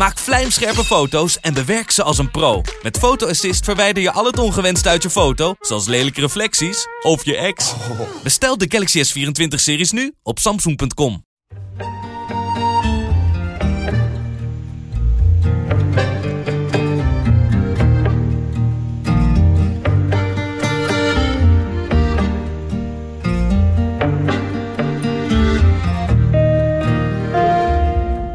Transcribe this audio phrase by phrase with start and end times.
[0.00, 2.62] Maak vlijmscherpe foto's en bewerk ze als een pro.
[2.82, 7.24] Met Photo Assist verwijder je al het ongewenst uit je foto, zoals lelijke reflecties of
[7.24, 7.74] je ex.
[8.22, 11.24] Bestel de Galaxy S24-series nu op samsung.com.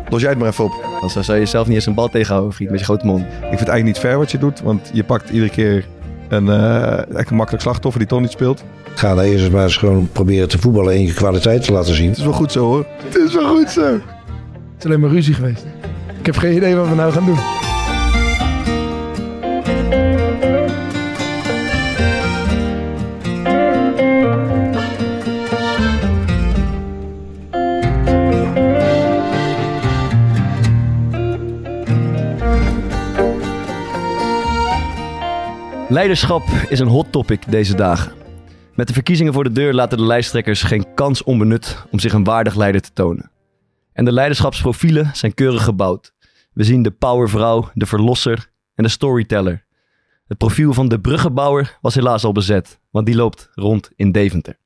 [0.10, 0.95] Los jij het maar even op.
[1.14, 3.22] Dan zou je jezelf niet eens een bal tegenhouden, vriend, met je grote mond.
[3.22, 5.86] Ik vind het eigenlijk niet fair wat je doet, want je pakt iedere keer
[6.30, 8.64] een, eh, een makkelijk slachtoffer die toch niet speelt.
[8.96, 12.10] Ga daar eerst maar eens gewoon proberen te voetballen en je kwaliteit te laten zien.
[12.10, 12.86] Het is wel goed zo hoor.
[13.04, 13.84] Het is wel goed zo.
[13.84, 14.04] Het
[14.80, 15.66] is alleen maar ruzie geweest.
[16.20, 17.65] Ik heb geen idee wat we nou gaan doen.
[35.90, 38.12] Leiderschap is een hot topic deze dagen.
[38.76, 42.24] Met de verkiezingen voor de deur laten de lijsttrekkers geen kans onbenut om zich een
[42.24, 43.32] waardig leider te tonen.
[43.94, 46.14] En de leiderschapsprofielen zijn keurig gebouwd.
[46.54, 49.66] We zien de powervrouw, de verlosser en de storyteller.
[50.28, 54.58] Het profiel van de bruggenbouwer was helaas al bezet, want die loopt rond in Deventer.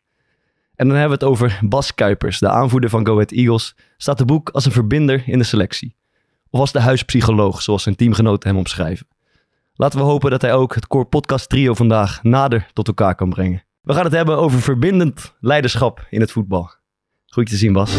[0.75, 4.17] En dan hebben we het over Bas Kuipers, de aanvoerder van Go Ahead Eagles, staat
[4.17, 5.95] de boek als een verbinder in de selectie.
[6.49, 9.07] Of als de huispsycholoog, zoals zijn teamgenoten hem omschrijven.
[9.81, 13.29] Laten we hopen dat hij ook het Core Podcast trio vandaag nader tot elkaar kan
[13.29, 13.63] brengen.
[13.81, 16.71] We gaan het hebben over verbindend leiderschap in het voetbal.
[17.25, 17.97] Goed te zien, Bas.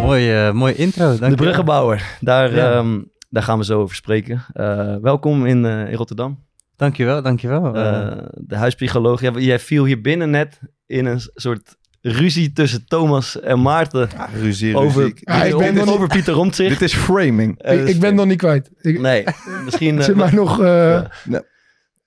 [0.00, 1.16] Mooi, eh, mooi intro.
[1.16, 2.72] Dank de bruggenbouwer, daar, Ja.
[2.72, 4.44] ehm, daar gaan we zo over spreken.
[4.52, 6.44] Eh, welkom in, eh, in Rotterdam.
[6.76, 7.74] Dankjewel, dankjewel.
[7.74, 9.20] Eh de huispsycholoog.
[9.40, 14.08] Jij viel hier binnen net in een soort ruzie tussen Thomas en Maarten.
[14.34, 15.16] Ruzie, over, ruzie.
[15.20, 16.70] Ja, ik ben over, niet- Pieter Omtzigt.
[16.70, 17.58] Dit is framing.
[17.58, 18.70] Eh, ik, dus- ik ben nog niet kwijt.
[18.80, 19.24] Ik, Nee,
[19.64, 19.98] misschien...
[19.98, 20.60] eh, zit maar nog...
[20.60, 21.42] eh, Ja.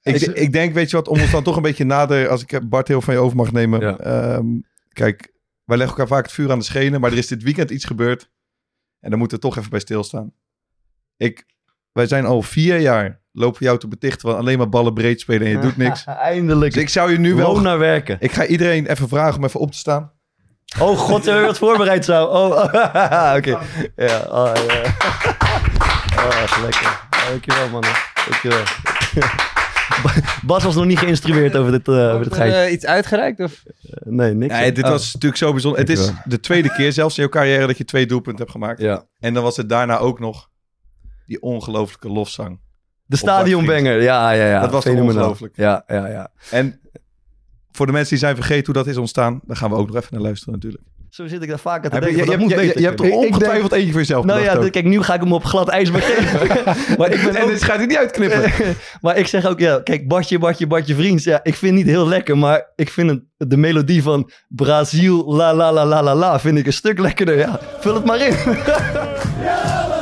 [0.01, 2.69] Ik, ik denk, weet je wat, om ons dan toch een beetje nader, als ik
[2.69, 3.79] Bart heel van je over mag nemen.
[3.79, 3.97] Ja.
[3.97, 4.45] Ehm,
[4.94, 5.31] kijk,
[5.63, 7.85] wij leggen elkaar vaak het vuur aan de schenen, maar er is dit weekend iets
[7.85, 8.29] gebeurd.
[9.00, 10.33] En daar moeten we toch even bij stilstaan.
[11.17, 11.45] Ik,
[11.91, 15.47] wij zijn al vier jaar, lopen jou te betichten van alleen maar ballen breed spelen
[15.47, 16.03] en je doet niks.
[16.31, 16.73] Eindelijk.
[16.73, 17.59] Dus ik zou je nu wel...
[17.62, 18.18] naar werken.
[18.19, 20.12] Ik ga iedereen even vragen om even op te staan.
[20.79, 22.24] Oh god, hebben we wat voorbereid zo?
[22.25, 22.63] Oh,
[23.38, 23.59] oké.
[23.95, 24.95] Ja, oh, ja.
[26.18, 27.00] Oh, echt lekker.
[27.29, 27.84] Dankjewel, man.
[28.29, 28.63] Dankjewel.
[30.45, 32.57] Bas was nog niet geïnstrueerd over dit, eh over dit geitje.
[32.57, 33.40] eh, iets uitgereikt?
[33.40, 33.63] Of?
[34.03, 34.53] nee, niks.
[34.53, 34.90] Nee, dit Oh.
[34.90, 35.79] was natuurlijk zo bijzonder.
[35.79, 38.81] Het is de tweede keer zelfs in jouw carrière dat je twee doelpunten hebt gemaakt.
[38.81, 39.06] Ja.
[39.19, 40.50] En dan was het daarna ook nog
[41.25, 42.59] die ongelooflijke lofzang.
[43.06, 44.02] De stadionbanger.
[44.02, 44.62] Ja, ja, ja.
[44.62, 45.54] Dat was ongelooflijk?
[45.58, 46.30] Ja, ja, ja.
[46.52, 46.80] En
[47.72, 49.96] voor de mensen die zijn vergeten hoe dat is ontstaan, daar gaan we ook nog
[49.96, 50.84] even naar luisteren natuurlijk.
[51.10, 52.18] Zo zit ik daar vaker te denken.
[52.18, 54.72] je, hebt- moet je, je hebt er ongetwijfeld eentje voor jezelf Nou ja, ook.
[54.72, 56.48] kijk, nu ga ik hem op glad ijs geven.
[56.98, 57.50] maar ik ben En ook...
[57.50, 58.52] dit gaat hij niet uitknippen.
[59.02, 61.24] maar ik zeg ook, ja, kijk, Bartje, Bartje, Bartje Vriends.
[61.24, 65.54] Ja, ik vind het niet heel lekker, maar ik vind de melodie van Brazil, la
[65.54, 67.38] la la la la la, vind ik een stuk lekkerder.
[67.38, 68.34] Ja, vul het maar in.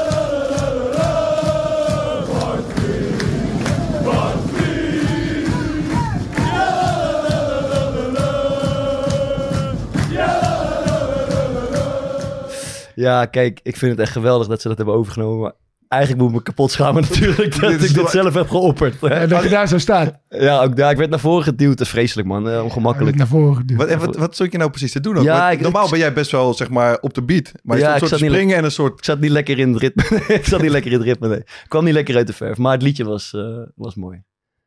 [12.95, 15.39] Ja, kijk, ik vind het echt geweldig dat ze dat hebben overgenomen.
[15.41, 15.53] Maar
[15.87, 19.03] eigenlijk moet ik me kapot schamen natuurlijk dat ik dit zelf heb geopperd.
[19.03, 20.21] en dat je daar zo staat.
[20.29, 20.91] Ja, ook daar.
[20.91, 21.77] Ik werd naar voren geduwd.
[21.77, 22.49] Dat is vreselijk, man.
[22.49, 23.17] Eh, ongemakkelijk.
[23.17, 23.77] Naar voren geduwd.
[23.77, 25.17] Wat, en wat, wat zat je nou precies te doen?
[25.17, 25.23] Ook?
[25.23, 27.51] Ja, Want ik- normaal ik- ben jij best wel zeg maar op de beat.
[27.63, 28.97] Maar je Ja, stond ik een soort zat te niet springen en een soort...
[28.97, 30.03] Ik zat niet lekker in het ritme.
[30.35, 31.37] ik zat niet lekker in het ritme, nee.
[31.37, 32.57] Ik kwam niet lekker uit de verf.
[32.57, 34.23] Maar het liedje was, eh, was mooi.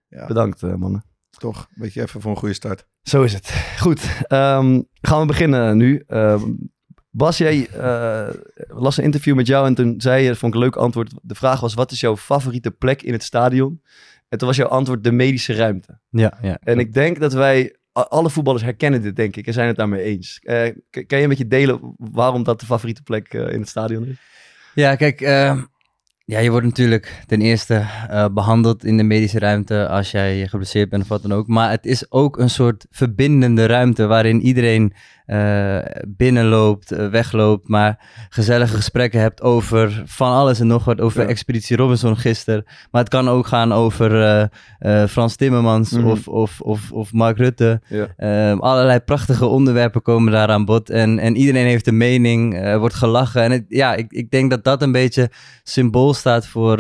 [0.09, 1.05] Ja, Bedankt, eh, mannen.
[1.39, 2.87] toch een beetje even voor een goede start.
[3.03, 3.51] Zo is het.
[3.79, 4.01] Goed.
[4.27, 6.03] ehm, gaan we beginnen nu.
[6.07, 6.43] Ehm,
[7.17, 8.35] Bas, jij eh,
[8.69, 11.13] las een interview met jou en toen zei je, dat vond ik een leuk antwoord.
[11.23, 13.83] De vraag was, wat is jouw favoriete plek in het stadion?
[14.29, 15.99] En toen was jouw antwoord de medische ruimte.
[16.11, 16.59] Ja, ja.
[16.63, 20.03] En ik denk dat wij, alle voetballers herkennen dit, denk ik, en zijn het daarmee
[20.03, 20.41] eens.
[20.43, 24.07] Eh, kan je een beetje delen waarom dat de favoriete plek eh, in het stadion
[24.07, 24.17] is?
[24.75, 25.21] Ja, kijk,
[26.29, 27.75] ja, je wordt natuurlijk ten eerste
[28.09, 31.47] eh, behandeld in de medische ruimte als jij geblesseerd bent of wat dan ook.
[31.47, 34.93] Maar het is ook een soort verbindende ruimte waarin iedereen
[35.27, 35.79] eh,
[36.09, 41.01] binnenloopt, eh, wegloopt, maar gezellige gesprekken hebt over van alles en nog wat.
[41.01, 41.29] Over Ja.
[41.29, 42.65] Expeditie Robinson gisteren.
[42.91, 44.23] Maar het kan ook gaan over
[44.79, 46.07] eh, Frans Timmermans Mhm.
[46.07, 47.81] of, of, of, of Mark Rutte.
[47.89, 48.07] Ja.
[48.17, 50.91] Ehm, allerlei prachtige onderwerpen komen daar aan bod.
[50.91, 53.43] En, en iedereen heeft een mening, er wordt gelachen.
[53.43, 55.31] En het, ja, ik, ik denk dat dat een beetje
[55.63, 56.79] symbool staat voor,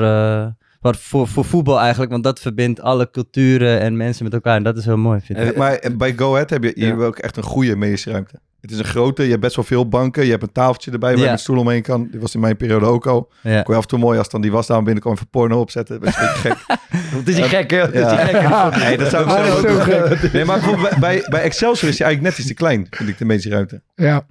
[0.87, 2.11] wat voor, voor voetbal eigenlijk.
[2.11, 4.57] Want dat verbindt alle culturen en mensen met elkaar.
[4.57, 5.51] En dat is heel mooi, vind ik.
[5.53, 6.87] Eh, maar eh, bij Go Ahead heb je, je Ja.
[6.91, 8.41] hebt ook echt een goede medische ruimte.
[8.61, 10.25] Het is een grote, je hebt best wel veel banken.
[10.25, 12.09] Je hebt een tafeltje erbij waar je met stoel omheen kan.
[12.11, 13.33] Die was in mijn periode ook al.
[13.43, 13.63] Ja.
[13.63, 16.01] Kon je af en toe mooi als dan die wasdame binnenkwam even porno opzetten.
[16.01, 16.57] Dat is een gek.
[16.89, 17.79] Het is niet gek, hè?
[17.81, 18.79] Het is gek.
[18.85, 19.75] Nee, dat zou ik zelf dat ook zo
[20.09, 20.17] doen.
[20.17, 20.33] gek.
[20.33, 23.19] Nee, maar bij, bij, bij Excelsior is hij eigenlijk net iets te klein, vind ik,
[23.19, 23.83] de medische ruimte.
[23.95, 24.27] Ja.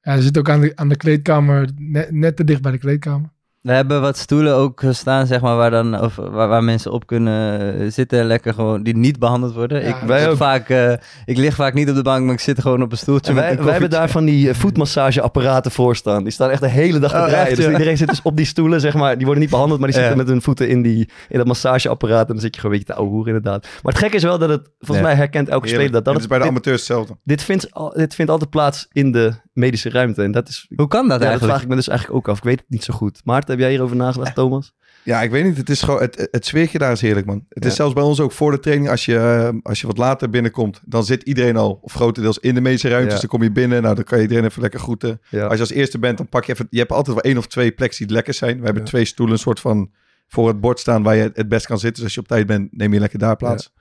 [0.00, 2.78] ja, ze zit ook aan de, aan de kleedkamer, net, net te dicht bij de
[2.78, 3.30] kleedkamer.
[3.66, 7.06] We hebben wat stoelen ook staan, zeg maar, waar, dan, of, waar, waar mensen op
[7.06, 9.82] kunnen zitten en lekker gewoon, die niet behandeld worden.
[9.82, 10.36] Ja, ik, wij ook.
[10.36, 10.92] vaak, eh,
[11.24, 13.34] ik lig vaak niet op de bank, maar ik zit gewoon op een stoeltje En
[13.34, 16.22] met wij, een wij hebben daar van die eh, voetmassageapparaten voor staan.
[16.22, 17.46] Die staan echt de hele dag te Oh, draaien.
[17.46, 17.70] echt, dus ja.
[17.70, 19.14] iedereen zit dus op die stoelen, zeg maar.
[19.16, 20.22] Die worden niet behandeld, maar die zitten Ja.
[20.22, 22.26] met hun voeten in, die, in dat massageapparaat.
[22.26, 23.62] En dan zit je gewoon een beetje te ouwe hoeren, inderdaad.
[23.82, 25.12] Maar het gekke is wel dat het, volgens Ja.
[25.12, 26.04] mij herkent elke speler dat.
[26.04, 27.16] dat het is bij de dit, amateurs hetzelfde.
[27.24, 30.22] dit, vindt, dit vindt altijd plaats in de medische ruimte.
[30.22, 30.66] En dat is...
[30.76, 31.52] Hoe kan dat Ja, dat eigenlijk?
[31.52, 32.36] vraag ik me dus eigenlijk ook af.
[32.38, 33.20] Ik weet het niet zo goed.
[33.24, 34.74] Maarten, heb jij hierover nagedacht, Thomas?
[35.02, 35.56] Ja, ik weet niet.
[35.56, 37.44] Het, is gewoon, het, het sfeertje daar is heerlijk, man.
[37.48, 37.70] Het Ja.
[37.70, 38.90] is zelfs bij ons ook voor de training.
[38.90, 42.54] Als je, eh, als je wat later binnenkomt, dan zit iedereen al, of grotendeels, in
[42.54, 43.14] de medische ruimtes.
[43.14, 43.20] Ja.
[43.20, 45.20] Dan kom je binnen, nou, dan kan je iedereen even lekker groeten.
[45.28, 45.44] Ja.
[45.44, 46.66] Als je als eerste bent, dan pak je even...
[46.70, 48.58] Je hebt altijd wel één of twee plekken die lekker zijn.
[48.58, 48.88] We hebben Ja.
[48.88, 49.90] twee stoelen, een soort van
[50.28, 51.94] voor het bord staan waar je het best kan zitten.
[51.94, 53.72] Dus als je op tijd bent, neem je lekker daar plaats.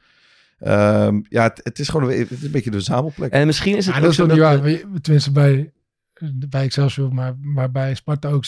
[0.60, 3.32] Ja, ja het, het is gewoon een, het is een beetje de verzamelplek.
[3.32, 4.92] En misschien is het Ja, ook dat is zo toch niet dat- waar.
[4.94, 5.72] We- Tenminste bij,
[6.50, 8.44] bij Excelsior, maar, maar bij Sparta ook.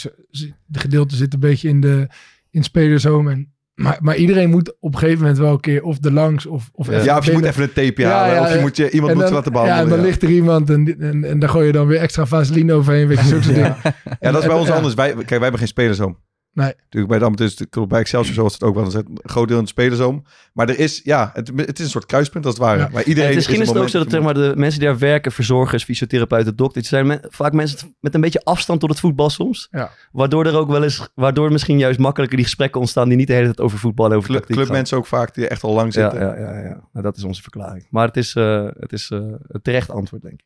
[0.65, 2.07] De gedeelte zit een beetje in de
[2.49, 3.31] in spelershome.
[3.31, 6.45] En, maar, maar iedereen moet op een gegeven moment wel een keer of er langs
[6.45, 7.17] of, of Ja.
[7.17, 8.35] of je moet even een tape halen.
[8.35, 9.89] ja, of je moet je, iemand moet dan- je laten Ja, en behandelen.
[9.89, 12.73] dan Ja, ligt er iemand en, en, en daar gooi je dan weer extra vaseline
[12.73, 13.07] overheen.
[13.07, 13.75] Weet je, zulke dingen.
[14.19, 14.75] Ja, dat is bij En- ons ja.
[14.75, 14.93] anders.
[14.93, 16.17] Wij, kijk, wij hebben geen spelersoom.
[16.57, 16.73] Nee.
[16.77, 17.55] Natuurlijk bij de amateurs,
[17.87, 18.93] bij Excelsior zoals het ook wel.
[18.95, 20.23] Een groot deel in de spelersoom.
[20.53, 22.79] Maar er is, ja, het, het is een soort kruispunt als het ware.
[22.79, 22.89] Ja.
[22.91, 24.97] Maar iedereen En misschien is het ook zo dat zeg maar, de mensen die daar
[24.97, 29.29] werken, verzorgers, fysiotherapeuten, dokters, zijn me- vaak mensen met een beetje afstand tot het voetbal
[29.29, 29.67] soms.
[29.71, 29.91] Ja.
[30.11, 33.33] Waardoor er ook wel eens, waardoor misschien juist makkelijker die gesprekken ontstaan die niet de
[33.33, 36.01] hele tijd over voetbal en over Club, clubmensen ook vaak die echt al lang Ja,
[36.09, 36.27] zitten.
[36.27, 36.79] ja, ja, ja.
[36.91, 37.87] Nou, dat is onze verklaring.
[37.89, 39.17] Maar het is, eh, het is eh,
[39.47, 40.45] een terecht antwoord, denk ik.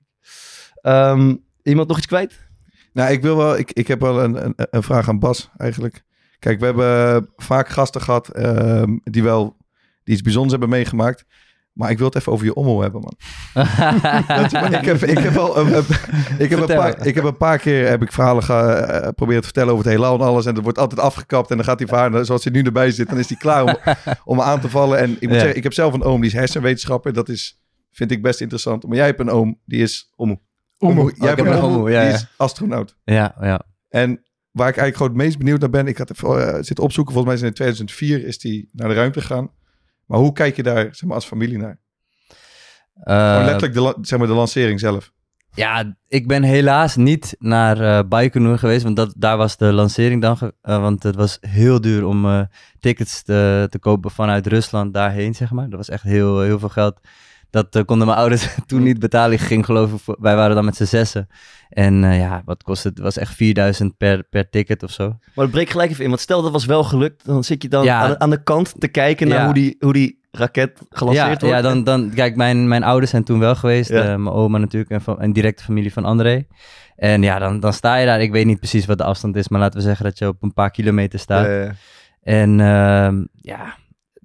[0.82, 2.50] Ehm, iemand nog iets kwijt?
[2.94, 6.04] Nou, ik wil wel, ik, ik heb wel een, een, een vraag aan Bas eigenlijk.
[6.40, 9.58] Kijk, we hebben vaak gasten gehad ehm, die wel
[10.04, 11.26] die iets bijzonders hebben meegemaakt.
[11.74, 13.14] Maar ik wil het even over je ommel hebben, man.
[14.52, 15.84] Dat- ik, heb, ik heb al een,
[16.38, 19.74] ik heb een paar, ik heb een paar keer heb ik verhalen geprobeerd te vertellen
[19.74, 20.46] over het heelal en alles.
[20.46, 22.26] En er wordt altijd afgekapt en dan gaat hij varen.
[22.26, 23.78] Zoals hij nu erbij zit, dan is hij klaar om,
[24.32, 24.98] om me aan te vallen.
[25.00, 25.38] En ik moet Ja.
[25.40, 27.14] zeggen, ik heb zelf een oom die is hersenwetenschapper.
[27.14, 27.62] Dat is,
[27.92, 28.88] vind ik best interessant.
[28.88, 30.12] Maar jij hebt een oom die is...
[30.16, 30.40] Omoe.
[30.82, 31.14] Omoe.
[31.18, 32.16] Jij oom omoe, ja, die ja.
[32.16, 32.96] is astronaut.
[33.04, 33.62] ja, ja.
[33.90, 34.10] En
[34.52, 37.14] waar ik eigenlijk gewoon het meest benieuwd naar ben, ik had even eh, zitten opzoeken,
[37.14, 39.52] volgens mij is in 2004 is hij naar de ruimte gegaan.
[40.06, 41.80] Maar hoe kijk je daar zeg maar, als familie naar?
[42.94, 45.12] Eh, letterlijk de, zeg maar, de lancering zelf.
[45.54, 50.22] Ja, ik ben helaas niet naar eh Baikonur geweest, want dat, daar was de lancering
[50.22, 50.38] dan.
[50.38, 52.42] ge- want het was heel duur om eh,
[52.80, 55.70] tickets te, te kopen vanuit Rusland daarheen, zeg maar.
[55.70, 57.00] Dat was echt heel, heel veel geld.
[57.52, 59.32] Dat eh, konden mijn ouders toen niet betalen.
[59.34, 61.28] Ik ging geloof ik, wij waren dan met z'n zessen.
[61.70, 62.94] En eh, ja, wat kost het?
[62.94, 65.08] Het was echt 4000 per, per ticket of zo.
[65.36, 66.10] Maar het breekt gelijk even in.
[66.10, 68.00] Want stel dat was wel gelukt, dan zit je dan Ja.
[68.02, 69.46] aan, de, aan de kant te kijken naar Ja.
[69.46, 71.56] hoe, die, hoe die raket gelanceerd ja, wordt.
[71.56, 73.90] Ja, dan, dan, kijk, mijn, mijn ouders zijn toen wel geweest.
[73.90, 74.02] Ja.
[74.02, 76.46] eh, mijn oma natuurlijk en, van, en directe familie van André.
[76.96, 78.22] En ja, dan, dan sta je daar.
[78.22, 80.44] Ik weet niet precies wat de afstand is, maar laten we zeggen dat je op
[80.44, 81.76] een paar kilometer staat.
[82.24, 83.76] En ehm, ja,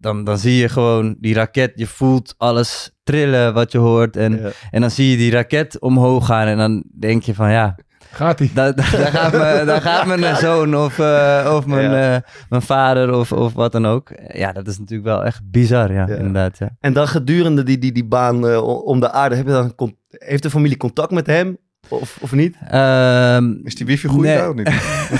[0.07, 1.73] dan, dan zie je gewoon die raket.
[1.75, 4.17] Je voelt alles trillen wat je hoort.
[4.17, 4.51] En, Ja.
[4.71, 6.47] en dan zie je die raket omhoog gaan.
[6.47, 7.77] En dan denk je van ja,
[8.11, 8.51] Gaat hij?
[8.55, 12.15] daar, gaat, mijn, daar gaat mijn zoon of, eh, of mijn, Ja.
[12.15, 14.11] eh, mijn vader of, of wat dan ook.
[14.33, 16.15] Ja, dat is natuurlijk wel echt bizar, ja, Ja.
[16.15, 16.59] inderdaad.
[16.59, 16.69] Ja.
[16.81, 19.97] En dan gedurende die, die, die baan eh, om de aarde, heb je dan con-
[20.09, 21.59] heeft de familie contact met hem
[21.89, 22.57] of, of niet?
[22.69, 24.37] Ehm, Is die wifi goed Nee.
[24.37, 24.71] daar of niet?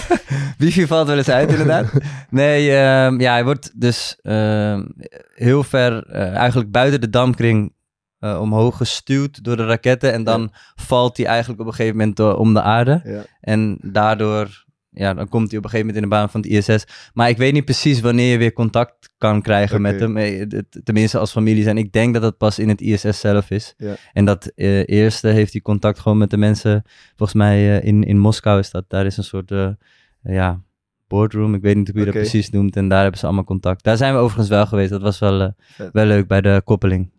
[0.59, 1.87] Wifi valt wel eens uit, inderdaad.
[2.31, 4.83] Nee, ehm, ja, hij wordt dus ehm,
[5.35, 7.75] heel ver, eh, eigenlijk buiten de dampkring
[8.19, 10.13] eh, omhoog gestuwd door de raketten.
[10.13, 13.01] En dan valt hij eigenlijk op een gegeven moment door- om de aarde.
[13.05, 13.23] Ja.
[13.41, 14.65] En daardoor,
[14.99, 16.87] ja, dan komt hij op een gegeven moment in de baan van het ISS.
[17.15, 20.15] Maar ik weet niet precies wanneer je weer contact kan krijgen met hem.
[20.85, 21.79] Tenminste als familie zijn.
[21.79, 23.75] Ik denk dat dat pas in het ISS zelf is.
[23.77, 23.95] Ja.
[24.13, 26.83] En dat eh, eerste heeft hij contact gewoon met de mensen.
[27.17, 28.85] Volgens mij eh, in, in Moskou is dat.
[28.89, 29.69] Daar is een soort, eh,
[30.23, 30.63] ja,
[31.09, 31.55] boardroom.
[31.55, 32.77] Ik weet niet hoe je dat precies noemt.
[32.77, 33.85] En daar hebben ze allemaal contact.
[33.85, 34.91] Daar zijn we overigens wel geweest.
[34.91, 35.55] Dat was wel,
[35.93, 37.11] wel leuk bij de koppeling.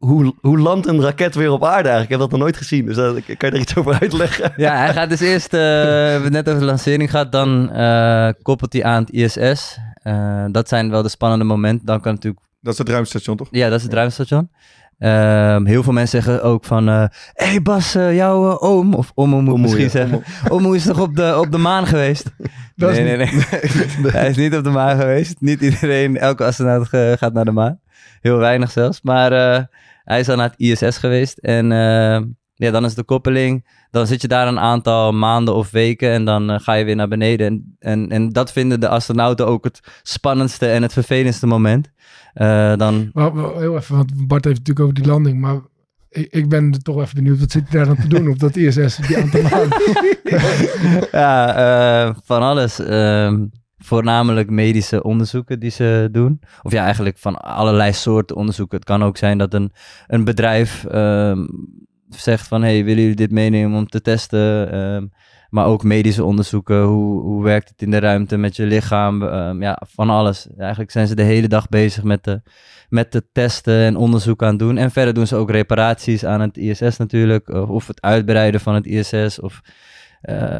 [0.00, 2.04] Hoe, hoe landt een raket weer op aarde eigenlijk?
[2.04, 4.52] Ik heb dat nog nooit gezien, dus dat, kan je er iets over uitleggen?
[4.56, 5.66] Ja, hij gaat dus eerst, eh, we
[6.10, 9.78] hebben het net over de lancering gehad, dan eh, koppelt hij aan het ISS.
[10.02, 11.86] Eh, dat zijn wel de spannende momenten.
[11.86, 13.48] Dan kan natuurlijk, Dat is het ruimstation, toch?
[13.50, 14.50] ja, dat is het ruimstation.
[14.98, 19.60] Ehm, heel veel mensen zeggen ook van, hé hey Bas, jouw oom, of oom moet
[19.60, 22.30] misschien ja, zeggen, oom is toch op de, op de maan geweest?
[22.76, 25.40] Dat is nee, nee, nee, Hij is niet op de maan geweest.
[25.40, 26.88] Niet iedereen, elke astronaut
[27.18, 27.80] gaat naar de maan.
[28.20, 29.02] Heel weinig zelfs.
[29.02, 29.64] Maar eh,
[30.10, 31.38] hij is al naar het ISS geweest.
[31.38, 32.20] En eh,
[32.54, 33.66] ja, dan is de koppeling.
[33.90, 36.96] Dan zit je daar een aantal maanden of weken en dan eh, ga je weer
[36.96, 37.46] naar beneden.
[37.46, 41.90] En, en, en dat vinden de astronauten ook het spannendste en het vervelendste moment.
[42.32, 45.60] Eh, dan, Maar, maar heel even, want Bart heeft natuurlijk over die landing, maar
[46.08, 48.38] ik, ik ben er toch even benieuwd, wat zit hij daar dan te doen op
[48.38, 49.78] dat ISS, die aantal maanden?
[51.20, 52.78] ja, van alles.
[52.78, 53.44] Ehm,
[53.84, 56.40] voornamelijk medische onderzoeken die ze doen.
[56.62, 58.76] Of ja, eigenlijk van allerlei soorten onderzoeken.
[58.76, 59.72] Het kan ook zijn dat een,
[60.06, 61.46] een bedrijf ehm,
[62.08, 62.62] zegt van...
[62.62, 64.72] hey, willen jullie dit meenemen om te testen?
[64.72, 65.06] Ehm,
[65.50, 66.82] maar ook medische onderzoeken.
[66.82, 69.22] Hoe, hoe werkt het in de ruimte met je lichaam?
[69.22, 70.48] Ehm, ja, van alles.
[70.58, 72.42] Eigenlijk zijn ze de hele dag bezig met de,
[72.88, 74.76] met de testen en onderzoek aan doen.
[74.76, 77.48] En verder doen ze ook reparaties aan het ISS natuurlijk.
[77.48, 79.40] Of, of het uitbreiden van het ISS.
[79.40, 79.60] Of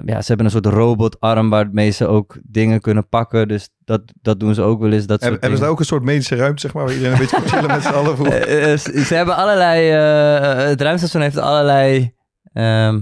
[0.05, 3.49] ja, ze hebben een soort robotarm waarmee ze ook dingen kunnen pakken.
[3.49, 5.07] Dus dat, dat doen ze ook wel eens.
[5.07, 7.37] Dat Hebben, ze daar ook een soort medische ruimte, zeg maar, waar iedereen een beetje
[7.37, 8.17] kan chillen met z'n allen?
[8.17, 8.27] Voor...
[8.27, 9.91] Eh, eh, ze ze hebben allerlei.
[9.91, 12.15] eh, het ruimtestation heeft allerlei.
[12.53, 13.01] ehm,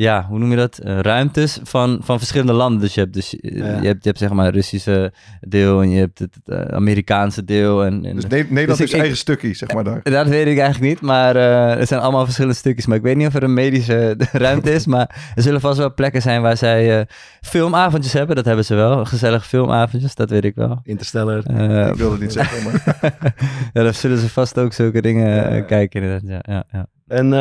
[0.00, 0.78] ja, hoe noem je dat?
[0.78, 2.80] Eh, ruimtes van, van verschillende landen.
[2.80, 3.64] Dus je hebt, dus, eh, Ja.
[3.66, 7.44] je hebt, je hebt zeg maar het Russische deel en je hebt het, eh, Amerikaanse
[7.44, 7.84] deel.
[7.84, 10.02] En, en Dus Ne- Nederland Dus ik- heeft zijn ik- eigen stukje, zeg maar, daar.
[10.02, 12.86] dat weet ik eigenlijk niet, maar eh, er zijn allemaal verschillende stukjes.
[12.86, 14.86] Maar ik weet niet of er een medische ruimte is.
[14.86, 17.04] Maar er zullen vast wel plekken zijn waar zij eh,
[17.40, 18.36] filmavondjes hebben.
[18.36, 19.04] Dat hebben ze wel.
[19.04, 20.80] Gezellige filmavondjes, dat weet ik wel.
[20.82, 21.38] Interstellar.
[21.38, 22.98] Ik wilde het niet zeggen, maar...
[23.72, 26.42] ja, dan zullen ze vast ook zulke dingen kijken inderdaad.
[26.46, 26.86] Ja, ja, ja.
[27.16, 27.32] En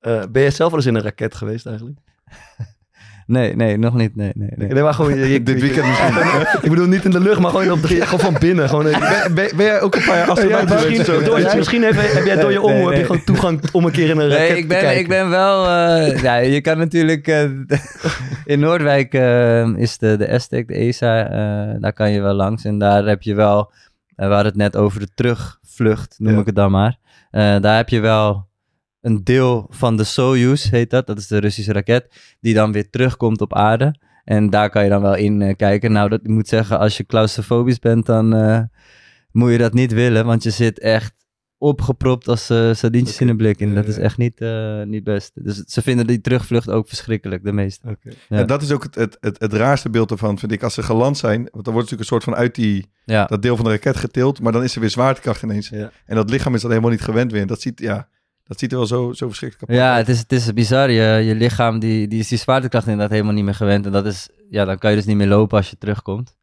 [0.00, 1.98] eh, ben je zelf wel eens in een raket geweest eigenlijk?
[3.26, 4.16] Nee, nee, nog niet.
[4.16, 4.68] Nee, nee, nee.
[4.68, 5.14] Nee, maar gewoon...
[5.18, 6.16] Je, je- Dit weekend misschien.
[6.62, 8.68] ik bedoel niet in de lucht, maar gewoon, op de, gewoon van binnen.
[8.68, 10.88] Gewoon, Ben, ben, ben jij ook een paar jaar astronaut Ja, geweest?
[11.56, 13.04] misschien, door, heb, heb jij door je omo nee, heb je nee.
[13.04, 15.00] gewoon toegang om een keer in een raket Nee, ik te ben, kijken.
[15.00, 15.64] ik ben wel...
[15.66, 17.26] eh, ja, je kan natuurlijk...
[17.26, 17.42] eh,
[18.44, 22.64] in Noordwijk eh, is de, de ESTEC, de ESA, eh, daar kan je wel langs.
[22.64, 23.72] En daar heb je wel...
[24.16, 26.40] we hadden het net over de terugvlucht, noem Ja.
[26.40, 26.96] ik het dan maar.
[27.30, 28.46] Eh, daar heb je wel
[29.00, 31.06] een deel van de Soyuz, heet dat.
[31.06, 32.36] Dat is de Russische raket.
[32.40, 33.94] Die dan weer terugkomt op aarde.
[34.24, 35.92] En daar kan je dan wel in eh, kijken.
[35.92, 38.60] Nou, dat, ik moet zeggen, als je claustrofobisch bent, dan eh,
[39.32, 40.26] moet je dat niet willen.
[40.26, 41.14] Want je zit echt
[41.58, 43.60] opgepropt als eh sardientjes in een blik.
[43.60, 45.30] En dat is echt niet, eh, niet best.
[45.34, 47.98] Dus ze vinden die terugvlucht ook verschrikkelijk, de meeste.
[48.02, 48.12] Ja.
[48.28, 50.62] En dat is ook het, het, het, het raarste beeld ervan, vind ik.
[50.62, 53.42] Als ze geland zijn, want dan wordt natuurlijk een soort van uit die, Ja, dat
[53.42, 55.68] deel van de raket getild, maar dan is er weer zwaartekracht ineens.
[55.68, 55.90] Ja.
[56.06, 57.40] En dat lichaam is dat helemaal niet gewend weer.
[57.40, 58.08] En dat ziet, ja,
[58.48, 60.06] dat ziet er wel zo, zo verschrikkelijk kapot ja uit.
[60.06, 60.90] het, is, het is bizar.
[60.90, 63.86] Je, je lichaam die, die is die zwaartekracht inderdaad helemaal niet meer gewend.
[63.86, 66.36] En dat is, ja, dan kan je dus niet meer lopen als je terugkomt.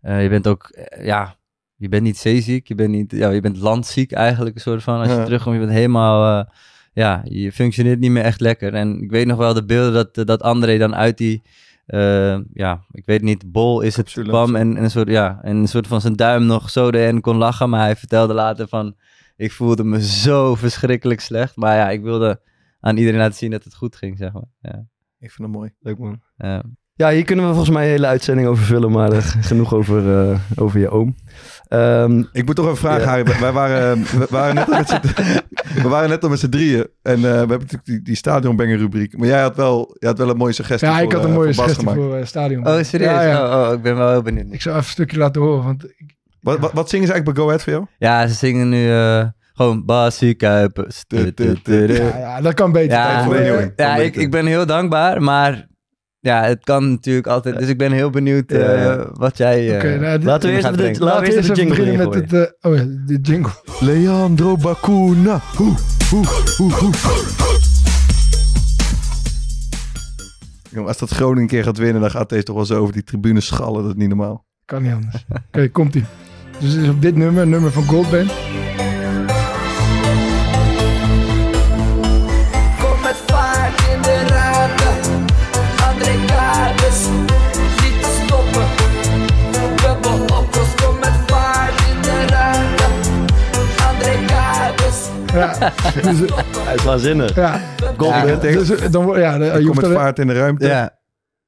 [0.00, 1.36] Eh, je bent ook, eh, ja,
[1.76, 2.68] je bent niet zeeziek.
[2.68, 4.98] Je bent, niet, ja, je bent landziek eigenlijk, een soort van.
[4.98, 5.24] Als je Ja.
[5.24, 6.50] terugkomt, je bent helemaal, eh,
[6.92, 8.74] ja, je functioneert niet meer echt lekker.
[8.74, 11.42] En ik weet nog wel de beelden dat, dat André dan uit die,
[12.52, 14.56] ja, ik weet niet, bol is het kwam.
[14.56, 17.36] En, en, een soort, ja, en een soort van zijn duim nog zo erin kon
[17.36, 17.70] lachen.
[17.70, 18.94] Maar hij vertelde later van,
[19.38, 21.56] ik voelde me zo verschrikkelijk slecht.
[21.56, 22.40] Maar ja, ik wilde
[22.80, 24.48] aan iedereen laten zien dat het goed ging, zeg maar.
[24.60, 24.84] Ja,
[25.18, 25.72] Ik vind het mooi.
[25.80, 26.20] Leuk man.
[26.36, 26.62] ja.
[26.94, 30.30] Ja, hier kunnen we volgens mij een hele uitzending over vullen, maar eh, genoeg over,
[30.30, 31.14] eh, over je oom.
[31.68, 33.06] Ehm, Ik moet toch even vragen, Ja.
[33.08, 33.40] Harry.
[33.40, 35.00] Wij waren, we waren net al met z'n,
[35.82, 36.86] we waren net al met z'n drieën.
[37.02, 39.18] En eh, we hebben natuurlijk die, die stadionbanger rubriek.
[39.18, 41.30] Maar jij had wel, jij had wel een mooie suggestie Ja, ik voor, had een
[41.30, 41.98] eh, mooie suggestie gemaakt.
[42.00, 42.66] voor eh, stadion.
[42.66, 43.10] Oh, serieus?
[43.10, 43.60] Ja, ja.
[43.62, 44.52] Oh, oh, ik ben wel heel benieuwd.
[44.52, 46.16] Ik zou even een stukje laten horen, want ik,
[46.48, 47.86] Wat, wat, wat zingen ze eigenlijk bij Go Ahead voor jou?
[47.98, 49.24] Ja, ze zingen nu eh,
[49.54, 51.04] gewoon Basie Kuipers.
[51.06, 51.92] Du- du- du- du.
[51.94, 52.96] ja, ja, dat kan beter.
[52.98, 53.72] Ja, Tijd voor vernieuwing.
[53.76, 54.22] Ja, Kan ik, beter.
[54.22, 55.66] ik ben heel dankbaar, maar
[56.20, 57.58] ja, het kan natuurlijk altijd.
[57.58, 59.06] Dus ik ben heel benieuwd Ja, eh, ja.
[59.12, 59.66] wat jij.
[60.00, 61.02] nou, laten we eerst de, brengen.
[61.02, 62.32] laten we eerst de even jingle beginnen met het...
[62.60, 63.52] eh, oh ja, de jingle.
[63.80, 65.40] Leandro Bacuna.
[65.56, 65.74] Hoe,
[66.10, 66.24] hoe,
[66.56, 66.90] hoe, hoe.
[70.70, 72.92] Jongen, Als dat Groningen een keer gaat winnen, dan gaat deze toch wel zo over
[72.92, 73.82] die tribune schallen.
[73.82, 74.46] Dat is niet normaal.
[74.64, 75.24] Kan niet anders.
[75.48, 76.04] Oké, komt-ie.
[76.60, 78.30] Dus het is op dit nummer, een nummer van Goldband.
[82.80, 84.88] Kom met vaart in de ruimte.
[85.88, 87.06] André Kuipers,
[87.82, 88.64] niet te stoppen.
[89.82, 92.84] Bubbel opkost, kom met vaart in de ruimte.
[93.88, 94.98] André Kuipers,
[95.32, 95.72] Ja,
[96.02, 96.30] dus,
[96.64, 97.34] Hij is waanzinnig.
[97.34, 97.60] ja.
[97.96, 100.66] Golden Dus, eh, dan, ja, je met vaart in de ruimte.
[100.66, 100.98] ja,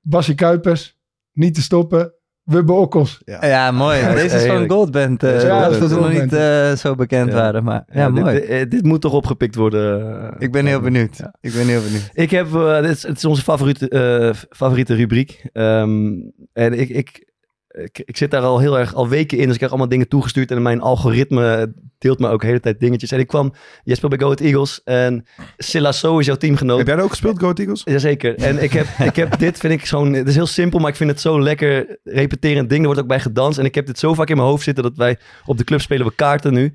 [0.00, 0.96] Basje Kuipers,
[1.32, 2.14] niet te stoppen.
[2.50, 3.20] Wubbe Okkels.
[3.24, 3.98] Ja, mooi.
[3.98, 4.68] Ja, Deze is van.
[4.70, 5.22] Goldband.
[5.22, 7.34] eh Deze is ja, dat we nog niet eh, zo bekend Ja.
[7.34, 7.64] waren.
[7.64, 8.34] Maar ja, dit, mooi.
[8.40, 10.12] Dit, eh, dit moet toch opgepikt worden.
[10.22, 10.28] eh.
[10.38, 11.20] ik ben heel benieuwd.
[11.40, 12.10] Ik ben heel benieuwd.
[12.12, 15.44] Ik heb, eh, dit is, het is onze favoriete, eh, favoriete rubriek.
[15.52, 16.12] Ehm,
[16.52, 17.28] en ik, ik,
[17.70, 19.42] ik, ik zit daar al heel erg al weken in.
[19.42, 20.50] Dus ik krijg allemaal dingen toegestuurd.
[20.50, 23.10] En mijn algoritme deelt me ook de hele tijd dingetjes.
[23.10, 23.52] En ik kwam,
[23.82, 24.80] jij speelt bij Go Ahead Eagles.
[24.84, 25.26] En
[25.56, 26.78] Silla So is jouw teamgenoot.
[26.78, 27.82] Heb jij dat ook gespeeld, Go Ahead Eagles?
[27.84, 28.36] Jazeker.
[28.36, 30.12] En ik heb, ik heb dit, vind ik zo'n...
[30.12, 32.80] Het is heel simpel, maar ik vind het zo'n lekker repeterend ding.
[32.80, 33.58] Er wordt ook bij gedanst.
[33.58, 35.80] En ik heb dit zo vaak in mijn hoofd zitten dat wij op de club
[35.80, 36.72] spelen we kaarten nu.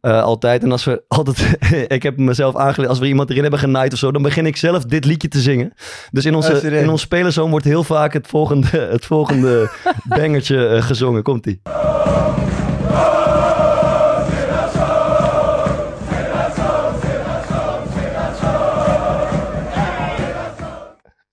[0.00, 0.62] Eh, altijd.
[0.62, 1.56] En als we altijd...
[1.88, 2.88] ik heb mezelf aangeleerd.
[2.88, 5.40] Als we iemand erin hebben genaaid of zo, dan begin ik zelf dit liedje te
[5.40, 5.72] zingen.
[6.10, 9.70] Dus in, onze, in ons spelerzoon wordt heel vaak het volgende, het volgende
[10.18, 11.22] bangertje eh, gezongen.
[11.22, 11.60] Komt-ie.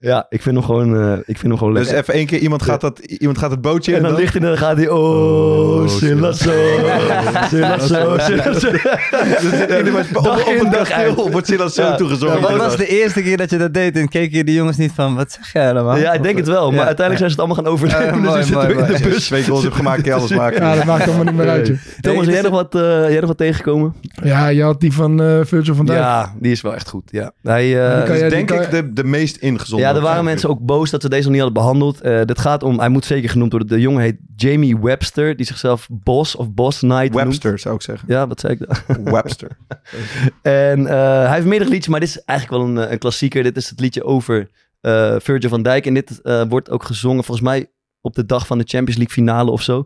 [0.06, 2.02] Ja, ik vind hem gewoon, eh, ik vind hem gewoon Dus lekker.
[2.04, 4.42] even één keer, iemand gaat, dat, iemand gaat het bootje in En dan ligt hij
[4.42, 4.90] en dan gaat hij...
[4.90, 6.52] Oh, Oh, Silla So.
[7.50, 8.18] Silla So.
[8.20, 8.68] Silla So.
[10.18, 11.16] op, Dag in, een dag uit.
[11.32, 11.96] wordt Silas zo Ja.
[11.96, 12.42] toegezongen.
[12.42, 13.96] Wat was de eerste keer dat je dat deed?
[13.98, 15.98] En keken je die jongens niet van, wat zeg jij allemaal?
[15.98, 16.70] Ja, ik denk het wel.
[16.72, 16.86] Maar Ja.
[16.86, 18.24] uiteindelijk zijn ze het allemaal gaan overnemen.
[18.24, 19.26] Ja, dus mooi, zitten mooi, in de bus.
[19.26, 20.62] Twee goals hebt gemaakt, alles maken.
[20.62, 21.72] Ja, dat maakt allemaal niet meer uit.
[22.02, 23.94] Thomas, jij nog wat, eh, jij nog wat tegengekomen?
[24.24, 26.00] Ja, je had die van eh Virgil van Dijk.
[26.00, 27.04] Ja, die is wel echt goed.
[27.12, 29.88] Ja, hij, eh, is denk ik de, de meest ingezonden.
[29.96, 32.02] Er waren mensen ook boos dat ze deze nog niet hadden behandeld.
[32.02, 33.70] Eh dit gaat om, hij moet zeker genoemd worden.
[33.70, 37.14] De jongen heet Jamie Webster, die zichzelf Boss of Boss Knight noemt.
[37.14, 38.08] Webster, zou ik zeggen.
[38.08, 39.04] Ja, wat zei ik dan?
[39.14, 39.58] Webster.
[40.42, 43.44] En eh, hij heeft meerdere liedjes, maar dit is eigenlijk wel een, eh, een klassieker.
[43.44, 44.50] Dit is het liedje over
[44.82, 45.86] eh, Virgil van Dijk.
[45.86, 47.72] En dit wordt ook gezongen volgens mij
[48.02, 49.84] op de dag van de Champions League finale of zo.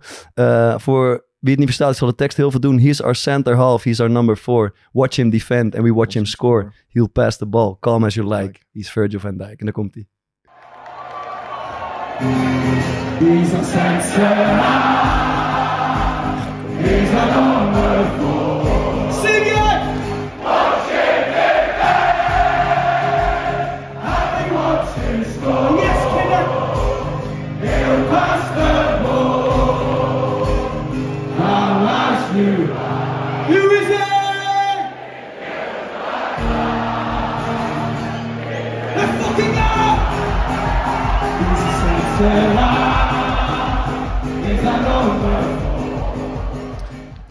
[0.77, 2.79] Voor wie het niet verstaat, ik zal de tekst heel veel doen.
[2.79, 4.73] He's our center half, he's our number four.
[4.91, 6.73] Watch him defend and we watch him score.
[6.87, 8.59] He'll pass the ball, calm as you like.
[8.71, 9.59] He's Virgil van Dijk.
[9.59, 10.07] En daar komt hij.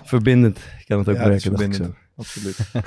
[0.05, 0.59] Verbindend.
[0.79, 1.83] Ik kan het ook Ja, merken, dacht ik zo.
[1.83, 1.95] verbindend.
[2.17, 2.59] Absoluut.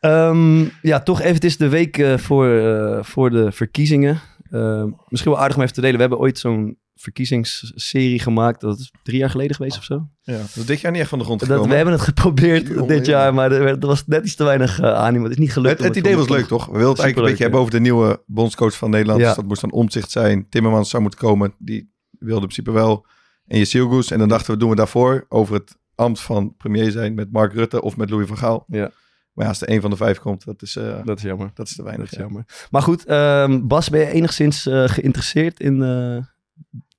[0.00, 4.20] Ehm, ja, toch even, het is de week eh, voor, eh, voor de verkiezingen.
[4.50, 5.94] Ehm, misschien wel aardig om even te delen.
[5.94, 8.60] We hebben ooit zo'n verkiezingsserie gemaakt.
[8.60, 10.08] Dat is drie jaar geleden geweest of zo.
[10.22, 11.70] Ja, dat is dit jaar niet echt van de grond Dat, gekomen.
[11.70, 14.44] we hebben het geprobeerd Jongen, dit jaar, maar er, werd- er was net iets te
[14.44, 15.22] weinig uh, animo.
[15.24, 15.78] Het is niet gelukt.
[15.78, 16.66] Het, het idee was leuk, toch?
[16.66, 19.20] We wilden het eigenlijk een beetje hebben over de nieuwe bondscoach van Nederland.
[19.20, 19.26] Ja.
[19.26, 20.48] Dus dat moest dan omzicht zijn.
[20.48, 21.54] Timmermans zou moeten komen.
[21.58, 23.06] Die wilde in principe wel.
[23.46, 24.10] En Jezilgoes.
[24.10, 27.52] En dan dachten we, doen we daarvoor over het ambt van premier zijn met Mark
[27.52, 28.64] Rutte of met Louis van Gaal.
[28.68, 28.90] Ja.
[29.32, 31.50] Maar ja, als er één van de vijf komt, dat is, eh, Dat is jammer.
[31.54, 32.10] dat is te Dat weinig.
[32.10, 32.22] is ja.
[32.24, 32.44] jammer.
[32.70, 36.16] Maar goed, ehm, Bas, ben je enigszins eh, geïnteresseerd in eh,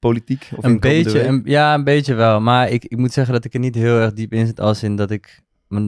[0.10, 0.50] politiek?
[0.56, 2.42] Of Een beetje, een- ja, een beetje wel.
[2.42, 4.60] Maar ik, ik moet zeggen dat ik er niet heel erg diep in zit.
[4.60, 5.44] Als in dat ik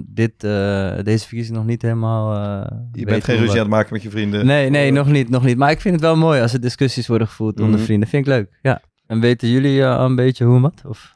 [0.06, 2.36] dit, eh, deze verkiezing nog niet helemaal.
[2.36, 4.46] eh, Je bent geen ruzie aan het maken met je vrienden.
[4.46, 5.58] Nee, nee, nog niet, nog niet.
[5.58, 7.84] Maar ik vind het wel mooi als er discussies worden gevoerd onder Mhm.
[7.86, 8.10] vrienden.
[8.10, 8.50] Vind ik leuk.
[8.62, 8.82] Ja.
[9.08, 10.82] En weten jullie eh, al een beetje hoe wat?
[10.86, 11.16] Of?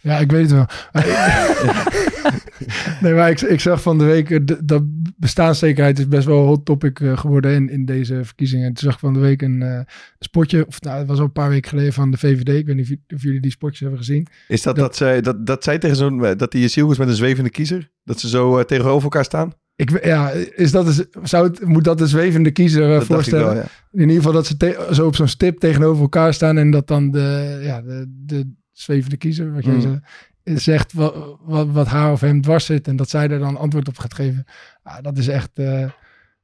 [0.00, 0.66] Ja, ik weet het wel.
[3.02, 4.82] nee, maar ik, ik zag van de week, eh, dat
[5.16, 8.66] bestaanszekerheid is best wel een hot topic eh, geworden in, in deze verkiezingen.
[8.66, 9.80] Toen zag ik van de week een eh,
[10.18, 12.48] spotje, of nou, het was al een paar weken geleden van de VVD.
[12.48, 14.26] Ik weet niet of, jullie die spotjes hebben gezien.
[14.48, 17.14] Is dat Dat- dat, zij, dat, dat zij tegen zo'n, dat die Jezilgoes met een
[17.14, 19.52] zwevende kiezer, dat ze zo tegenover elkaar staan?
[19.76, 23.44] Ik, ja, is dat dus, zou het, moet dat de zwevende kiezer voorstellen?
[23.46, 23.64] wel, ja.
[23.92, 26.86] In ieder geval dat ze te- zo op zo'n stip tegenover elkaar staan en dat
[26.88, 29.80] dan de, ja, de, de zwevende kiezer, wat jij Mm.
[29.80, 30.00] zei,
[30.44, 33.88] zegt wat, wat, wat haar of hem dwars zit en dat zij er dan antwoord
[33.88, 34.44] op gaat geven.
[34.82, 35.90] Ah, dat is echt, eh,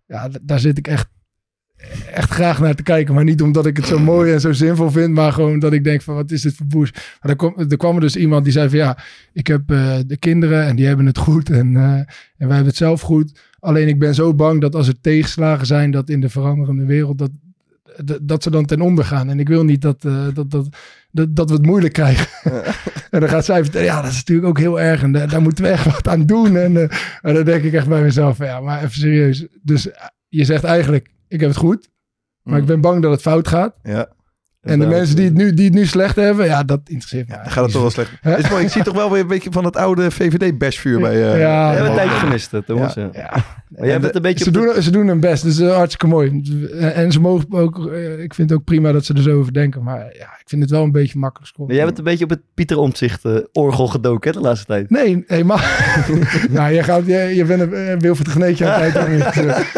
[0.07, 1.09] ja, daar zit ik echt,
[2.13, 3.15] echt graag naar te kijken.
[3.15, 5.85] Maar niet omdat ik het zo mooi en zo zinvol vind, maar gewoon dat ik
[5.85, 6.93] denk van wat is dit voor boes.
[6.93, 8.99] Maar er, kwam, er kwam er dus iemand die zei van ja,
[9.33, 12.67] ik heb eh, de kinderen en die hebben het goed en, eh, en wij hebben
[12.67, 13.41] het zelf goed.
[13.59, 17.19] Alleen ik ben zo bang dat als er tegenslagen zijn, dat in de veranderende wereld,
[17.19, 17.31] dat,
[18.23, 19.31] dat, ze dan ten onder gaan.
[19.31, 20.69] En ik wil niet dat, eh, dat, dat,
[21.11, 22.27] dat, dat we het moeilijk krijgen.
[23.11, 25.03] en dan gaat zij vertellen, ja, dat is natuurlijk ook heel erg.
[25.03, 26.57] En daar, daar moeten we echt wat aan doen.
[26.57, 29.47] En, eh, en dan denk ik echt bij mezelf, ja, maar even serieus.
[29.63, 31.89] Dus eh, je zegt eigenlijk, ik heb het goed.
[32.43, 32.61] Maar Mm.
[32.61, 33.75] ik ben bang dat het fout gaat.
[33.83, 34.09] Ja.
[34.61, 37.35] En de mensen die het, nu, die het nu slecht hebben, ja, dat interesseert me.
[37.35, 38.11] Ja, dan gaat het toch wel slecht.
[38.21, 38.39] Hè?
[38.39, 41.33] Is mooi, ik zie toch wel weer een beetje van het oude VVD-bashvuur bij...
[41.33, 42.95] eh, Ja, We bij hebben een tijdje gemist, hè, Thomas.
[42.95, 43.09] Ja.
[43.13, 43.45] Ja.
[43.69, 44.45] Maar jij bent een beetje...
[44.45, 46.43] Ze doen, ze doen hun best, dus eh, hartstikke mooi.
[46.81, 49.53] En, ze mogen ook, eh, ik vind het ook prima dat ze er zo over
[49.53, 49.83] denken.
[49.83, 52.31] Maar ja, ik vind het wel een beetje makkelijk Maar jij bent een beetje op
[52.31, 54.91] het Pieter Omtzigt eh, orgel gedoken hè, de laatste tijd.
[54.91, 55.61] Nee, helemaal.
[56.51, 59.75] nou, je, gaat, je, je bent een uh, Wilfried Geneetje aan het tijd.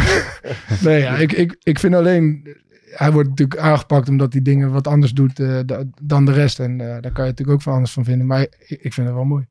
[0.84, 2.48] nee, ja, ik, ik, ik vind alleen...
[2.96, 6.60] Hij wordt natuurlijk aangepakt omdat hij dingen wat anders doet eh, da- dan de rest.
[6.60, 8.26] En eh, daar kan je natuurlijk ook van anders van vinden.
[8.26, 9.46] Maar ik, ik vind het wel mooi.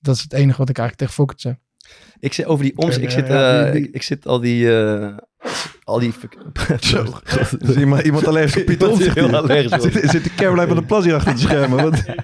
[0.00, 1.54] Dat is het enige wat ik eigenlijk tegen Fokkert zeg.
[2.20, 2.72] Ik zit over die.
[2.76, 4.78] Oké, Ik zit, ja, eh, die- ik, zit al die...
[4.82, 5.16] eh,
[5.84, 6.12] al die...
[6.80, 7.04] Zo.
[7.78, 9.36] Iemand, iemand allergisch op Pieter Omtzigt Heel hier.
[9.36, 9.80] allergisch op.
[9.92, 11.82] Zit, zit de Caroline van der Plas hier achter de schermen?
[11.90, 12.04] Wat?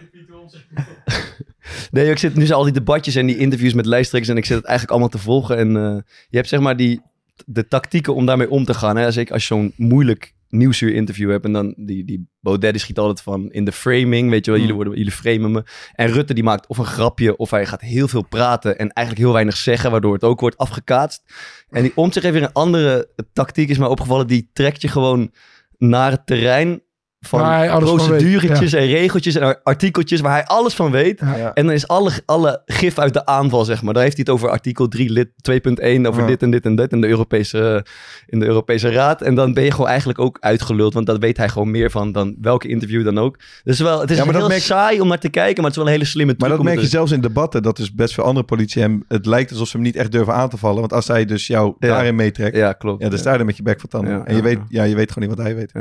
[1.91, 4.45] Nee, ik zit nu zijn al die debatjes en die interviews met lijsttrekkers en ik
[4.45, 5.57] zit het eigenlijk allemaal te volgen.
[5.57, 5.97] En eh,
[6.29, 7.01] je hebt zeg maar die,
[7.47, 8.97] de tactieken om daarmee om te gaan.
[8.97, 9.11] Hè?
[9.11, 12.99] Zeker als je zo'n moeilijk nieuwsuur interview hebt en dan die, die Baudet die schiet
[12.99, 15.65] altijd van in de framing, weet je wel, jullie, worden, jullie framen me.
[15.95, 19.27] En Rutte die maakt of een grapje of hij gaat heel veel praten en eigenlijk
[19.27, 21.23] heel weinig zeggen, waardoor het ook wordt afgekaatst.
[21.71, 25.33] En die om zich even een andere tactiek is mij opgevallen, die trekt je gewoon
[25.79, 26.83] naar het terrein
[27.27, 31.21] van proceduretjes en regeltjes en artikeltjes waar hij alles van weet.
[31.21, 31.55] Ja.
[31.55, 33.95] En dan is alle, alle gif uit de aanval, zeg maar.
[33.95, 36.27] Daar heeft hij het over artikel 3 lid 2.1, over Ja.
[36.27, 37.87] dit en dit en dit in de, Europese,
[38.27, 39.23] in de Europese Raad.
[39.23, 42.13] En dan ben je gewoon eigenlijk ook uitgeluld, want dat weet hij gewoon meer van
[42.13, 43.39] dan welke interview dan ook.
[43.65, 45.65] Dus wel, het is Ja, maar dat heel merk- saai om naar te kijken, maar
[45.65, 46.49] het is wel een hele slimme truc.
[46.49, 47.63] Maar dat merk je zelfs in debatten.
[47.63, 49.05] Dat is best veel andere politici hem...
[49.09, 50.81] Het lijkt alsof ze hem niet echt durven aan te vallen.
[50.81, 51.89] Want als hij dus jou Ja.
[51.89, 52.57] daarin meetrekt...
[52.57, 53.11] Ja, Ja, klopt.
[53.11, 54.11] dan sta je er met je bek van tanden.
[54.13, 54.83] Ja, en je, ja, weet, ja.
[54.83, 55.73] ja, je weet gewoon niet wat hij weet.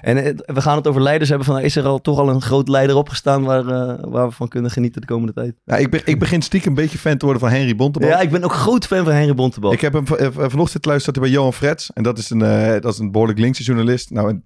[0.00, 1.46] En eh, we gaan het over leiders hebben.
[1.46, 4.48] Van, is er al toch al een groot leider opgestaan waar, eh, waar we van
[4.48, 5.54] kunnen genieten de komende tijd?
[5.64, 8.08] Ja, ik, be- ik begin stiekem een beetje fan te worden van Henry Bontebal.
[8.08, 9.72] Ja, ik ben ook groot fan van Henry Bontebal.
[9.72, 11.90] Ik heb hem eh, vanochtend luisterd bij Johan Frets.
[11.92, 14.10] En dat is een, eh, dat is een behoorlijk linkse journalist.
[14.10, 14.44] Nou, en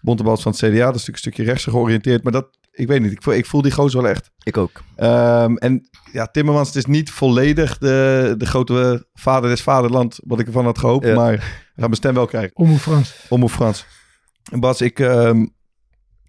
[0.00, 0.68] Bontebal is van het CDA.
[0.68, 2.22] Dat is natuurlijk een stukje rechts georiënteerd.
[2.22, 3.12] Maar dat, ik weet niet.
[3.12, 4.30] Ik voel, ik voel die gozer wel echt.
[4.42, 4.82] Ik ook.
[4.96, 10.18] Ehm, en ja, Timmermans, het is niet volledig de, de grote vader des vaderland.
[10.24, 11.06] Wat ik ervan had gehoopt.
[11.06, 11.14] Ja.
[11.14, 12.50] Maar we gaan mijn stem wel krijgen.
[12.54, 13.14] Omhoog Frans.
[13.28, 13.86] Omhoog Frans.
[14.52, 15.46] Bas, ik, ehm,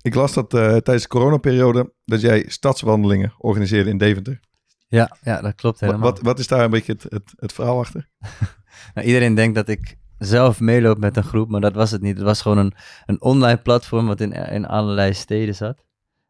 [0.02, 1.94] ik las dat eh, tijdens de coronaperiode...
[2.06, 4.40] dat jij stadswandelingen organiseerde in Deventer.
[4.88, 6.02] Ja, ja, dat klopt helemaal.
[6.02, 8.10] wat, wat is daar een beetje het, het, het verhaal achter?
[8.94, 12.16] Nou, iedereen denkt dat ik zelf meeloop met een groep, maar dat was het niet.
[12.16, 12.74] Het was gewoon een,
[13.06, 15.86] een online platform wat in, in allerlei steden zat.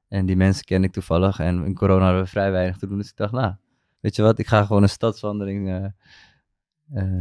[0.07, 1.39] En die mensen kende ik toevallig.
[1.39, 2.97] En in corona hadden we vrij weinig te doen.
[2.97, 3.53] Dus ik dacht, nou,
[3.99, 5.85] weet je wat, ik ga gewoon een stadswandeling eh,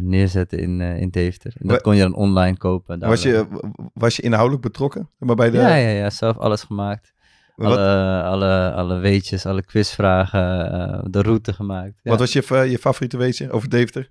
[0.00, 1.52] neerzetten in, eh, in Deventer.
[1.58, 2.98] En dat kon je dan online kopen.
[2.98, 3.46] Was je,
[3.94, 5.10] was je inhoudelijk betrokken?
[5.18, 7.12] Maar bij de, Ja, ja, ja, zelf alles gemaakt.
[7.56, 12.00] Alle, alle, alle weetjes, alle quizvragen, eh, de route gemaakt.
[12.02, 12.10] Ja.
[12.10, 14.10] wat was je, je favoriete weetje over Deventer?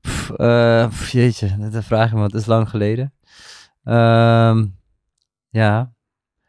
[0.00, 3.14] Pff, eh, pff, jeetje, dat vraag je me, want het is lang geleden.
[3.84, 4.66] Ehm,
[5.48, 5.92] ja,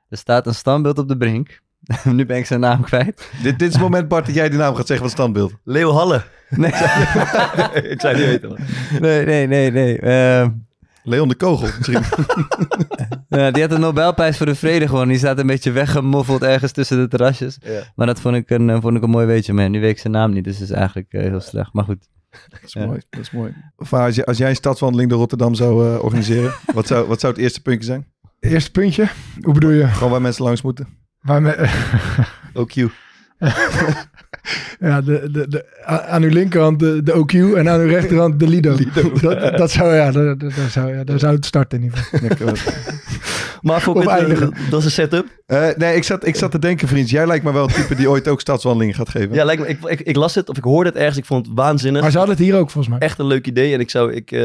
[0.10, 1.62] er staat een standbeeld op de brink.
[2.04, 3.32] nu ben ik zijn naam kwijt.
[3.44, 5.54] Dit, dit is het moment, Bart, dat jij die naam gaat zeggen van standbeeld.
[5.64, 6.24] Leo Halle.
[6.56, 6.72] Nee,
[7.94, 8.50] ik zou niet weten.
[8.50, 8.58] man.
[9.02, 9.72] nee, nee, nee.
[9.72, 10.00] nee.
[10.00, 10.50] Ehm,
[11.04, 12.04] Leon de Kogel, misschien.
[13.40, 15.10] ja, die had de Nobelprijs voor de Vrede gewonnen.
[15.10, 17.58] Die staat een beetje weggemoffeld ergens tussen de terrasjes.
[17.62, 17.82] Ja.
[17.96, 19.54] Maar dat vond ik een, eh, vond ik een mooi weetje.
[19.54, 21.74] Maar nu weet ik zijn naam niet, dus het is eigenlijk eh, heel slecht.
[21.74, 22.08] Maar goed.
[22.50, 22.86] Dat is Ja.
[22.86, 23.54] mooi, dat is mooi.
[23.76, 27.20] Of als, je, als jij een stadswandeling door Rotterdam zou eh, organiseren, wat, zou, wat
[27.20, 28.06] zou het eerste puntje zijn?
[28.40, 29.08] Eerste puntje.
[29.42, 29.88] Hoe bedoel je?
[29.88, 30.88] Gewoon waar mensen langs moeten.
[31.22, 31.70] Waar me,
[32.54, 32.92] OQ.
[34.80, 38.48] ja, de, de, de, aan uw linkerhand de, de OQ en aan uw rechterhand de
[38.48, 38.76] Lido.
[39.22, 42.00] Dat, dat zou, ja, dat, dat, dat zou, ja, daar zou het starten in ieder
[42.00, 42.56] geval.
[43.62, 44.54] Maar voor eh, eindigen.
[44.70, 45.28] dat is een setup.
[45.46, 47.10] Eh, nee, ik zat, ik zat te denken, vriend.
[47.10, 49.34] Jij lijkt me wel een type die ooit ook stadswandelingen gaat geven.
[49.34, 51.18] Ja, lijkt me, ik, ik, ik las het of ik hoorde het ergens.
[51.18, 52.02] Ik vond het waanzinnig.
[52.02, 53.08] Maar ze hadden het hier ook volgens mij.
[53.08, 53.74] Echt een leuk idee.
[53.74, 54.40] En ik zou, ik, eh,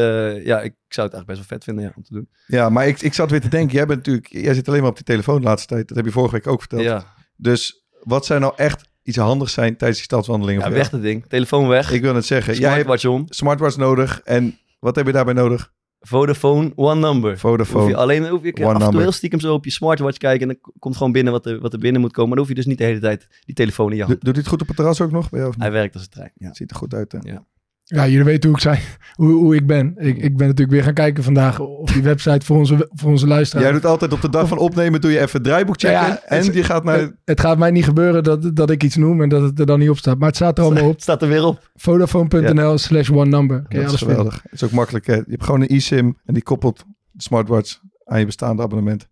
[0.45, 2.29] ja, ik zou het eigenlijk best wel vet vinden ja, om te doen.
[2.47, 3.77] Ja, maar ik, ik zat weer te denken.
[3.77, 5.89] Jij, bent natuurlijk, jij zit alleen maar op die telefoon de laatste tijd.
[5.89, 6.83] Dat heb je vorige week ook verteld.
[6.83, 7.05] Ja,
[7.37, 10.63] Dus wat zou nou echt iets handigs zijn tijdens die stadswandelingen?
[10.63, 11.25] ja weg dat ding.
[11.29, 11.93] Telefoon weg.
[11.93, 12.55] Ik wil het zeggen.
[12.55, 13.25] Jij hebt Smartwatch om.
[13.29, 14.21] smartwatch nodig.
[14.25, 15.73] En wat heb je daarbij nodig?
[16.01, 17.31] Vodafone, one number.
[17.31, 17.89] Hoef Vodafone.
[17.89, 19.01] je alleen hoef je af en toe number.
[19.01, 20.49] heel stiekem zo op je smartwatch kijken.
[20.49, 22.29] En dan komt gewoon binnen wat er, wat er binnen moet komen.
[22.29, 24.25] Maar dan hoef je dus niet de hele tijd die telefoon in je hand.
[24.25, 25.31] Doet het goed op het terras ook nog?
[25.31, 25.65] Bij jou, of niet?
[25.65, 26.33] Hij werkt als een trein.
[26.35, 26.55] Ja.
[26.55, 27.13] Ziet er goed uit.
[27.13, 27.19] Hè?
[27.23, 27.45] Ja,
[27.89, 28.81] jullie weten hoe ik, zijn,
[29.21, 29.95] hoe, hoe ik ben.
[29.97, 33.27] Ik, ik ben natuurlijk weer gaan kijken vandaag op die website voor onze, voor onze
[33.27, 33.67] luisteraars.
[33.67, 35.97] Jij doet altijd op de dag van opnemen, doe je even het draaiboek checken.
[35.99, 36.99] Ja, ja, en het- je gaat naar...
[36.99, 39.67] het, het gaat mij niet gebeuren dat, dat ik iets noem en dat het er
[39.67, 40.19] dan niet op staat.
[40.19, 40.93] Maar het staat er allemaal op.
[40.93, 41.71] Het staat er weer op.
[41.75, 43.63] Vodafone.nl slash one number.
[43.69, 44.43] Kun je dat is geweldig.
[44.43, 45.07] Het is ook makkelijk.
[45.07, 45.15] Hè?
[45.15, 49.09] Je hebt gewoon een eSIM en die koppelt de smartwatch aan je bestaande abonnement.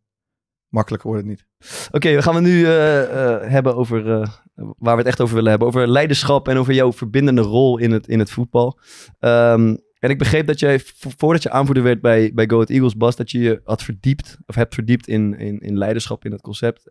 [0.68, 1.46] Makkelijker wordt het niet.
[1.90, 5.34] Oké, we gaan het nu eh, eh, hebben over eh, waar we het echt over
[5.34, 5.68] willen hebben.
[5.68, 8.78] Over leiderschap en over jouw verbindende rol in het, in het voetbal.
[9.18, 12.70] Ehm, En ik begreep dat jij, vo- voordat je aanvoerder werd bij, bij Go Ahead
[12.70, 16.30] Eagles, Bas, dat je je had verdiept, of hebt verdiept in, in, in leiderschap, in
[16.30, 16.88] dat concept.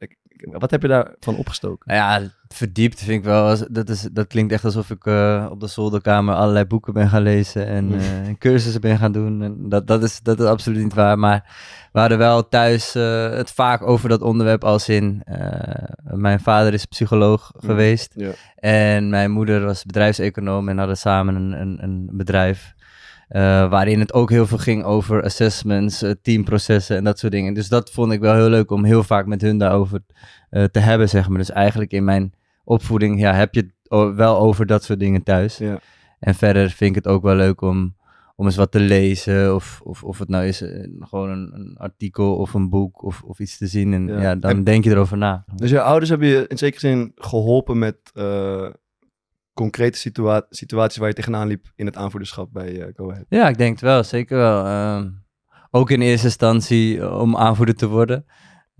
[0.51, 1.93] Wat heb je daarvan opgestoken?
[1.95, 3.57] Nou ja, verdiept vind ik wel.
[3.69, 7.21] Dat, is, dat klinkt echt alsof ik eh, op de zolderkamer allerlei boeken ben gaan
[7.21, 9.41] lezen en eh, en cursussen ben gaan doen.
[9.41, 11.19] En dat, dat, is, dat is absoluut niet waar.
[11.19, 11.55] Maar
[11.91, 15.23] we hadden wel thuis eh, het vaak over dat onderwerp als in...
[16.03, 17.69] mijn vader is psycholoog Mm.
[17.69, 18.31] geweest Ja.
[18.55, 22.73] en mijn moeder was bedrijfseconoom en hadden samen een, een, een bedrijf.
[23.33, 27.53] Eh, waarin het ook heel veel ging over assessments, eh, teamprocessen en dat soort dingen.
[27.53, 30.01] Dus dat vond ik wel heel leuk om heel vaak met hun daarover
[30.49, 31.37] eh, te hebben, zeg maar.
[31.37, 35.57] Dus eigenlijk in mijn opvoeding ja, heb je het wel over dat soort dingen thuis.
[35.57, 35.79] Ja.
[36.19, 37.95] En verder vind ik het ook wel leuk om,
[38.35, 39.55] om eens wat te lezen.
[39.55, 40.63] Of, of, of het nou is
[40.99, 43.93] gewoon een, een artikel of een boek of, of iets te zien.
[43.93, 44.21] En Ja.
[44.21, 45.43] ja, dan En- denk je erover na.
[45.55, 47.97] Dus je ouders hebben je in zekere zin geholpen met
[49.53, 53.25] concrete situa- situaties waar je tegenaan liep in het aanvoerderschap bij eh Go Ahead.
[53.29, 54.65] Ja, ik denk het wel, zeker wel.
[54.65, 55.09] Ehm,
[55.71, 58.25] ook in eerste instantie om aanvoerder te worden.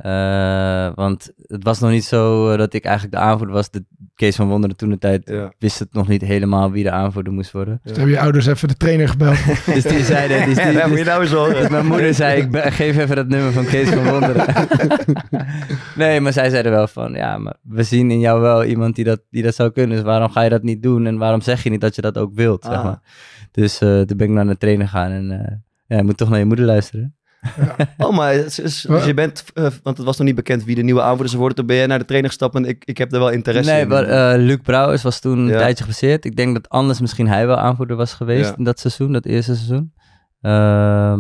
[0.04, 3.70] Eh, want het was nog niet zo eh, dat ik eigenlijk de aanvoerder was.
[3.72, 3.86] De
[4.16, 5.54] Kees van Wonderen toen de tijd Ja.
[5.60, 7.80] wist het nog niet helemaal wie de aanvoerder moest worden.
[7.84, 9.38] Dus hebben je ouders even de trainer gebeld.
[9.74, 10.46] Dus die zeiden...
[10.46, 11.56] Dus die, Ja, moet dus- je nou eens horen.
[11.56, 14.46] dus mijn moeder zei, ik geef even dat nummer van Kees van Wonderen.
[15.96, 19.06] nee, maar zij zeiden wel van, ja, maar we zien in jou wel iemand die
[19.06, 19.96] dat, die dat zou kunnen.
[19.96, 21.06] Dus waarom ga je dat niet doen?
[21.06, 22.84] En waarom zeg je niet dat je dat ook wilt, zeg Ah.
[22.84, 23.00] maar.
[23.52, 25.56] Dus eh, toen ben ik naar de trainer gegaan en eh,
[25.88, 27.16] ja, je moet toch naar je moeder luisteren.
[27.98, 30.64] Oh, maar het is- is- dus je bent, eh, want het was nog niet bekend
[30.64, 31.58] wie de nieuwe aanvoerder zou worden.
[31.58, 33.82] Toen ben jij naar de trainer gestapt en ik, ik heb er wel interesse nee,
[33.82, 33.88] in.
[33.88, 36.26] maar, eh, Luc Brouwers was toen een tijdje geblesseerd.
[36.26, 38.56] Ik denk dat anders misschien hij wel aanvoerder was geweest Ja.
[38.58, 39.94] in dat seizoen, dat eerste seizoen.
[40.42, 41.20] Ehm,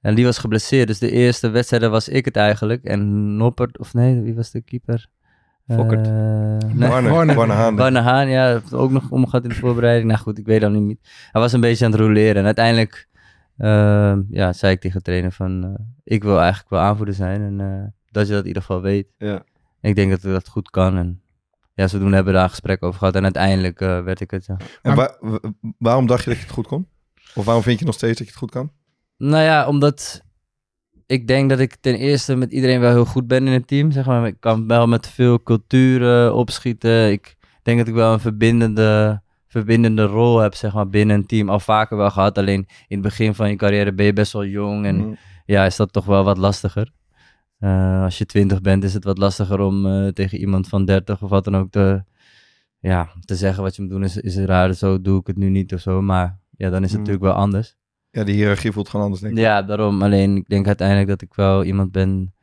[0.00, 2.84] en die was geblesseerd, dus de eerste wedstrijden was ik het eigenlijk.
[2.84, 5.06] En Noppert, of nee, wie was de keeper?
[5.74, 6.06] Fokkert.
[6.06, 6.12] Eh,
[6.72, 7.34] nee, Warner, Warner.
[7.34, 7.76] Warner Haan.
[7.76, 10.08] Warner Haan, ja, heeft ook nog omgehad in de voorbereiding.
[10.08, 10.98] Nou goed, ik weet dat niet.
[11.32, 12.36] Hij was een beetje aan het roleren.
[12.36, 13.08] En uiteindelijk
[13.60, 15.64] ehm, ja, zei ik tegen de trainer van...
[15.64, 17.40] eh, ik wil eigenlijk wel aanvoerder zijn.
[17.40, 19.06] En eh, dat je dat in ieder geval weet.
[19.18, 19.42] Ja.
[19.80, 20.96] Ik denk dat ik dat goed kan.
[20.96, 21.22] En
[21.74, 23.14] ja, zodoende hebben we daar een gesprek over gehad.
[23.14, 24.56] En uiteindelijk eh, werd ik het, ja.
[24.82, 25.40] En wa- wa-
[25.78, 26.88] waarom dacht je dat je het goed kon?
[27.34, 28.72] Of waarom vind je nog steeds dat je het goed kan?
[29.16, 30.22] Nou ja, omdat
[31.06, 33.90] ik denk dat ik ten eerste met iedereen wel heel goed ben in het team.
[33.90, 34.26] Zeg maar.
[34.26, 37.10] Ik kan wel met veel culturen opschieten.
[37.10, 41.48] Ik denk dat ik wel een verbindende, verbindende rol heb zeg maar, binnen een team.
[41.50, 42.38] Al vaker wel gehad.
[42.38, 44.84] Alleen in het begin van je carrière ben je best wel jong.
[44.86, 45.12] En Mhm.
[45.44, 46.92] ja, is dat toch wel wat lastiger.
[47.58, 51.22] Eh, als je twintig bent, is het wat lastiger om eh, tegen iemand van 30
[51.22, 52.02] of wat dan ook te,
[52.80, 54.02] ja, te zeggen wat je moet doen.
[54.04, 56.02] Is, is raar, zo doe ik het nu niet of zo.
[56.02, 57.08] Maar ja, dan is het Mhm.
[57.08, 57.76] natuurlijk wel anders.
[58.10, 59.40] Ja, die hiërarchie voelt gewoon anders, denk ik.
[59.40, 60.02] Ja, daarom.
[60.02, 62.34] Alleen ik denk uiteindelijk dat ik wel iemand ben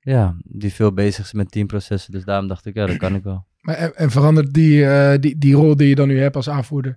[0.00, 2.12] ja, die veel bezig is met teamprocessen.
[2.12, 3.46] Dus daarom dacht ik, ja, dat kan ik wel.
[3.62, 6.48] Maar en, en verandert die, eh, die, die rol die je dan nu hebt als
[6.48, 6.96] aanvoerder,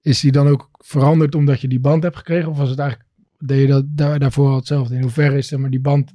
[0.00, 2.50] is die dan ook veranderd omdat je die band hebt gekregen?
[2.50, 4.94] Of was het eigenlijk, deed je dat daar, daarvoor al hetzelfde?
[4.94, 6.12] In hoeverre is zeg maar, die band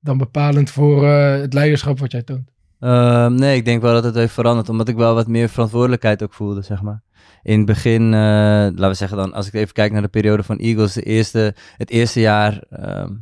[0.00, 2.50] dan bepalend voor eh, het leiderschap wat jij toont?
[2.80, 6.22] Ehm, nee, ik denk wel dat het heeft veranderd, omdat ik wel wat meer verantwoordelijkheid
[6.22, 7.02] ook voelde, zeg maar.
[7.42, 10.42] In het begin, eh, laten we zeggen dan, als ik even kijk naar de periode
[10.42, 13.12] van Eagles, de eerste, het eerste jaar, ehm,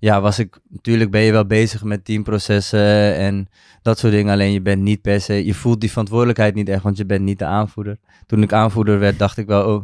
[0.00, 3.48] ja, was ik, natuurlijk ben je wel bezig met teamprocessen en
[3.82, 6.82] dat soort dingen, alleen je bent niet per se, je voelt die verantwoordelijkheid niet echt,
[6.82, 7.98] want je bent niet de aanvoerder.
[8.26, 9.82] Toen ik aanvoerder werd, dacht ik wel, oh,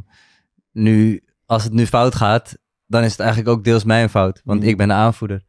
[0.73, 4.61] nu, als het nu fout gaat, dan is het eigenlijk ook deels mijn fout, want
[4.61, 4.69] Mhm.
[4.69, 5.43] ik ben de aanvoerder.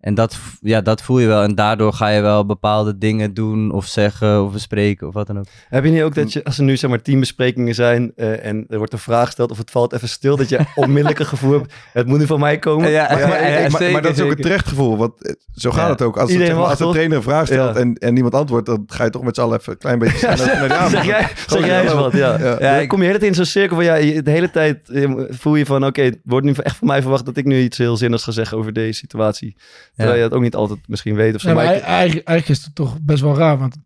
[0.00, 1.42] En dat, ja, dat voel je wel.
[1.42, 5.38] En daardoor ga je wel bepaalde dingen doen of zeggen of bespreken of wat dan
[5.38, 5.44] ook.
[5.68, 8.64] Heb je niet ook dat je, als er nu zeg maar teambesprekingen zijn eh, en
[8.68, 11.52] er wordt een vraag gesteld of het valt even stil, dat je onmiddellijk een gevoel
[11.52, 12.90] hebt, het moet nu van mij komen?
[12.90, 14.96] Ja, Maar, ja, maar, ja, ik- maar- zeker, maar dat is ook een terecht gevoel.
[14.96, 15.90] Want eh, zo gaat Ja.
[15.90, 16.16] het ook.
[16.18, 17.80] Als, Iedereen het, als de trainer een vraag stelt Ja.
[17.80, 20.18] en, en niemand antwoordt, dan ga je toch met z'n allen even een klein beetje
[20.36, 20.36] snel
[20.68, 22.38] naar de zeg jij, zeg jij eens wat, ja.
[22.38, 22.56] Ja.
[22.60, 24.50] Ja, ik- kom je de hele tijd in zo'n cirkel van, ja, je- de hele
[24.50, 27.44] tijd eh, voel je van, oké, het wordt nu echt van mij verwacht dat ik
[27.44, 29.56] nu iets heel zinnigs ga zeggen over deze situatie.
[29.96, 31.48] Terwijl je dat ook niet altijd misschien weet of zo.
[31.48, 33.76] Ja, maar maar ik- ei- eigenlijk, eigenlijk is het toch best wel raar, want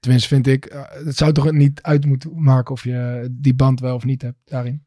[0.00, 3.80] tenminste vind ik, eh, het zou toch niet uit moeten maken of je die band
[3.80, 4.82] wel of niet hebt daarin.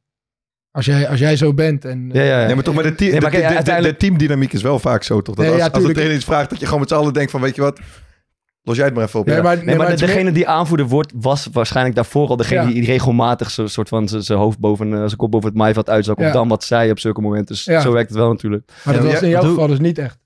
[0.71, 2.09] Als jij, als jij zo bent en...
[2.13, 2.45] ja, ja, ja.
[2.45, 4.53] Nee, maar toch, maar de, team, Nee, maar de, kijk, de- de- uiteindelijk- de teamdynamiek
[4.53, 5.35] is wel vaak zo, toch?
[5.35, 5.93] Dat Nee, als, ja, als de tuurlijk.
[5.97, 7.79] trainer iets vraagt, dat je gewoon met z'n allen denkt van, weet je wat,
[8.61, 9.25] los jij het maar even op.
[9.25, 9.41] Nee, ja.
[9.41, 12.67] maar, Nee, meer- degene die aanvoerder wordt, was waarschijnlijk daarvoor al degene Ja.
[12.67, 16.17] die regelmatig zo soort van zijn hoofd boven, eh, zijn kop boven het maaiveld uitzak.
[16.19, 17.55] Of dan wat zei op zulke momenten.
[17.55, 17.81] Dus Ja.
[17.81, 18.71] zo werkt het wel natuurlijk.
[18.83, 20.17] Maar dat Ja, was in jouw geval dus niet echt.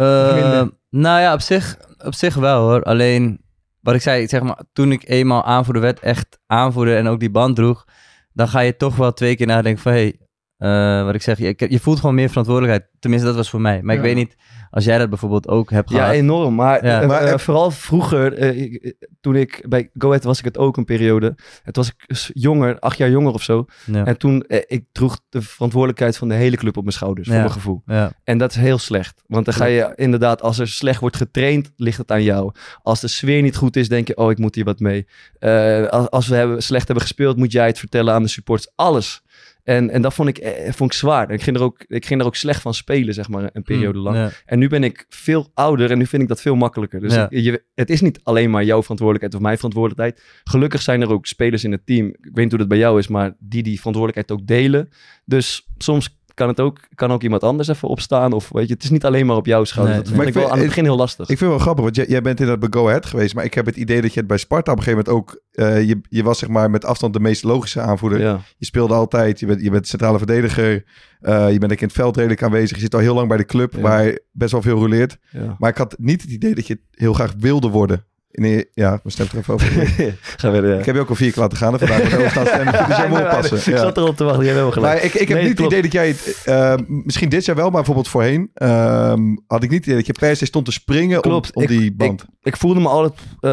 [0.00, 2.82] Eh, nou ja, op zich, op zich wel hoor.
[2.82, 3.40] Alleen,
[3.80, 7.30] wat ik zei, zeg maar, toen ik eenmaal aanvoerder werd, echt aanvoerder en ook die
[7.30, 7.84] band droeg,
[8.32, 10.18] dan ga je toch wel twee keer nadenken van, hé, hey,
[10.56, 12.90] eh, wat ik zeg, je, je voelt gewoon meer verantwoordelijkheid.
[12.98, 13.82] Tenminste, dat was voor mij.
[13.82, 14.36] Maar ik weet niet,
[14.70, 16.06] als jij dat bijvoorbeeld ook hebt gehad.
[16.06, 16.54] Ja, enorm.
[16.54, 17.00] Maar, Ja.
[17.02, 20.58] eh, Maar, eh, vooral vroeger, eh, ik- toen ik bij Go Ahead was ik het
[20.58, 21.34] ook een periode.
[21.62, 23.64] Het was ik jonger, acht jaar jonger of zo.
[23.86, 24.04] Ja.
[24.04, 27.42] En toen, ik droeg de verantwoordelijkheid van de hele club op mijn schouders, voor Ja.
[27.42, 27.82] mijn gevoel.
[27.86, 28.12] ja.
[28.24, 29.22] En dat is heel slecht.
[29.26, 32.52] Want dan ga je inderdaad, als er slecht wordt getraind, ligt het aan jou.
[32.82, 35.06] Als de sfeer niet goed is, denk je, oh, ik moet hier wat mee.
[35.38, 38.72] Eh, als, als we hebben, slecht hebben gespeeld, moet jij het vertellen aan de supporters.
[38.74, 39.22] Alles.
[39.64, 41.30] En, en dat vond ik, eh, vond ik zwaar.
[41.30, 43.98] Ik ging, er ook, ik ging er ook slecht van spelen, zeg maar, een periode
[43.98, 44.16] lang.
[44.16, 44.30] Ja.
[44.46, 47.00] En nu ben ik veel ouder en nu vind ik dat veel makkelijker.
[47.00, 47.26] Dus Ja.
[47.30, 50.22] je, het is niet alleen maar jouw verantwoordelijkheid of mijn verantwoordelijkheid.
[50.44, 52.06] Gelukkig zijn er ook spelers in het team.
[52.06, 54.88] Ik weet niet hoe dat bij jou is, maar die die verantwoordelijkheid ook delen.
[55.24, 58.32] Dus soms kan het ook, kan ook iemand anders even opstaan.
[58.32, 59.94] Of weet je, het is niet alleen maar op jouw schouder.
[59.94, 60.18] Nee, dat nee.
[60.20, 61.28] Maar ik wel aan vind- het begin heel lastig.
[61.28, 63.34] Ik vind het wel grappig, want jij, jij bent inderdaad bij Go Ahead geweest.
[63.34, 65.40] Maar ik heb het idee dat je het bij Sparta op een gegeven moment ook...
[65.52, 68.20] eh, je, je was zeg maar met afstand de meest logische aanvoerder.
[68.20, 68.40] ja.
[68.56, 70.84] Je speelde altijd, je bent, je bent centrale verdediger.
[71.20, 72.76] eh, je bent ook in het veld redelijk aanwezig.
[72.76, 73.80] Je zit al heel lang bij de club, Ja.
[73.80, 75.16] waar je best wel veel roleert.
[75.30, 75.56] Ja.
[75.58, 78.04] Maar ik had niet het idee dat je heel graag wilde worden.
[78.32, 79.66] Nee, ja, we stemmen er even over.
[80.36, 81.78] Gaan we, Ik heb je ook al vier keer laten gaan.
[81.78, 82.86] Vandaag wordt overstaan stemmen.
[82.88, 83.56] Dus jij moet oppassen.
[83.56, 83.76] Ik Ja.
[83.76, 84.94] zat erop te wachten, jij hebt wel gelijk.
[84.94, 86.42] Maar ik, ik heb Nee, niet het idee dat jij het...
[86.44, 88.50] eh, misschien dit jaar wel, maar bijvoorbeeld voorheen...
[88.54, 91.54] ehm, had ik niet het idee dat je per se stond te springen Klopt.
[91.54, 92.24] om, om Ik- die band.
[92.42, 93.50] ik voelde me altijd eh,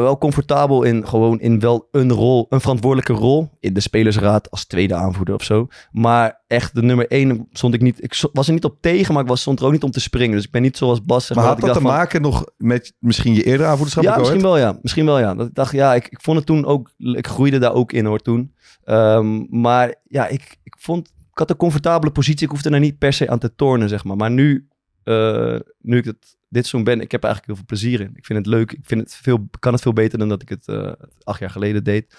[0.00, 4.66] wel comfortabel in gewoon in wel een rol, een verantwoordelijke rol in de spelersraad als
[4.66, 5.66] tweede aanvoerder of zo.
[5.90, 8.02] Maar echt de nummer één stond ik niet.
[8.02, 10.00] Ik was er niet op tegen, maar ik was, stond er ook niet om te
[10.00, 10.36] springen.
[10.36, 11.26] Dus ik ben niet zoals Bas.
[11.26, 14.04] Zeg maar maar, had dat te van- maken nog met misschien je eerdere aanvoederschap?
[14.04, 14.78] Ja, misschien wel ja.
[14.82, 15.34] Misschien wel ja.
[15.34, 16.90] Dat ik dacht, ja, ik, ik vond het toen ook.
[16.96, 18.54] Ik groeide daar ook in hoor toen.
[18.84, 21.08] Ehm, maar ja, ik, ik vond.
[21.08, 22.44] Ik had een comfortabele positie.
[22.44, 24.16] Ik hoefde er niet per se aan te tornen, zeg maar.
[24.16, 24.68] Maar nu,
[25.02, 28.10] eh, nu ik het, dit zo'n ben, ik heb er eigenlijk heel veel plezier in.
[28.14, 28.72] Ik vind het leuk.
[28.72, 31.50] Ik vind het veel, kan het veel beter dan dat ik het eh, acht jaar
[31.50, 32.14] geleden deed.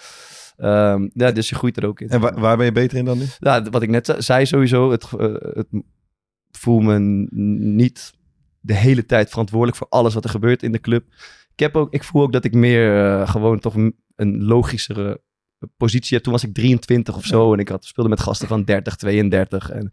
[0.58, 2.08] Ehm, ja, dus je groeit er ook in.
[2.08, 3.24] En waar, waar ben je beter in dan nu?
[3.38, 5.66] Ja, wat ik net ze- zei sowieso, het, eh, het
[6.50, 6.98] voel me
[7.78, 8.12] niet
[8.60, 11.04] de hele tijd verantwoordelijk voor alles wat er gebeurt in de club.
[11.52, 13.96] Ik, heb ook, ik voel ook dat ik meer eh, gewoon toch een,
[14.44, 15.20] logischere
[15.76, 16.22] positie heb.
[16.24, 19.70] Toen was ik 23 of zo en ik had, speelde met gasten van 30, 32.
[19.70, 19.92] En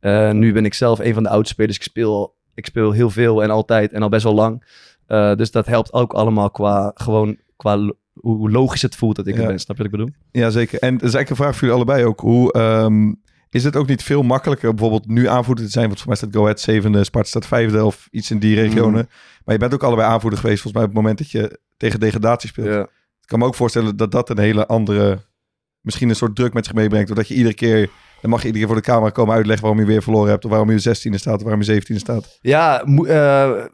[0.00, 1.76] eh, nu ben ik zelf een van de oudste spelers.
[1.76, 4.64] Ik speel, ik speel heel veel en altijd en al best wel lang.
[5.36, 9.40] Dus dat helpt ook allemaal qua, gewoon, qua hoe logisch het voelt dat ik Ja.
[9.40, 9.58] er ben.
[9.58, 10.14] Snap je wat ik bedoel?
[10.30, 10.78] Ja, zeker.
[10.78, 12.20] En dat is eigenlijk een vraag voor jullie allebei ook.
[12.20, 13.12] Hoe ehm,
[13.50, 15.86] is het ook niet veel makkelijker bijvoorbeeld nu aanvoerder te zijn?
[15.86, 19.00] Want voor mij staat Go Ahead zevende, Sparta staat vijfde of iets in die regionen.
[19.00, 19.08] Mm.
[19.44, 22.00] Maar je bent ook allebei aanvoerder geweest volgens mij op het moment dat je tegen
[22.00, 22.66] degradatie speelt.
[22.66, 22.80] Ja.
[23.20, 25.18] Ik kan me ook voorstellen dat dat een hele andere,
[25.80, 27.06] misschien een soort druk met zich meebrengt.
[27.06, 29.80] Doordat je iedere keer, dan mag je iedere keer voor de camera komen uitleggen waarom
[29.84, 30.44] je weer verloren hebt.
[30.44, 32.38] Of waarom je 16e staat, of waarom je 17e staat.
[32.40, 33.64] Ja, eh,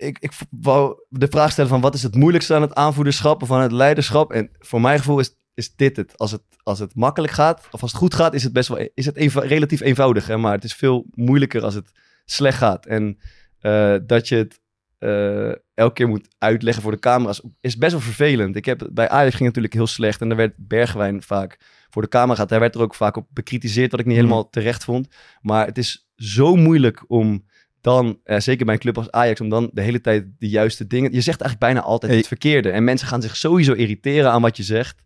[0.00, 3.52] ik, ik wou de vraag stellen van wat is het moeilijkste aan het aanvoederschap of
[3.52, 4.32] aan het leiderschap?
[4.32, 6.18] En voor mijn gevoel is, is dit het.
[6.18, 6.42] Als, het.
[6.62, 9.16] als het makkelijk gaat, of als het goed gaat, is het best wel is het
[9.34, 10.26] relatief eenvoudig.
[10.26, 10.36] Hè?
[10.36, 11.92] Maar het is veel moeilijker als het
[12.24, 12.86] slecht gaat.
[12.86, 13.18] En
[13.58, 14.60] eh, dat je het
[14.98, 18.56] eh, elke keer moet uitleggen voor de camera's is best wel vervelend.
[18.56, 21.58] Ik heb, bij Ajax ging het natuurlijk heel slecht en daar werd Bergwijn vaak
[21.90, 22.50] voor de camera gehad.
[22.50, 24.22] Hij werd er ook vaak op bekritiseerd, wat ik niet Mm.
[24.22, 25.08] helemaal terecht vond.
[25.40, 27.44] Maar het is zo moeilijk om
[27.80, 30.86] dan, eh, zeker bij een club als Ajax, om dan de hele tijd de juiste
[30.86, 31.12] dingen...
[31.12, 32.20] Je zegt eigenlijk bijna altijd Hey.
[32.20, 32.70] het verkeerde.
[32.70, 35.02] En mensen gaan zich sowieso irriteren aan wat je zegt.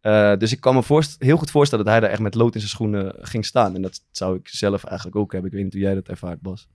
[0.00, 2.54] Eh, dus ik kan me voorst- heel goed voorstellen dat hij daar echt met lood
[2.54, 3.74] in zijn schoenen ging staan.
[3.74, 5.50] En dat zou ik zelf eigenlijk ook hebben.
[5.50, 6.68] Ik weet niet hoe jij dat ervaart, Bas.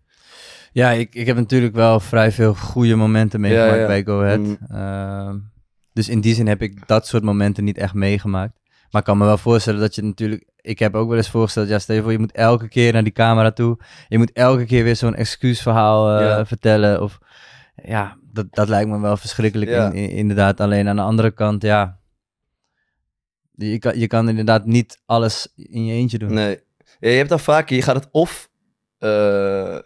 [0.72, 3.86] Ja, ik, ik heb natuurlijk wel vrij veel goede momenten meegemaakt ja.
[3.88, 4.40] bij Go Ahead.
[4.40, 4.58] Mm.
[4.70, 5.38] Ehm,
[5.94, 8.60] dus in die zin heb ik dat soort momenten niet echt meegemaakt.
[8.92, 10.52] Maar ik kan me wel voorstellen dat je natuurlijk...
[10.64, 13.04] Ik heb ook wel eens voorgesteld, ja, stel je voor, je moet elke keer naar
[13.04, 13.78] die camera toe.
[14.08, 16.46] Je moet elke keer weer zo'n excuusverhaal eh, Ja.
[16.46, 17.02] vertellen.
[17.02, 17.20] Of
[17.84, 19.86] ja, dat, dat lijkt me wel verschrikkelijk Ja.
[19.88, 20.60] in- in- inderdaad.
[20.60, 22.00] Alleen aan de andere kant, ja...
[23.56, 26.34] Je kan, je kan inderdaad niet alles in je eentje doen.
[26.34, 26.60] Nee.
[27.00, 28.50] Ja, je hebt dan vaak, je gaat het of
[28.98, 29.78] eh,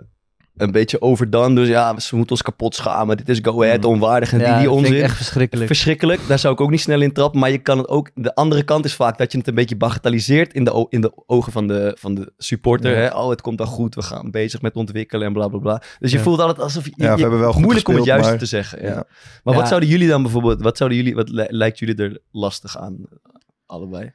[0.58, 1.56] een beetje overdone.
[1.56, 3.18] Dus ja, ze moeten ons kapot schamen.
[3.18, 3.86] Dit is go ahead, Mm.
[3.86, 5.04] onwaardig en Ja, die, die dat vind ik onzin.
[5.06, 5.68] echt verschrikkelijk.
[5.68, 7.40] Verschrikkelijk, daar zou ik ook niet snel in trappen.
[7.40, 9.76] Maar je kan het ook, de andere kant is vaak dat je het een beetje
[9.76, 12.92] bagatelliseert in de, in de ogen van de, van de supporter.
[12.92, 12.98] Ja.
[12.98, 13.16] Hè?
[13.18, 15.82] Oh, het komt wel goed, we gaan bezig met ontwikkelen en bla bla bla.
[16.00, 16.24] Dus je Ja.
[16.24, 18.40] voelt altijd alsof je, Ja, we je- hebben wel goed moeilijk om het juiste maar-
[18.40, 18.82] te zeggen.
[18.82, 18.88] Ja.
[18.90, 19.04] Ja.
[19.44, 22.78] Maar wat zouden jullie dan bijvoorbeeld, wat zouden jullie, wat li- lijkt jullie er lastig
[22.78, 22.98] aan?
[23.66, 24.14] Allebei.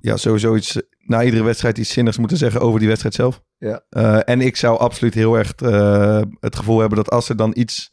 [0.00, 3.42] Ja, sowieso iets, na iedere wedstrijd iets zinnigs moeten zeggen over die wedstrijd zelf.
[3.58, 3.82] Ja.
[3.90, 7.52] Eh, en ik zou absoluut heel erg eh, het gevoel hebben dat als er dan
[7.54, 7.92] iets...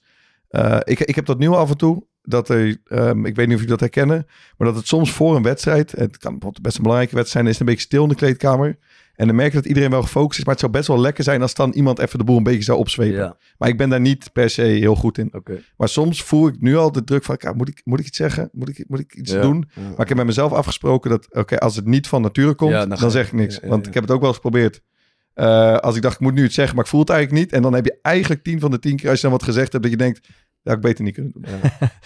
[0.49, 3.55] eh, ik, ik heb dat nu af en toe, dat er, ehm, ik weet niet
[3.55, 4.25] of jullie dat herkennen,
[4.57, 7.45] maar dat het soms voor een wedstrijd, het kan bijvoorbeeld best een belangrijke wedstrijd zijn,
[7.45, 8.77] is het een beetje stil in de kleedkamer.
[9.17, 10.43] En dan merk je dat iedereen wel gefocust is.
[10.45, 12.63] Maar het zou best wel lekker zijn als dan iemand even de boel een beetje
[12.63, 13.17] zou opzwepen.
[13.17, 15.29] Ja, Maar ik ben daar niet per se heel goed in.
[15.33, 15.61] oké.
[15.77, 18.17] Maar soms voel ik nu al de druk van, ja, moet, ik, moet ik iets
[18.17, 18.49] zeggen?
[18.51, 19.41] Moet ik, moet ik iets Ja.
[19.41, 19.69] doen?
[19.75, 19.81] Ja.
[19.81, 23.11] Maar ik heb met mezelf afgesproken dat, oké, als het niet van nature komt, dan
[23.11, 23.59] zeg ik niks.
[23.63, 24.81] Want ik heb het ook wel eens geprobeerd.
[25.33, 27.53] Eh, als ik dacht, ik moet nu iets zeggen, maar ik voel het eigenlijk niet.
[27.53, 29.71] En dan heb je eigenlijk tien van de tien keer, als je dan wat gezegd
[29.71, 30.27] hebt, dat je denkt,
[30.61, 31.45] ja, ik beter niet kunnen doen.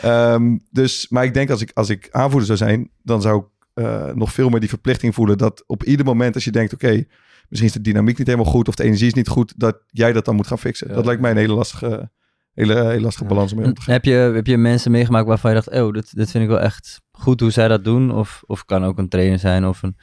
[0.02, 3.46] Ehm, dus, maar ik denk als ik, als ik aanvoerder zou zijn, dan zou ik
[3.74, 5.38] eh, nog veel meer die verplichting voelen.
[5.38, 7.04] Dat op ieder moment als je denkt, oké,
[7.48, 10.13] misschien is de dynamiek niet helemaal goed of de energie is niet goed, dat jij
[10.13, 10.88] dat dan moet gaan fixen.
[10.88, 10.94] Ja.
[10.94, 12.12] Dat lijkt mij een hele lastige,
[12.54, 13.94] hele, hele lastige balans om mee om te gaan.
[13.94, 16.60] Heb je, heb je mensen meegemaakt waarvan je dacht, oh, dit, dit vind ik wel
[16.60, 18.12] echt goed hoe zij dat doen?
[18.12, 19.98] Of, of kan ook een trainer zijn of een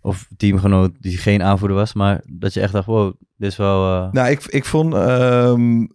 [0.00, 4.02] of teamgenoot die geen aanvoerder was, maar dat je echt dacht, wow, dit is wel...
[4.02, 4.94] eh, Nou, ik, ik vond...
[4.94, 5.86] ehm,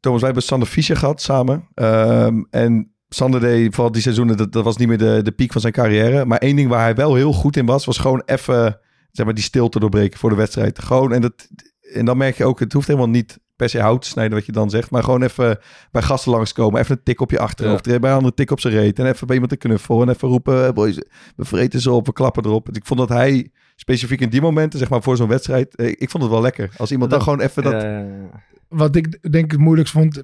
[0.00, 1.68] Thomas, wij hebben Sander Fischer gehad samen.
[1.74, 5.52] Ehm, en Sander deed vooral die seizoenen, dat, dat was niet meer de, de piek
[5.52, 6.24] van zijn carrière.
[6.24, 8.78] Maar één ding waar hij wel heel goed in was, was gewoon even
[9.10, 10.78] zeg maar, die stilte doorbreken voor de wedstrijd.
[10.78, 11.48] Gewoon, en, dat,
[11.92, 14.46] en dan merk je ook, het hoeft helemaal niet per se hout te snijden wat
[14.46, 14.90] je dan zegt.
[14.90, 15.58] Maar gewoon even
[15.90, 16.80] bij gasten langskomen.
[16.80, 17.84] Even een tik op je achterhoofd.
[17.84, 18.98] Bij een andere tik op zijn reet.
[18.98, 20.02] En even bij iemand een knuffel.
[20.02, 20.96] En even roepen, "Eh, boys,
[21.36, 22.66] we vreten ze op, we klappen erop.
[22.66, 25.86] Dus ik vond dat hij specifiek in die momenten, zeg maar voor zo'n wedstrijd, eh,
[25.88, 26.70] ik vond het wel lekker.
[26.76, 27.72] Als iemand dan gewoon even dat...
[27.72, 28.42] Ja, ja, ja.
[28.68, 30.22] Wat ik denk het moeilijkst vond,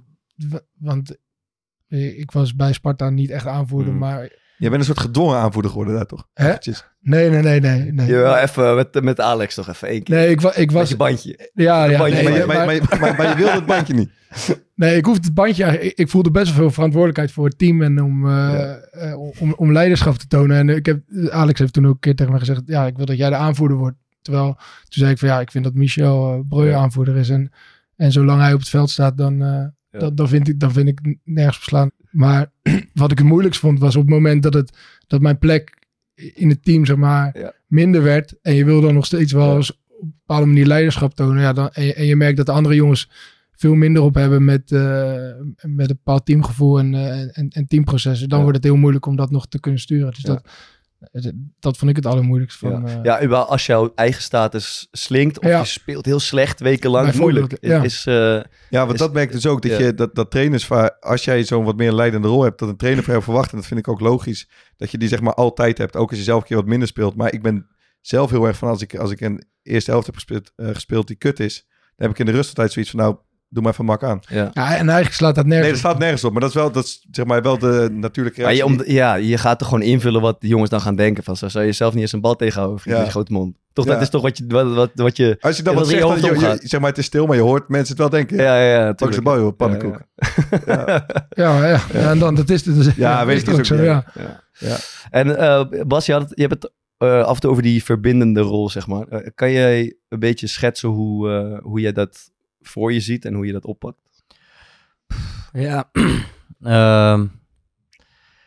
[0.78, 1.16] want
[1.98, 3.98] ik was bij Sparta niet echt aanvoerder, Mm.
[3.98, 4.38] maar...
[4.56, 6.28] Jij bent een soort gedwongen aanvoerder geworden daar toch?
[6.34, 6.48] Hè?
[6.48, 6.84] Eventjes.
[7.00, 7.92] Nee, nee, nee, nee.
[7.92, 10.14] Nee, Jawel, even met, met Alex toch even één keer.
[10.16, 10.88] nee ik, wa, ik Met was...
[10.88, 11.50] je bandje.
[11.54, 13.94] Ja, ja, bandje, nee, maar, je- maar- maar, maar, maar, maar je wilde het bandje
[13.94, 14.10] niet.
[14.74, 15.62] Nee, ik hoefde het bandje.
[15.62, 18.72] eigenlijk- Ik, ik voelde best wel veel verantwoordelijkheid voor het team en om, eh,
[19.10, 20.56] eh, om, om leiderschap te tonen.
[20.56, 23.06] En ik heb, Alex heeft toen ook een keer tegen mij gezegd: Ja, ik wil
[23.06, 23.96] dat jij de aanvoerder wordt.
[24.22, 27.28] Terwijl toen zei ik van ja, ik vind dat Michel uh, Breuer aanvoerder is.
[27.30, 27.50] En,
[27.96, 29.98] en zolang hij op het veld staat, dan, eh, Ja.
[29.98, 31.90] dan, dan, vind ik, dan vind ik nergens op slaan.
[32.10, 32.52] Maar
[32.92, 35.78] wat ik het moeilijkst vond, was op het moment dat, het, dat mijn plek
[36.14, 37.52] in het team zeg maar, Ja.
[37.66, 38.34] minder werd.
[38.42, 41.42] En je wil dan nog steeds wel eens op een bepaalde manier leiderschap tonen.
[41.42, 43.10] Ja, dan, en, je, en je merkt dat de andere jongens
[43.52, 45.14] veel minder op hebben met, eh,
[45.62, 48.28] met een bepaald teamgevoel en, eh, en, en teamprocessen.
[48.28, 50.10] Dan wordt het heel moeilijk om dat nog te kunnen sturen.
[50.10, 50.48] Dus dat,
[51.58, 52.70] dat vond ik het allermoeilijkst van.
[52.86, 55.58] Ja, eh, ja überhaupt als jouw eigen status slinkt of Ja.
[55.58, 57.56] je speelt heel slecht wekenlang, moeilijk.
[57.60, 57.82] ja.
[57.82, 59.62] Is, eh, Ja, want Is- dat merk ik dus ook.
[59.62, 59.78] Dat, ja.
[59.78, 60.70] je, dat, dat trainers,
[61.00, 63.56] als jij zo'n wat meer leidende rol hebt, dat een trainer van jou verwacht, en
[63.56, 65.96] dat vind ik ook logisch, dat je die zeg maar altijd hebt.
[65.96, 67.16] Ook als je zelf een keer wat minder speelt.
[67.16, 67.66] Maar ik ben
[68.00, 71.06] zelf heel erg van, als ik, als ik een eerste helft heb gespeeld, eh, gespeeld
[71.06, 71.64] die kut is,
[71.96, 73.16] dan heb ik in de rusttijd zoiets van, nou,
[73.52, 74.20] doe maar even mak aan.
[74.28, 74.50] ja.
[74.52, 75.86] ja, en eigenlijk slaat dat nergens Nee, dat op.
[75.90, 76.32] staat nergens op.
[76.32, 78.86] Maar dat is wel, dat is, zeg maar, wel de natuurlijke Maar je, reactie.
[78.86, 81.24] om, ja, je gaat er gewoon invullen wat de jongens dan gaan denken.
[81.24, 83.02] Van, zo zou je zelf niet eens een bal tegenhouden Ja.
[83.04, 83.56] je grote mond.
[83.72, 83.92] Toch, Ja.
[83.92, 85.36] dat is toch wat je, wat, wat, wat je...
[85.40, 87.36] Als je dan wat zegt, dan, je je, je- zeg maar, het is stil, maar
[87.36, 88.36] je hoort mensen het wel denken.
[88.36, 88.92] Ja, ja, ja.
[88.92, 90.00] Pak ze bal, joh, pannenkoek.
[90.66, 91.06] Ja, ja.
[91.30, 92.10] Ja, ja, ja.
[92.10, 92.94] en dan, dat is het dus.
[92.94, 94.04] Ja, weet dus ook, zo, ja.
[94.14, 94.42] ja.
[94.58, 94.76] Ja.
[95.10, 97.84] En eh, Bas, je, had het- je hebt het eh, af en toe over die
[97.84, 99.06] verbindende rol, zeg maar.
[99.08, 102.30] Eh, kan jij een beetje schetsen hoe, eh, hoe jij dat
[102.60, 103.98] voor je ziet en hoe je dat oppakt?
[105.52, 105.90] Ja.
[106.62, 107.26] Ehm,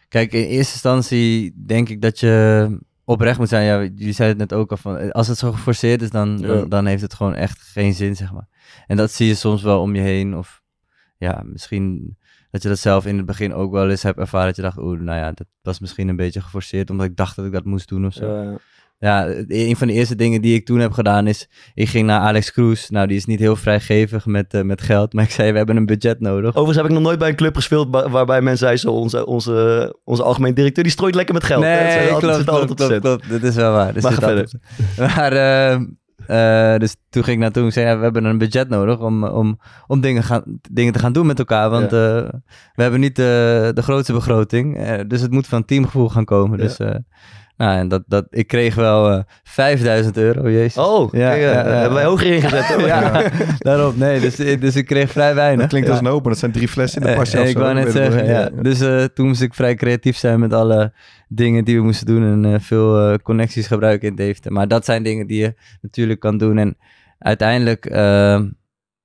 [0.09, 3.65] kijk, in eerste instantie denk ik dat je oprecht moet zijn.
[3.65, 6.47] Ja, jullie zeiden het net ook al van, als het zo geforceerd is, dan, Ja.
[6.47, 8.47] dan, dan heeft het gewoon echt geen zin, zeg maar.
[8.87, 10.37] En dat zie je soms wel om je heen.
[10.37, 10.61] Of
[11.17, 12.17] ja, misschien
[12.51, 14.47] dat je dat zelf in het begin ook wel eens hebt ervaren.
[14.47, 17.35] Dat je dacht, oeh, nou ja, dat was misschien een beetje geforceerd, omdat ik dacht
[17.35, 18.41] dat ik dat moest doen of zo.
[18.41, 18.57] Ja,
[19.47, 22.51] een van de eerste dingen die ik toen heb gedaan is, ik ging naar Alex
[22.51, 22.89] Kroes.
[22.89, 25.75] Nou, die is niet heel vrijgevig met, eh, met geld, maar ik zei, we hebben
[25.77, 26.49] een budget nodig.
[26.49, 29.25] Overigens heb ik nog nooit bij een club gespeeld wa- waarbij men zei zo, onze,
[29.25, 31.61] onze, onze algemeen directeur, die strooit lekker met geld.
[31.61, 33.29] Nee, klopt, klopt, op klopt, klopt.
[33.29, 33.93] Dit is wel waar.
[33.93, 34.03] Dit
[34.97, 35.73] Maar eh,
[36.73, 39.23] eh, dus toen ging ik naartoe en zei, ja, we hebben een budget nodig om,
[39.23, 41.69] om, om dingen, gaan, dingen te gaan doen met elkaar.
[41.69, 42.31] Want we
[42.75, 46.57] hebben niet de, de grootste begroting, dus het moet van teamgevoel gaan komen.
[46.59, 46.63] Ja.
[46.63, 46.77] Dus
[47.57, 50.77] nou, en dat, dat, ik kreeg wel eh 5000 euro, jezus.
[50.77, 52.65] Oh, Ja, kijk, eh, ja, hebben wij hoger ingezet.
[52.65, 52.85] hoor.
[52.87, 53.97] ja, daarop.
[53.97, 55.59] Nee, dus, dus ik kreeg vrij weinig.
[55.59, 55.93] Dat klinkt Ja.
[55.93, 57.37] als een hoop, maar dat zijn drie flessen in de Eh, pasje.
[57.37, 57.59] eh, ik zo.
[57.59, 58.49] wou net zeggen, ja.
[58.61, 60.93] Dus eh, toen moest ik vrij creatief zijn met alle
[61.27, 64.51] dingen die we moesten doen en eh, veel eh, connecties gebruiken in Deventer.
[64.51, 66.57] Maar dat zijn dingen die je natuurlijk kan doen.
[66.57, 66.77] En
[67.19, 68.41] uiteindelijk, eh,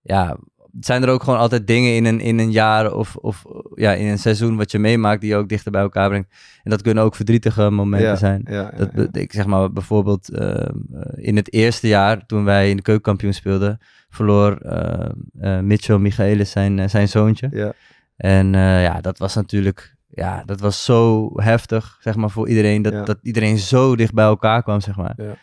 [0.03, 0.36] ja,
[0.80, 4.06] zijn er ook gewoon altijd dingen in een, in een jaar of, of ja, in
[4.06, 6.34] een seizoen wat je meemaakt die je ook dichter bij elkaar brengt.
[6.62, 8.46] En dat kunnen ook verdrietige momenten Ja, zijn.
[8.50, 10.68] ja, ja, Dat, Ik zeg maar bijvoorbeeld eh, eh,
[11.14, 13.78] in het eerste jaar toen wij in de keukenkampioen speelden,
[14.10, 17.48] verloor eh, Mitchell Michaelis zijn, eh, zijn zoontje.
[17.50, 17.72] Ja.
[18.16, 22.82] En eh, ja, dat was natuurlijk, ja, dat was zo heftig, zeg maar, voor iedereen.
[22.82, 25.14] Dat, dat iedereen zo dicht bij elkaar kwam, zeg maar.
[25.16, 25.34] Ja.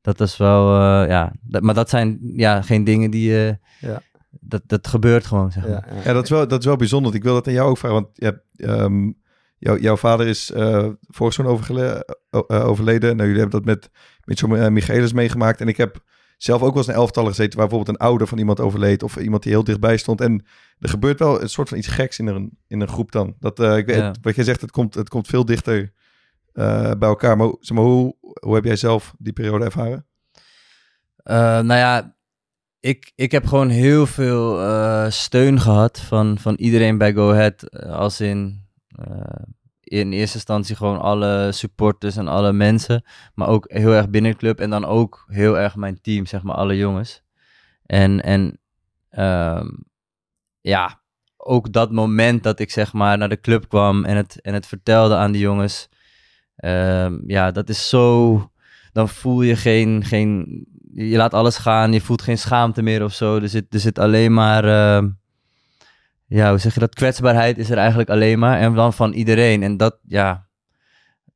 [0.00, 0.74] Dat is wel,
[1.08, 4.00] ja, dat, maar dat zijn ja, geen dingen die, eh, Ja.
[4.40, 5.72] Dat, dat gebeurt gewoon, zeg maar.
[5.72, 6.02] Ja, ja.
[6.04, 7.14] Ja, dat is, wel, dat is wel bijzonder.
[7.14, 8.00] Ik wil dat aan jou ook vragen.
[8.00, 9.10] Want je hebt, ehm,
[9.58, 13.16] jou- jouw vader is eh vorig seizoen overgele- o- eh, overleden.
[13.16, 13.90] Nou, jullie hebben dat met,
[14.24, 15.60] met zo'n Michaelis meegemaakt.
[15.60, 16.04] En ik heb
[16.36, 17.58] zelf ook wel eens een elftallen gezeten...
[17.58, 19.02] waar bijvoorbeeld een ouder van iemand overleed...
[19.02, 20.20] of iemand die heel dichtbij stond.
[20.20, 20.44] En
[20.78, 23.34] er gebeurt wel een soort van iets geks in een, in een groep dan.
[23.40, 24.14] Dat, eh, ik weet, Ja.
[24.22, 25.92] Wat jij zegt, het komt, het komt veel dichter
[26.52, 27.36] eh, bij elkaar.
[27.36, 30.06] Maar, zeg maar hoe, hoe heb jij zelf die periode ervaren?
[31.16, 32.16] Eh, nou ja,
[32.80, 37.62] ik, ik heb gewoon heel veel eh, steun gehad van, van iedereen bij Go Ahead.
[37.62, 39.42] eh, Als in, eh,
[39.82, 43.02] in eerste instantie gewoon alle supporters en alle mensen.
[43.34, 44.60] Maar ook heel erg binnen de club.
[44.60, 47.22] En dan ook heel erg mijn team, zeg maar, alle jongens.
[47.86, 48.60] En, en
[49.10, 49.68] ehm,
[50.60, 51.00] ja,
[51.36, 54.66] ook dat moment dat ik zeg maar naar de club kwam en het, en het
[54.66, 55.88] vertelde aan die jongens.
[56.56, 58.50] ehm, ja, dat is zo.
[58.92, 60.66] Dan voel je geen, geen.
[61.00, 63.36] Je laat alles gaan, je voelt geen schaamte meer of zo.
[63.36, 64.64] Er zit, er zit alleen maar.
[64.64, 65.08] ehm,
[66.26, 66.94] ja, hoe zeg je dat?
[66.94, 68.58] Kwetsbaarheid is er eigenlijk alleen maar.
[68.58, 69.62] En dan van iedereen.
[69.62, 70.46] En dat, ja.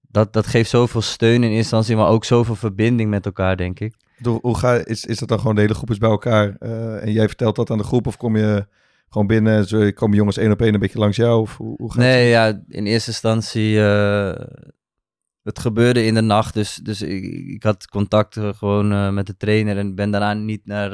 [0.09, 3.81] Dat, dat geeft zoveel steun in eerste instantie, maar ook zoveel verbinding met elkaar, denk
[3.81, 3.95] ik.
[4.19, 6.57] Door, hoe ga, is, is dat dan gewoon de hele groep is bij elkaar?
[6.59, 8.07] eh, en jij vertelt dat aan de groep?
[8.07, 8.67] Of kom je
[9.09, 11.41] gewoon binnen, zo, komen jongens één op één een beetje langs jou?
[11.41, 13.85] Of hoe, hoe gaat Nee, ja, in eerste instantie.
[13.85, 14.47] eh,
[15.43, 19.27] het gebeurde in de nacht, dus, dus ik, ik had contact eh, gewoon eh, met
[19.27, 20.93] de trainer en ben daarna niet naar,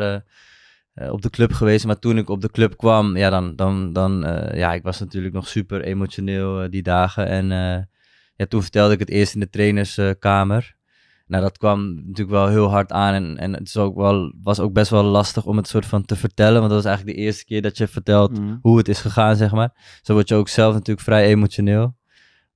[0.94, 1.86] eh, op de club geweest.
[1.86, 4.20] Maar toen ik op de club kwam, ja, dan, dan, dan
[4.54, 7.26] ja, ik was natuurlijk nog super emotioneel die dagen.
[7.26, 7.46] En
[8.36, 10.76] ja, toen vertelde ik het eerst in de trainerskamer.
[11.26, 14.60] nou, dat kwam natuurlijk wel heel hard aan en, en het is ook wel, was
[14.60, 16.58] ook best wel lastig om het soort van te vertellen.
[16.58, 18.56] Want dat was eigenlijk de eerste keer dat je vertelt Mhm.
[18.62, 19.98] hoe het is gegaan, zeg maar.
[20.02, 21.96] Zo word je ook zelf natuurlijk vrij emotioneel.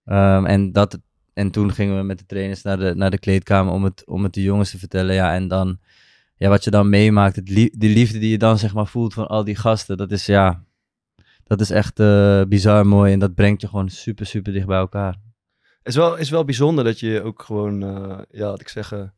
[0.04, 0.98] Ehm, en, dat,
[1.34, 4.22] en toen gingen we met de trainers naar de, naar de kleedkamer om het, om
[4.22, 5.14] het de jongens te vertellen.
[5.14, 5.78] Ja, en dan,
[6.36, 9.26] ja, wat je dan meemaakt, het die liefde die je dan zeg maar voelt van
[9.26, 10.64] al die gasten, dat is ja,
[11.44, 13.12] dat is echt eh, bizar mooi.
[13.12, 15.16] En dat brengt je gewoon super, super dicht bij elkaar.
[15.58, 18.68] Het is wel, is wel bijzonder dat je je ook gewoon, eh, ja, laat ik
[18.68, 19.14] zeggen,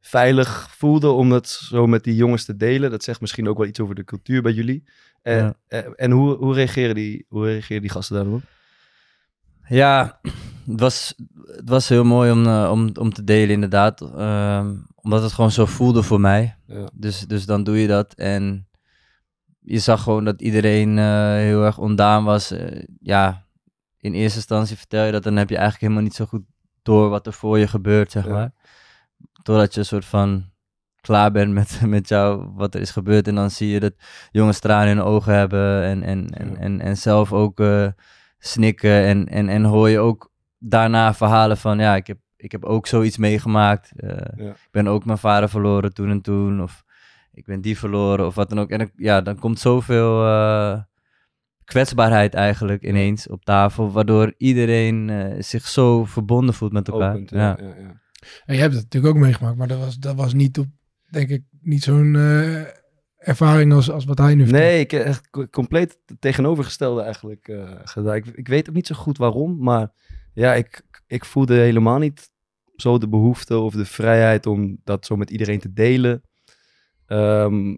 [0.00, 2.90] veilig voelde om het zo met die jongens te delen.
[2.90, 4.84] Dat zegt misschien ook wel iets over de cultuur bij jullie.
[5.22, 5.54] En, Ja.
[5.68, 8.42] en, en hoe, hoe, reageren die, hoe reageren die gasten daarop?
[9.68, 10.20] Ja,
[10.66, 11.14] het was,
[11.46, 14.00] het was heel mooi om, eh, om, om te delen, inderdaad.
[14.00, 16.56] Ehm, omdat het gewoon zo voelde voor mij.
[16.66, 16.88] Ja.
[16.92, 18.14] Dus, dus dan doe je dat.
[18.14, 18.68] En
[19.60, 22.50] je zag gewoon dat iedereen eh, heel erg ondaan was.
[22.50, 23.44] Eh, ja,
[23.98, 26.42] in eerste instantie vertel je dat, dan heb je eigenlijk helemaal niet zo goed
[26.82, 28.32] door wat er voor je gebeurt, zeg Ja.
[28.32, 28.52] maar.
[29.42, 30.44] Totdat je een soort van
[31.00, 33.28] klaar bent met, met jou, wat er is gebeurd.
[33.28, 33.92] En dan zie je dat
[34.30, 36.56] jongens tranen in hun ogen hebben en, en, en, Ja.
[36.56, 37.62] en, en zelf ook
[38.38, 39.04] snikken.
[39.04, 42.86] En, en, en hoor je ook daarna verhalen van, ja, ik heb, ik heb ook
[42.86, 43.92] zoiets meegemaakt.
[43.96, 44.50] Eh, Ja.
[44.50, 46.62] Ik ben ook mijn vader verloren toen en toen.
[46.62, 46.84] Of
[47.32, 48.70] ik ben die verloren of wat dan ook.
[48.70, 50.80] En ja, dan komt zoveel eh,
[51.64, 53.90] kwetsbaarheid eigenlijk ineens op tafel.
[53.92, 57.12] Waardoor iedereen eh, zich zo verbonden voelt met elkaar.
[57.12, 57.38] Opent, ja.
[57.38, 58.00] ja, ja, ja.
[58.44, 60.66] En je hebt het natuurlijk ook meegemaakt, maar dat was, dat was niet op,
[61.10, 62.60] denk ik, niet zo'n eh,
[63.16, 64.62] ervaring als, als wat hij nu vertelt.
[64.62, 68.14] Nee, ik heb echt co- compleet het tegenovergestelde eigenlijk eh, gedaan.
[68.14, 69.90] Ik, ik weet ook niet zo goed waarom, maar
[70.36, 72.30] ja, ik, ik voelde helemaal niet
[72.76, 76.22] zo de behoefte of de vrijheid om dat zo met iedereen te delen.
[77.06, 77.76] Ehm,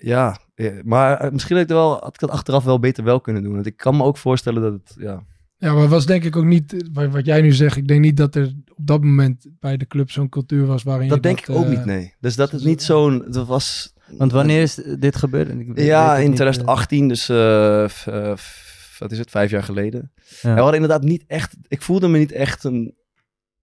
[0.00, 3.20] ja, eh, maar eh, misschien had ik, wel, had ik dat achteraf wel beter wel
[3.20, 3.54] kunnen doen.
[3.54, 5.24] Want ik kan me ook voorstellen dat het, ja,
[5.56, 7.88] Ja, maar het was denk ik ook niet, eh, wat, wat jij nu zegt, ik
[7.88, 11.16] denk niet dat er op dat moment bij de club zo'n cultuur was waarin dat
[11.16, 12.14] je denk ik ook niet, nee.
[12.20, 13.92] Dus dat is niet zo'n, dat was...
[14.18, 15.48] Want wanneer is dit gebeurd?
[15.48, 16.46] Ik Ja, in niet, eh.
[16.46, 18.67] 2018, dus eh, eh, f-
[18.98, 20.12] wat is het, vijf jaar geleden.
[20.16, 20.48] Ja.
[20.48, 22.94] En we hadden inderdaad niet echt, ik voelde me niet echt een,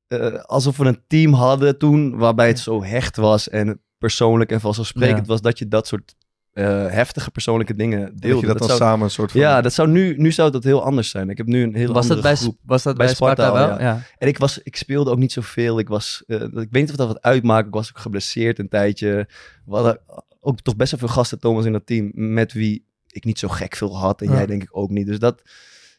[0.08, 4.60] eh, alsof we een team hadden toen, waarbij het zo hecht was en persoonlijk en
[4.62, 5.26] vanzelfsprekend Ja.
[5.26, 6.16] was dat je dat soort
[6.54, 8.42] eh, heftige persoonlijke dingen Dat deelde.
[8.42, 9.40] je dat, dan zou, samen een soort van...
[9.42, 11.30] ja, dat zou nu, nu zou dat heel anders zijn.
[11.30, 12.58] Ik heb nu een heel was, dat bij, groep.
[12.66, 13.80] was dat Bij bij, Sparta, Sparta, wel?
[13.80, 13.84] ja.
[13.86, 14.02] Ja.
[14.18, 15.80] En ik, was, ik speelde ook niet zoveel.
[15.80, 17.68] Ik was, eh, ik weet niet of dat wat uitmaakt.
[17.68, 19.28] Ik was ook geblesseerd een tijdje.
[19.66, 20.00] We hadden
[20.40, 22.12] ook toch best wel veel gasten, Thomas, in dat team.
[22.14, 24.22] Met wie ik niet zo gek veel had.
[24.22, 24.36] En Ja.
[24.36, 25.06] jij denk ik ook niet.
[25.08, 25.42] Dus dat,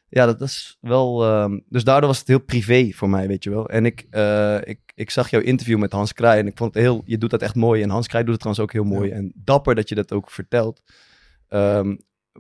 [0.09, 1.25] ja, dat is wel...
[1.25, 3.69] ehm, dus daardoor was het heel privé voor mij, weet je wel.
[3.69, 6.39] En ik, eh, ik, ik zag jouw interview met Hans Kraaij.
[6.39, 7.03] En ik vond het heel...
[7.05, 7.83] Je doet dat echt mooi.
[7.83, 9.11] En Hans Kraaij doet het trouwens ook heel mooi.
[9.11, 10.83] En dapper dat je dat ook vertelt.
[11.49, 11.97] Ehm,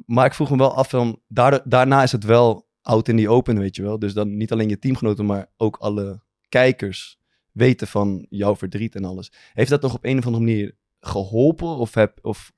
[0.06, 1.20] maar ik vroeg me wel af van...
[1.28, 3.98] Daardoor, daarna is het wel out in the open, weet je wel.
[3.98, 7.18] Dus dan niet alleen je teamgenoten, maar ook alle kijkers
[7.52, 9.32] weten van jouw verdriet en alles.
[9.52, 11.68] Heeft dat nog op een of andere manier geholpen?
[11.76, 12.52] Of, heb, of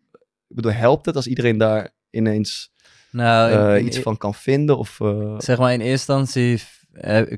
[0.49, 2.73] ik bedoel, helpt het als iedereen daar ineens
[3.11, 4.79] Nou, in- eh, iets van kan vinden?
[4.79, 6.63] Of, eh, Zeg maar in eerste instantie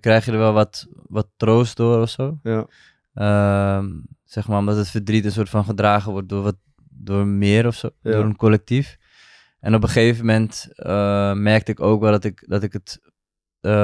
[0.01, 2.39] krijg je er wel wat, wat troost door of zo.
[2.43, 2.67] ja.
[3.15, 3.89] Ehm,
[4.25, 6.57] zeg maar omdat het verdriet een soort van gedragen wordt door, wat,
[6.91, 8.11] door meer of zo, Ja.
[8.13, 8.99] door een collectief.
[9.61, 13.01] En op een gegeven moment eh, merkte ik ook wel dat ik, dat ik het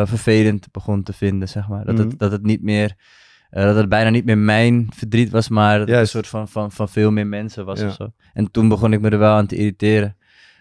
[0.04, 1.84] vervelend begon te vinden, zeg maar.
[1.84, 2.08] Dat, Mhm.
[2.08, 2.94] het, dat het niet meer
[3.50, 7.10] dat het bijna niet meer mijn verdriet was, maar een soort van, van, van veel
[7.10, 7.86] meer mensen was Ja.
[7.86, 8.12] of zo.
[8.32, 10.15] En toen begon ik me er wel aan te irriteren.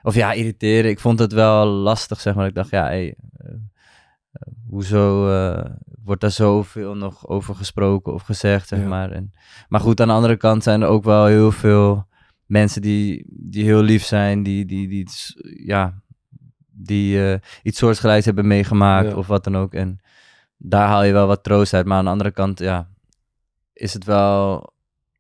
[0.06, 0.90] Of ja, irriteren.
[0.90, 2.48] Ik vond het wel lastig, zeg maar.
[2.48, 3.52] Ik dacht, ja, hey, eh,
[4.32, 5.66] eh, hoezo eh,
[6.04, 8.88] wordt daar zoveel nog over gesproken of gezegd, zeg Ja.
[8.88, 9.12] maar.
[9.12, 9.34] En,
[9.68, 12.08] maar goed, aan de andere kant zijn er ook wel heel veel
[12.46, 15.08] mensen die, die heel lief zijn, die, die, die
[15.66, 16.02] ja,
[16.72, 19.16] die iets soortgelijks hebben meegemaakt Ja.
[19.16, 19.74] of wat dan ook.
[19.74, 20.00] En
[20.58, 21.86] daar haal je wel wat troost uit.
[21.86, 22.90] Maar aan de andere kant, ja,
[23.74, 24.74] is het wel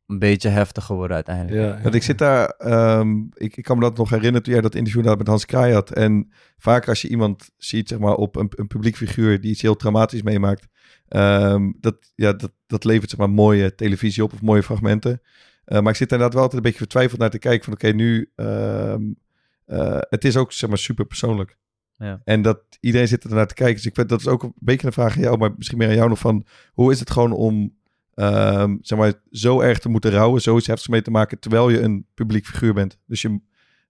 [0.07, 1.77] een beetje heftig geworden uiteindelijk.
[1.77, 4.61] Ja, Want ik zit daar, ehm, ik, ik kan me dat nog herinneren toen jij
[4.61, 5.91] dat interview daar met Hans Kraai had.
[5.91, 9.61] En vaak als je iemand ziet, zeg maar, op een, een publiek figuur die iets
[9.61, 10.67] heel traumatisch meemaakt,
[11.07, 15.21] ehm, dat, ja, dat, dat levert zeg maar mooie televisie op of mooie fragmenten.
[15.65, 17.73] Eh, maar ik zit er inderdaad wel altijd een beetje vertwijfeld naar te kijken van
[17.73, 19.03] oké, nu, ehm,
[19.65, 21.57] eh, het is ook zeg maar super persoonlijk.
[21.97, 22.21] Ja.
[22.23, 23.75] En dat iedereen zit er naar te kijken.
[23.75, 25.87] Dus ik vind dat is ook een beetje een vraag aan jou, maar misschien meer
[25.87, 27.73] aan jou nog van, hoe is het gewoon om
[28.15, 31.81] ehm, zeg maar, zo erg te moeten rouwen, zoiets heftigs mee te maken, terwijl je
[31.81, 32.99] een publiek figuur bent.
[33.05, 33.39] Dus je,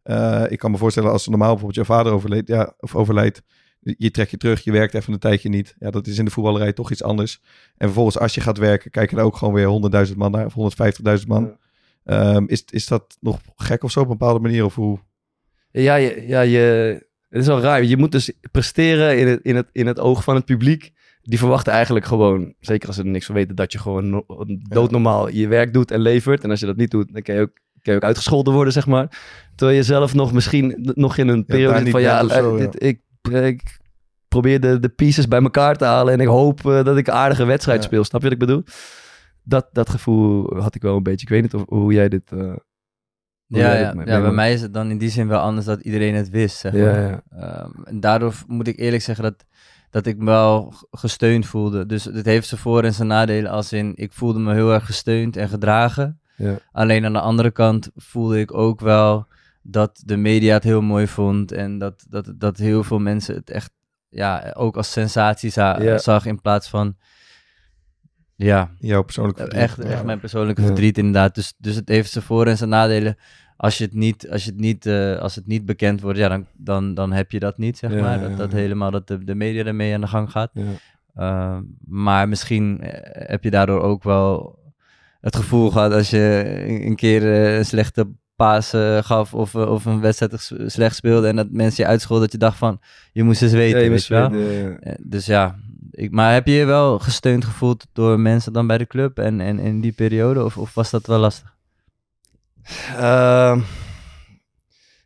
[0.03, 3.41] eh, ik kan me voorstellen als normaal bijvoorbeeld je vader overleed, ja, of overlijdt,
[3.79, 5.75] je trekt je terug, je werkt even een tijdje niet.
[5.79, 7.41] Ja, dat is in de voetballerij toch iets anders.
[7.77, 10.53] En vervolgens als je gaat werken, kijken er ook gewoon weer 100.000 man naar, of
[11.19, 11.57] 150.000 man.
[12.03, 14.65] Ehm, is, is dat nog gek of zo op een bepaalde manier?
[14.65, 14.99] Of hoe?
[15.71, 16.59] Ja, je, ja je,
[17.29, 17.83] het is wel raar.
[17.83, 20.91] Je moet dus presteren in het, in, het, in het oog van het publiek.
[21.27, 24.25] Die verwachten eigenlijk gewoon, zeker als ze er niks van weten, dat je gewoon no-
[24.69, 26.43] doodnormaal je werk doet en levert.
[26.43, 27.51] En als je dat niet doet, dan kan je ook,
[27.81, 29.21] kan je ook uitgescholden worden, zeg maar.
[29.55, 32.69] Terwijl je zelf nog misschien nog in een periode van, ja, zo, eh, ja.
[32.69, 33.01] dit, ik,
[33.33, 33.79] ik
[34.27, 37.13] probeer de, de pieces bij elkaar te halen en ik hoop eh, dat ik een
[37.13, 38.03] aardige wedstrijd speel.
[38.03, 38.63] Snap je wat ik bedoel?
[39.43, 41.25] Dat, dat gevoel had ik wel een beetje.
[41.25, 42.31] Ik weet niet of, hoe jij dit...
[42.31, 42.53] eh,
[43.47, 46.29] Ja, ja, bij mij is het dan in die zin wel anders dat iedereen het
[46.29, 46.57] wist.
[46.57, 46.81] Zeg maar.
[46.81, 47.21] Ja, ja.
[47.29, 49.45] Ehm, en daardoor moet ik eerlijk zeggen dat,
[49.95, 51.85] dat ik me wel gesteund voelde.
[51.85, 53.51] Dus het heeft zijn voor- en zijn nadelen.
[53.51, 56.19] Als in, ik voelde me heel erg gesteund en gedragen.
[56.37, 56.57] Ja.
[56.71, 59.27] Alleen aan de andere kant voelde ik ook wel
[59.61, 61.51] dat de media het heel mooi vond.
[61.51, 63.71] En dat, dat, dat heel veel mensen het echt
[64.09, 65.97] ja, ook als sensatie za- Ja.
[65.97, 66.95] zag in plaats van...
[68.35, 69.61] Ja, Jouw persoonlijke verdriet?
[69.61, 71.35] echt, echt mijn persoonlijke verdriet inderdaad.
[71.35, 73.17] Dus, dus het heeft zijn voor- en zijn nadelen.
[73.57, 76.27] Als, je het niet, als, je het niet, eh, als het niet bekend wordt, ja,
[76.29, 78.21] dan, dan, dan heb je dat niet, zeg Ja, maar.
[78.21, 80.51] ja, Dat, dat helemaal dat de, de media ermee aan de gang gaat.
[81.19, 84.59] Uh, maar misschien eh, heb je daardoor ook wel
[85.21, 86.53] het gevoel gehad als je
[86.85, 88.69] een keer eh, een slechte paas
[89.05, 92.57] gaf of, of een wedstrijd slecht speelde en dat mensen je uitscholden dat je dacht
[92.57, 92.79] van,
[93.13, 94.29] je moest eens weten, Ja, je weet moest je wel.
[94.29, 94.95] weten, ja, ja.
[94.99, 95.55] Dus ja,
[95.91, 99.39] ik, maar heb je je wel gesteund gevoeld door mensen dan bij de club en,
[99.41, 101.54] en in die periode of, of was dat wel lastig?
[102.97, 103.59] Ehm,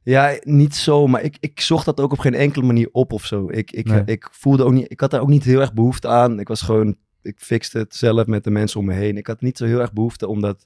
[0.04, 3.26] ja, niet zo, maar ik, ik zocht dat ook op geen enkele manier op of
[3.26, 3.50] zo.
[3.50, 4.02] Ik, ik, Nee.
[4.06, 6.40] ik voelde ook niet, ik had daar ook niet heel erg behoefte aan.
[6.40, 9.18] Ik was gewoon, ik fixte het zelf met de mensen om me heen.
[9.18, 10.66] Ik had niet zo heel erg behoefte om dat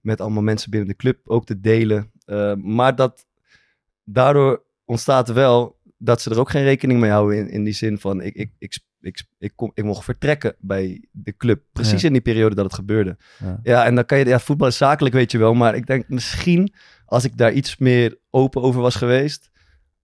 [0.00, 2.10] met allemaal mensen binnen de club ook te delen.
[2.24, 3.26] Eh, maar dat,
[4.04, 7.98] daardoor ontstaat wel dat ze er ook geen rekening mee houden in, in die zin
[7.98, 11.62] van, ik, ik, ik, ik, ik, kom, ik mocht vertrekken bij de club.
[11.72, 12.06] Precies Ja.
[12.06, 13.16] in die periode dat het gebeurde.
[13.38, 13.60] Ja.
[13.62, 15.54] Ja, en dan kan je, ja, voetbal is zakelijk, weet je wel.
[15.54, 16.72] Maar ik denk misschien
[17.06, 19.50] als ik daar iets meer open over was geweest,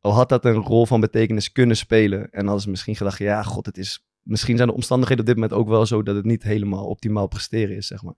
[0.01, 2.30] al had dat een rol van betekenis kunnen spelen.
[2.30, 4.05] En hadden ze misschien gedacht, ja, god, het is.
[4.22, 7.26] Misschien zijn de omstandigheden op dit moment ook wel zo dat het niet helemaal optimaal
[7.26, 8.14] presteren is, zeg maar.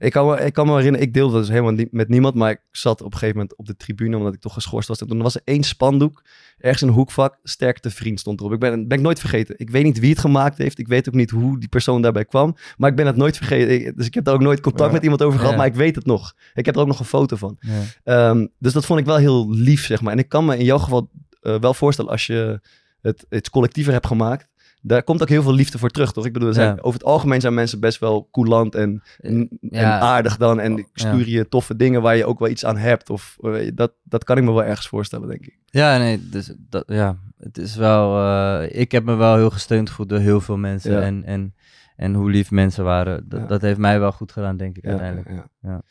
[0.00, 2.34] Ik kan, me, ik kan me herinneren, ik deelde dat dus helemaal niet met niemand,
[2.34, 5.00] maar ik zat op een gegeven moment op de tribune omdat ik toch geschorst was.
[5.00, 6.22] En toen was er één spandoek,
[6.58, 8.52] ergens in een hoekvak, sterkte vriend stond erop.
[8.52, 9.54] Ik ben, ben ik nooit vergeten.
[9.58, 12.24] Ik weet niet wie het gemaakt heeft, ik weet ook niet hoe die persoon daarbij
[12.24, 13.74] kwam, maar ik ben het nooit vergeten.
[13.86, 14.92] Ik- dus ik heb daar ook nooit contact Ja.
[14.94, 15.58] met iemand over gehad, Ja.
[15.58, 16.34] maar ik weet het nog.
[16.54, 17.56] Ik heb er ook nog een foto van.
[17.60, 17.80] Ja.
[18.04, 20.12] Ehm, dus dat vond ik wel heel lief, zeg maar.
[20.12, 22.60] En ik kan me in jouw geval eh, wel voorstellen als je
[23.00, 24.48] het iets collectiever hebt gemaakt.
[24.82, 26.26] Daar komt ook heel veel liefde voor terug, toch?
[26.26, 29.68] Ik bedoel, er zijn, over het algemeen zijn mensen best wel coulant en, en, Ja.
[29.70, 30.60] en aardig dan.
[30.60, 30.84] En Ja.
[30.94, 33.10] stuur je toffe dingen waar je ook wel iets aan hebt.
[33.10, 35.58] Of, eh, dat, dat kan ik me wel ergens voorstellen, denk ik.
[35.66, 39.88] Ja, nee, dus dat, ja, het is wel, eh, ik heb me wel heel gesteund
[39.88, 41.54] gevoeld door heel veel mensen en, en,
[41.96, 43.24] en hoe lief mensen waren.
[43.28, 45.28] Dat, dat heeft mij wel goed gedaan, denk ik, uiteindelijk.
[45.62, 45.82] ja.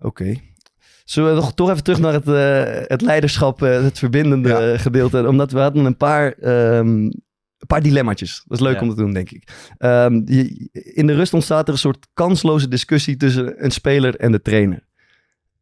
[0.00, 0.34] Oké.
[1.04, 4.60] Zullen we toch even terug naar het, eh, het leiderschap, eh, het verbindende Ja.
[4.72, 5.28] eh, gedeelte?
[5.28, 7.10] Omdat we hadden een paar, ehm,
[7.60, 8.42] een paar dilemmaatjes.
[8.46, 8.80] Dat is leuk Ja.
[8.80, 9.48] om te doen, denk ik.
[9.78, 14.32] Ehm, je- in de rust ontstaat er een soort kansloze discussie tussen een speler en
[14.32, 14.86] de trainer.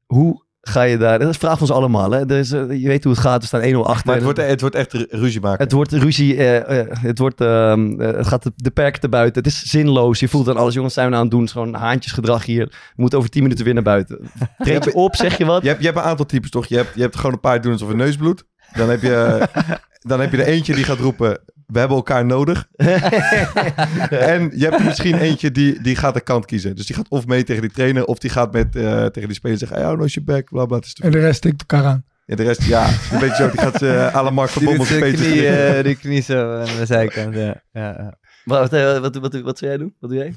[0.07, 1.19] Hoe ga je daar...
[1.19, 2.11] Dat is vraag van ons allemaal.
[2.11, 2.39] Hè?
[2.39, 3.41] Is, eh, je weet hoe het gaat.
[3.43, 4.07] Er staan 1-0 achter.
[4.07, 5.63] Maar het wordt, het wordt echt ru- ruzie maken.
[5.65, 9.09] Het wordt ruzie, eh, eh, het, wordt, ehm, eh, het gaat de, de perken te
[9.09, 9.43] buiten.
[9.43, 10.21] Het is zinloos.
[10.21, 11.47] Je voelt dan alles, jongens, zijn we nou aan het doen?
[11.49, 12.67] Het is gewoon haantjesgedrag hier.
[12.67, 14.31] We moeten over 10 minuten winnen buiten.
[14.59, 15.63] Treed je op, zeg je wat?
[15.63, 16.67] Je hebt, je hebt een aantal types, toch?
[16.67, 18.45] Je hebt, je hebt gewoon een paar doen alsof een neus bloedt.
[18.77, 19.49] Dan heb je,
[20.11, 21.41] dan heb je er eentje die gaat roepen...
[21.73, 22.69] we hebben elkaar nodig.
[22.77, 26.77] en je hebt er misschien eentje die, die gaat de kant kiezen.
[26.77, 29.35] Dus die gaat of mee tegen die trainer, of die gaat met, eh, tegen die
[29.35, 30.77] speler zeggen, hey, hou nou je back, bla bla.
[30.77, 32.05] Het is te En de rest stikt elkaar aan.
[32.29, 33.51] Ja, de rest, ja, een beetje zo.
[33.51, 36.77] Die gaat uh, à la Mark van Die Bommel knie, eh, die knie zo aan
[36.79, 37.35] de zijkant.
[37.35, 37.63] Ja.
[37.73, 38.19] Ja, ja.
[38.45, 39.95] Maar wat, eh, wat, wat, wat, zou jij doen?
[40.01, 40.35] Wat doe jij?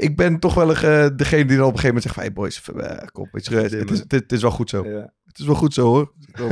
[0.00, 0.66] Ik ben toch wel
[1.16, 2.22] degene die dan op een gegeven moment zegt van...
[2.22, 4.84] Hey boys, eh, kom, weet je, het, is, het, het is wel goed zo.
[4.84, 5.12] Ja.
[5.30, 6.12] Het is wel goed zo hoor.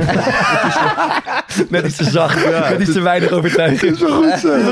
[1.69, 3.81] Net iets te zacht, net iets te weinig overtuigend.
[3.81, 4.57] Het is wel goed zo.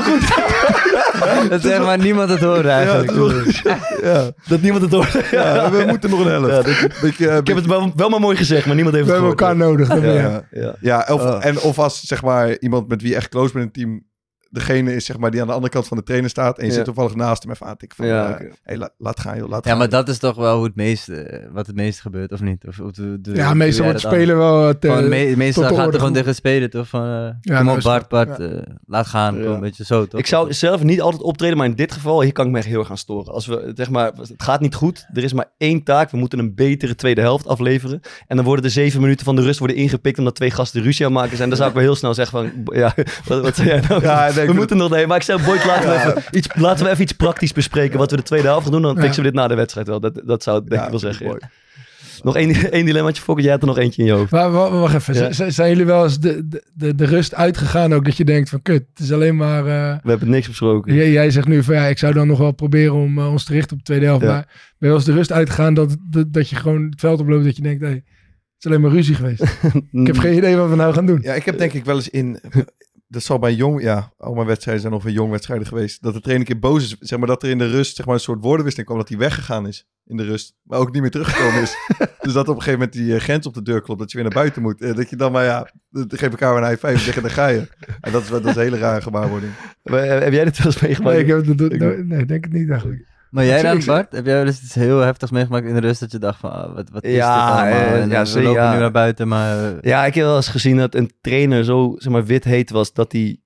[1.48, 3.10] Dat zeg maar niemand het Ja, het eigenlijk.
[3.10, 3.76] is goed.
[4.02, 5.12] Ja, Dat niemand het hoort.
[5.30, 6.68] ja, we moeten nog een helft.
[6.80, 9.12] Ja, Beetje, eh, Ik heb het wel, wel maar mooi gezegd, maar niemand heeft We
[9.14, 9.88] het hebben gehoord.
[9.88, 10.22] elkaar nodig.
[10.22, 10.42] ja.
[10.50, 10.74] Ja.
[10.80, 11.44] Ja, of, Oh.
[11.46, 14.06] en of als zeg maar iemand met wie je echt close bent in het team...
[14.50, 16.58] degene is zeg maar die aan de andere kant van de trainer staat...
[16.58, 16.76] en je Ja.
[16.76, 18.06] zit toevallig naast hem even aan te tikken van...
[18.06, 19.78] Ja, eh, hey, la- laat gaan joh, laat Ja, gaan.
[19.78, 22.66] maar dat is toch wel hoe het meest, eh, wat het meest gebeurt, of niet?
[22.66, 24.68] Of, of de, de- Ja, hoe meestal wordt spelen wel...
[24.68, 26.88] eh, te- me- meestal tot de gaat er gewoon tegen het spelen, toch?
[26.88, 27.06] Van,
[27.40, 28.38] Ja, kom op Bart, Bart,
[28.86, 29.36] laat gaan.
[29.38, 29.44] Ja.
[29.44, 30.20] Kom, een beetje zo, toch?
[30.20, 32.66] Ik zou zelf niet altijd optreden, maar in dit geval, hier kan ik me echt
[32.66, 33.32] heel erg aan storen.
[33.32, 36.38] Als we, zeg maar, het gaat niet goed, er is maar één taak, we moeten
[36.38, 38.00] een betere tweede helft afleveren.
[38.26, 41.06] En dan worden de zeven minuten van de rust worden ingepikt omdat twee gasten ruzie
[41.06, 41.48] aan maken zijn.
[41.48, 42.94] Dan zou ik wel heel snel zeggen van, ja,
[43.28, 44.02] wat, wat zei jij nou?
[44.02, 46.84] Ja, nee, we moeten nog, nee, maar ik zei, Boyd, laten we, even iets, laten
[46.84, 48.82] we even iets praktisch bespreken wat we de tweede helft gaan doen.
[48.82, 49.00] Dan Ja.
[49.02, 50.00] fixen we dit na de wedstrijd wel.
[50.00, 51.38] Dat, dat zou ik denk Ja, ik wel zeggen.
[52.22, 54.30] Nog één, één dilemmaatje, Fokker, jij hebt er nog eentje in je hoofd.
[54.30, 55.32] Maar wa- wacht even, Ja.
[55.32, 58.04] Z- zijn jullie wel eens de, de, de, de rust uitgegaan ook?
[58.04, 59.58] Dat je denkt van kut, het is alleen maar...
[59.66, 60.94] eh, We hebben niks besproken.
[60.94, 63.44] jij, jij zegt nu van ja, ik zou dan nog wel proberen om eh, ons
[63.44, 64.22] te richten op de tweede helft.
[64.24, 64.28] Ja.
[64.30, 67.20] Maar ben je wel eens de rust uitgegaan dat, dat, dat je gewoon het veld
[67.20, 68.02] oploopt dat je denkt, hé, het
[68.58, 69.42] is alleen maar ruzie geweest.
[69.92, 71.18] ik heb geen idee wat we nou gaan doen.
[71.22, 72.40] Ja, ik heb denk ik wel eens in...
[73.08, 73.82] Dat zal bij jong...
[73.82, 76.02] Ja, al mijn wedstrijden zijn ongeveer jong wedstrijden geweest.
[76.02, 76.96] Dat de trainer een keer boos is.
[77.00, 79.00] Zeg maar dat er in de rust zeg maar, een soort woordenwisseling kwam.
[79.00, 80.54] Dat hij weggegaan is in de rust.
[80.62, 81.76] Maar ook niet meer teruggekomen is.
[82.22, 84.00] dus dat op een gegeven moment die eh, grens op de deur klopt.
[84.00, 84.80] Dat je weer naar buiten moet.
[84.80, 85.70] En dat je dan maar ja...
[85.90, 87.68] Dan geef elkaar een high five en zeggen, daar ga je.
[88.00, 89.52] En dat is, dat is een hele rare gewaarwording.
[89.82, 91.14] Maar, eh, Heb jij dit wel eens meegemaakt?
[91.14, 93.06] Nee, ik heb het, nee, denk het niet eigenlijk.
[93.30, 94.12] Maar jij dan, Bart?
[94.12, 96.50] Heb jij wel eens iets heel heftigs meegemaakt in de rust dat je dacht van,
[96.52, 97.80] ah, wat, wat is Ja, dit allemaal?
[97.94, 98.72] eh, En, ja, we lopen ja.
[98.72, 99.64] nu naar buiten, maar...
[99.64, 102.70] eh, Ja, ik heb wel eens gezien dat een trainer zo zeg maar, wit heet
[102.70, 103.40] was dat hij,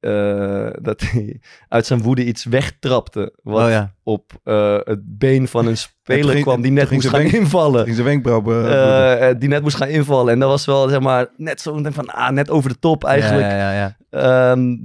[0.00, 3.34] eh, dat hij uit zijn woede iets wegtrapte.
[3.42, 3.94] Wat Oh ja.
[4.02, 7.82] op eh, het been van een speler ging- kwam die net moest gaan invallen.
[7.84, 8.52] Ging zijn wenkbrauw...
[8.64, 10.32] Eh, eh, die net moest gaan invallen.
[10.32, 13.50] En dat was wel zeg maar, net zo van, ah, net over de top eigenlijk.
[13.50, 13.96] Ja, ja, ja.
[14.10, 14.50] ja.
[14.50, 14.76] Ehm,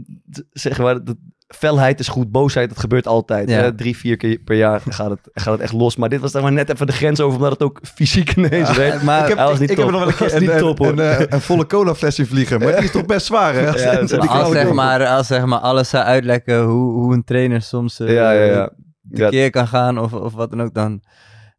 [0.52, 1.18] zeg maar, de
[1.56, 3.50] felheid is goed, boosheid, dat gebeurt altijd.
[3.50, 3.56] Ja.
[3.58, 3.76] hè.
[3.76, 5.96] Drie, vier keer per jaar gaat het, gaat het echt los.
[5.96, 8.76] Maar dit was dan maar net even de grens over, omdat het ook fysiek ineens
[8.76, 9.02] werd.
[9.04, 9.96] maar ik heb, hij was niet ik heb top.
[9.96, 12.60] er nog wel een een, top, een, een, een volle cola flesje vliegen.
[12.60, 13.60] Maar die is toch best zwaar, hè?
[13.60, 14.14] Ja, Als
[14.48, 18.14] ook zeg, maar, als zeg maar alles zou uitlekken hoe, hoe een trainer soms eh,
[18.14, 18.70] Ja, ja, ja.
[19.14, 21.02] tekeer kan gaan of, of wat dan ook, dan,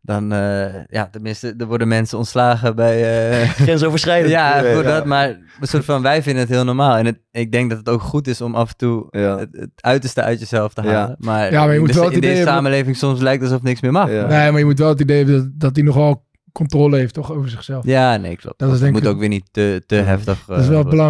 [0.05, 3.31] dan eh, ja, tenminste, er worden mensen ontslagen bij...
[3.43, 4.31] eh, Grensoverschrijdend.
[4.33, 4.83] ja, voor ja.
[4.83, 6.97] dat, maar een soort van, wij vinden het heel normaal.
[6.97, 9.39] En het, ik denk dat het ook goed is om af en toe Ja.
[9.39, 10.93] het, het uiterste uit jezelf te Ja.
[10.93, 11.17] halen.
[11.19, 13.21] Maar, Ja, maar je in moet de- wel het in idee deze hebben- samenleving soms
[13.21, 14.09] lijkt alsof niks meer mag.
[14.09, 14.15] Ja.
[14.15, 17.15] Ja, Nee, maar je moet wel het idee hebben dat, dat hij nogal controle heeft
[17.15, 17.85] toch over zichzelf.
[18.17, 18.59] nee, klopt.
[18.59, 20.69] Dat is het denk moet ik- ook weer niet te, te heftig Dat is eh,
[20.71, 21.07] wel het worden.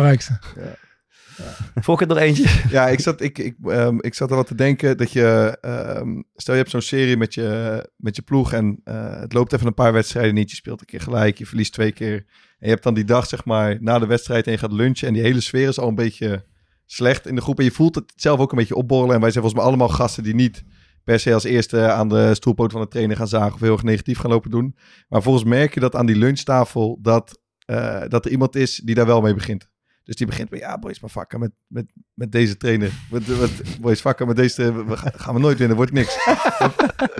[1.74, 2.60] Volk het nog eentje.
[2.70, 5.58] Ja, ik zat, ik, ik, ehm, ik zat er wat te denken dat je...
[5.60, 9.52] ehm, stel je hebt zo'n serie met je, met je ploeg en eh, het loopt
[9.52, 10.50] even een paar wedstrijden niet.
[10.50, 12.14] Je speelt een keer gelijk, je verliest twee keer.
[12.14, 15.08] En je hebt dan die dag, zeg maar, na de wedstrijd en je gaat lunchen.
[15.08, 16.44] En die hele sfeer is al een beetje
[16.86, 17.58] slecht in de groep.
[17.58, 19.14] En je voelt het zelf ook een beetje opborrelen.
[19.14, 20.64] En wij zijn volgens mij allemaal gasten die niet
[21.04, 23.82] per se als eerste aan de stoelpoot van de trainer gaan zagen of heel erg
[23.82, 24.76] negatief gaan lopen doen.
[25.08, 28.94] Maar volgens merk je dat aan die lunchtafel dat, eh, dat er iemand is die
[28.94, 29.70] daar wel mee begint.
[30.04, 31.84] Dus die begint met, ja boys, maar fucken met, met,
[32.14, 32.90] met deze trainer.
[33.10, 36.16] Met, met, boys, fucken met deze, we gaan, gaan we nooit winnen, wordt niks.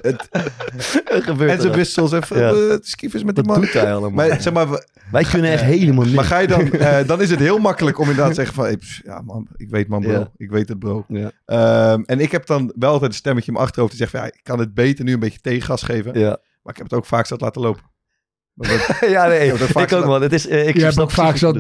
[0.03, 0.29] het,
[1.05, 2.51] gebeurt en ze wissels even, Ja.
[2.73, 3.61] eh, skiefers met die man.
[3.61, 4.11] doet hij allemaal?
[4.29, 6.15] Maar, zeg maar, we- Wij kunnen echt helemaal niet.
[6.15, 8.65] maar ga je dan, eh, dan is het heel makkelijk om inderdaad te zeggen van,
[8.65, 10.31] hey, pff, ja man, ik weet man bro, Ja.
[10.37, 11.05] ik weet het bro.
[11.09, 11.31] Ja.
[11.45, 14.21] Ehm, en ik heb dan wel altijd een stemmetje in mijn achterhoofd die zegt van,
[14.27, 16.13] ja, ik kan het beter nu een beetje tegengas geven.
[16.63, 17.83] Maar ik heb het ook vaak zat laten lopen.
[18.55, 20.21] Dat- ja, nee, Ja, vaak ik ook wel.
[20.21, 21.53] Het is, eh, ik Je hebt ook vaak zo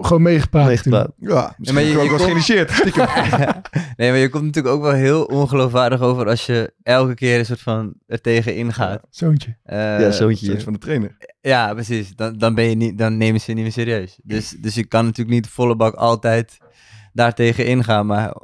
[0.00, 0.66] gewoon meegepraat.
[1.18, 2.70] Ja, misschien maar je- je ook geïnitieerd.
[3.96, 7.46] Nee, maar je komt natuurlijk ook wel heel ongeloofwaardig over als je elke keer een
[7.46, 9.00] soort van er tegen ingaat.
[9.10, 9.56] Zoontje.
[9.62, 10.60] Eh, Ja, zoontje.
[10.60, 11.16] Van de trainer.
[11.40, 12.14] Ja, precies.
[12.16, 14.18] Dan, dan, ben je niet, dan nemen ze je niet meer serieus.
[14.22, 16.58] Dus, dus je kan natuurlijk niet volle bak altijd
[17.12, 18.06] daartegen ingaan.
[18.06, 18.34] Maar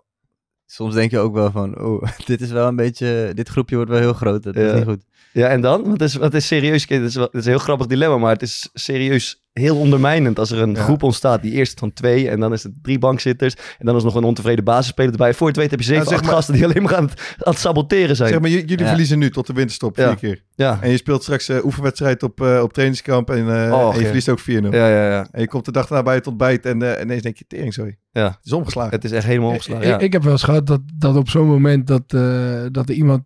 [0.66, 3.90] soms denk je ook wel van, oh, dit is wel een beetje, dit groepje wordt
[3.90, 4.42] wel heel groot.
[4.42, 4.60] Dat Ja.
[4.60, 5.02] is niet goed.
[5.32, 5.80] Ja, en dan?
[5.80, 6.88] Want het is, het is serieus.
[6.88, 10.38] Het is, wel, het is een heel grappig dilemma, maar het is serieus heel ondermijnend
[10.38, 10.82] als er een Ja.
[10.82, 14.02] groep ontstaat die eerst van twee en dan is het drie bankzitters en dan is
[14.02, 15.34] nog een ontevreden basisspeler erbij.
[15.34, 16.96] Voor je het weet heb je zeven, Ja, zeg acht maar- gasten die alleen maar
[16.96, 18.28] aan het, aan het saboteren zijn.
[18.28, 18.86] Zeg maar, jullie Ja.
[18.86, 20.06] verliezen nu tot de winterstop Ja.
[20.08, 20.42] vier keer.
[20.54, 20.78] ja.
[20.82, 23.98] En je speelt straks eh oefenwedstrijd op, eh, op trainingskamp en, eh, Oh, en je
[24.00, 24.04] ja.
[24.04, 24.72] verliest ook 4-0.
[24.72, 25.26] Ja, ja, ja.
[25.30, 27.98] En je komt de dag daarna bij het ontbijt en ineens denk je, tering, sorry.
[28.10, 28.24] Ja.
[28.26, 28.90] Het is omgeslagen.
[28.94, 29.82] Het is echt helemaal opgeslagen.
[29.84, 29.98] Ik, Ja.
[29.98, 33.22] ik heb wel eens gehad dat, dat op zo'n moment dat, eh, dat er iemand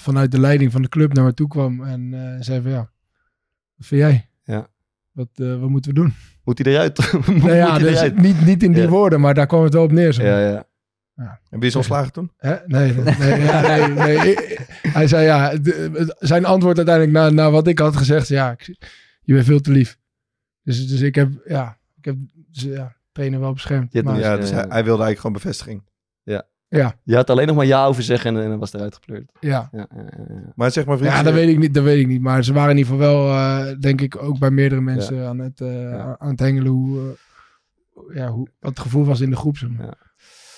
[0.00, 2.90] vanuit de leiding van de club naar me toe kwam en eh, zei van ja,
[3.76, 4.28] wat vind jij?
[4.44, 4.66] Ja.
[5.18, 6.14] Wat, eh, wat moeten we doen?
[6.44, 7.12] Moet hij eruit?
[7.12, 8.16] Moet nou ja, hij dus eruit?
[8.20, 8.88] niet, niet in die Ja.
[8.88, 10.12] woorden, maar daar kwam het wel op neer.
[10.12, 10.22] Zo.
[10.22, 10.66] Ja, ja.
[11.50, 12.32] En ben je ontslagen toen?
[12.36, 12.56] Hè?
[12.66, 14.34] Nee, nee, nee, ja, nee,
[14.98, 15.54] Hij zei ja,
[16.18, 18.64] zijn antwoord uiteindelijk na, na wat ik had gezegd, ja, ik,
[19.22, 19.98] je bent veel te lief.
[20.62, 22.16] Dus, dus ik heb, ja, ik heb
[22.52, 24.02] dus, ja, trainer wel beschermd.
[24.02, 24.54] Maar- Ja, ja, dus ja.
[24.54, 25.82] hij, hij wilde eigenlijk gewoon bevestiging.
[26.22, 26.46] ja,
[27.04, 29.30] Je had alleen nog maar ja over zeggen en, en dan was het eruit gepleurd.
[29.40, 29.68] ja.
[29.72, 30.52] Ja, ja, ja, ja.
[30.54, 32.20] Maar zeg maar, vriend, Ja, dat weet ik niet, dat weet ik niet.
[32.20, 35.38] Maar ze waren in ieder geval wel, eh, denk ik, ook bij meerdere mensen aan,
[35.38, 36.16] het, eh, Ja.
[36.18, 39.56] aan het hengelen hoe, eh, ja, hoe, wat het gevoel was in de groep.
[39.56, 39.86] zeg maar.
[39.86, 39.94] Ja.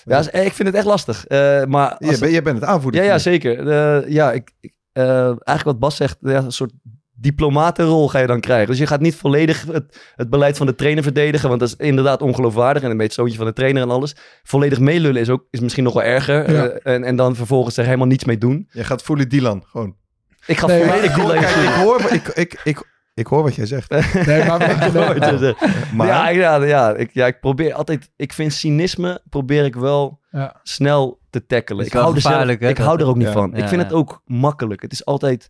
[0.03, 1.25] Ja, ik vind het echt lastig.
[1.27, 3.01] Eh, maar als, je, bent, je bent het aanvoerder.
[3.03, 3.67] Ja, ja, zeker.
[3.69, 6.71] Eh, ja, ik, ik, eh, eigenlijk wat Bas zegt, ja, een soort
[7.21, 8.67] diplomatenrol ga je dan krijgen.
[8.67, 11.75] Dus je gaat niet volledig het, het beleid van de trainer verdedigen, want dat is
[11.87, 14.15] inderdaad ongeloofwaardig en een beetje zoontje van de trainer en alles.
[14.43, 16.51] Volledig meelullen is, ook, is misschien nog wel erger.
[16.51, 16.67] Ja.
[16.67, 18.67] Eh, en, en dan vervolgens er helemaal niets mee doen.
[18.71, 19.95] Je gaat voelen Dylan, gewoon.
[20.45, 23.65] Ik ga Nee, volledig Ik kijk, ik, hoor, ik, ik, ik, ik hoor wat jij
[23.65, 23.89] zegt.
[24.25, 25.93] Nee, maar, Ik hoor wat je zegt.
[25.93, 28.11] Maar Ja, ik- ja, ja, ik, ja, ik probeer altijd.
[28.15, 30.59] Ik vind cynisme probeer ik wel ja.
[30.63, 31.85] snel te tackelen.
[31.85, 33.33] Ik hou, er zelf- ik hou er ook niet ja.
[33.33, 33.51] van.
[33.53, 33.87] Ja, ik vind ja.
[33.87, 34.81] het ook makkelijk.
[34.81, 35.49] Het is altijd.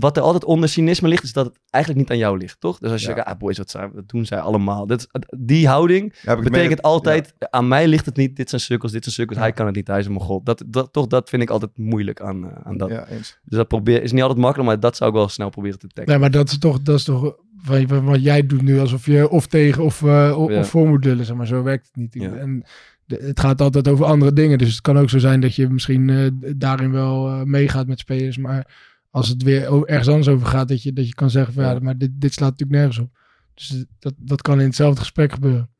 [0.00, 2.78] Wat er altijd onder cynisme ligt, is dat het eigenlijk niet aan jou ligt, toch?
[2.78, 3.14] Dus als je Ja.
[3.14, 4.86] zegt, ah boys, wat, zijn, wat doen zij allemaal?
[4.86, 5.06] Dat,
[5.38, 9.38] die houding betekent altijd, aan mij ligt het niet, dit zijn sukkels, dit zijn Ja.
[9.38, 10.42] hij kan het niet, hij is een mogol.
[10.42, 12.90] Dat, dat, toch, dat vind ik altijd moeilijk aan, eh, aan dat.
[12.90, 13.38] Ja, eens.
[13.44, 15.86] Dus dat probeer, is niet altijd makkelijk, maar dat zou ik wel snel proberen te
[15.86, 16.08] tackelen.
[16.08, 17.34] Nee, maar dat is toch, dat is toch
[17.64, 20.58] wat jij doet nu, alsof je of tegen of, eh, of, Ja.
[20.58, 21.46] of voor moet lullen, zeg maar.
[21.46, 22.14] Zo werkt het niet.
[22.14, 22.32] Ja.
[22.34, 22.64] En
[23.06, 24.58] het gaat altijd over andere dingen.
[24.58, 26.26] Dus het kan ook zo zijn dat je misschien eh,
[26.56, 30.82] daarin wel eh, meegaat met spelers, maar als het weer ergens anders over gaat, dat
[30.82, 31.78] je, dat je kan zeggen van ja, Ja.
[31.78, 33.18] maar dit, dit slaat natuurlijk nergens op.
[33.54, 35.70] Dus dat, dat kan in hetzelfde gesprek gebeuren.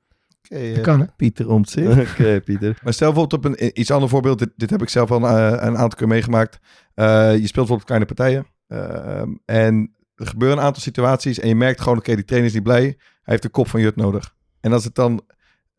[0.51, 1.07] Oké, Dat eh, kan, hè?
[1.17, 2.01] Pieter Omtzigt.
[2.11, 2.79] Oké, Pieter.
[2.83, 4.39] Maar stel bijvoorbeeld op een iets ander voorbeeld.
[4.39, 6.59] Dit, dit heb ik zelf al een, eh, een aantal keer meegemaakt.
[6.95, 8.47] Eh, je speelt bijvoorbeeld kleine partijen.
[8.67, 11.39] Ehm, en er gebeuren een aantal situaties.
[11.39, 12.83] En je merkt gewoon, oké, die trainer is niet blij.
[12.83, 14.35] Hij heeft de kop van Jut nodig.
[14.61, 15.23] En als het dan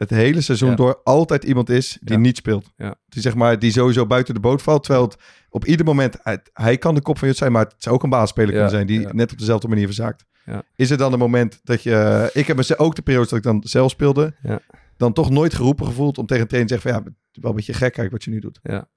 [0.01, 0.75] het hele seizoen Ja.
[0.75, 2.21] door altijd iemand is die Ja.
[2.21, 2.71] niet speelt.
[2.77, 2.95] Ja.
[3.05, 4.83] Die, zeg maar, die sowieso buiten de boot valt.
[4.83, 5.17] Terwijl het
[5.49, 8.03] op ieder moment, hij, hij kan de kop van Jut zijn, maar het zou ook
[8.03, 9.09] een baasspeler Ja, kunnen zijn die ja.
[9.13, 10.25] net op dezelfde manier verzaakt.
[10.45, 10.63] Ja.
[10.75, 13.43] Is er dan een moment dat je, ik heb me ook de periode dat ik
[13.43, 14.59] dan zelf speelde, Ja.
[14.97, 17.41] dan toch nooit geroepen gevoeld om tegen een trainer te zeggen van ja, het is
[17.41, 18.59] wel een beetje gek kijk wat je nu doet.
[18.63, 18.89] Ja.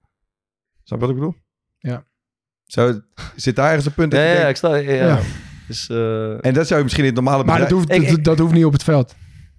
[0.82, 1.34] Snap je wat ik bedoel?
[1.78, 2.05] Ja.
[2.64, 3.00] Zou,
[3.36, 4.76] zit daar ergens een punt dat Ja, je ja, ja, denkt- ik sta...
[4.92, 5.20] Ja.
[5.68, 7.88] Dus, eh, en dat zou je misschien in het normale Maar dat bedrijf...
[8.00, 9.14] hoeft, Ik- dat, dat hoeft niet op het veld.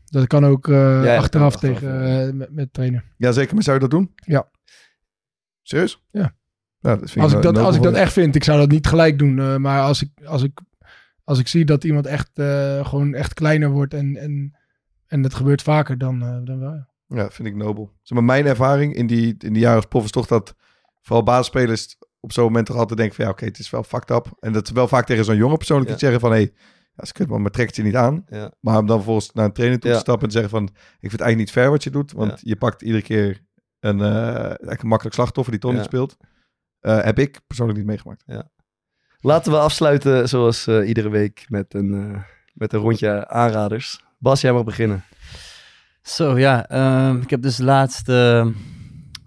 [0.06, 3.04] Dat kan ook eh, ja, achteraf kan achteraf, tegen, eh, met, met trainer.
[3.18, 3.54] Ja, zeker.
[3.54, 4.14] Maar zou je dat doen?
[4.16, 4.50] Ja.
[5.62, 6.04] Serieus?
[6.12, 6.36] Ja.
[6.80, 9.20] Dat vind Als ik, dat, als ik dat echt vind, ik zou dat niet gelijk
[9.20, 9.40] doen.
[9.40, 10.60] eh, maar als ik, als, ik,
[11.24, 14.58] als ik zie dat iemand echt eh, gewoon echt kleiner wordt en, en,
[15.08, 16.72] en dat gebeurt vaker, dan, eh, dan wel.
[16.74, 16.88] Ja.
[17.08, 17.92] Ja, vind ik nobel.
[18.02, 20.56] Zeg maar, mijn ervaring in die, in die jaren als prof is toch dat
[21.02, 24.10] vooral basisspelers op zo'n moment toch altijd denken van ja, oké, het is wel fucked
[24.10, 24.32] up.
[24.40, 25.94] En dat ze wel vaak tegen zo'n jonge persoonlijk Ja.
[25.94, 26.54] iets zeggen van hé, hey,
[26.96, 28.26] ja, is kut man, maar trekt je niet aan.
[28.30, 28.52] Ja.
[28.60, 29.96] Maar om dan volgens naar een trainer toe Ja.
[29.96, 32.12] te stappen en te zeggen van ik vind het eigenlijk niet fair wat je doet.
[32.12, 32.38] Want Ja.
[32.40, 33.42] je pakt iedere keer
[33.80, 35.78] een, eh, een makkelijk slachtoffer die toch Ja.
[35.78, 36.18] niet speelt.
[36.80, 38.24] Eh, heb ik persoonlijk niet meegemaakt.
[39.20, 42.22] Laten we afsluiten zoals eh, iedere week met een, eh,
[42.54, 44.04] met een rondje aanraders.
[44.18, 45.04] Bas, jij mag beginnen.
[46.02, 48.52] Zo ja, ehm, ik heb dus laatst ehm,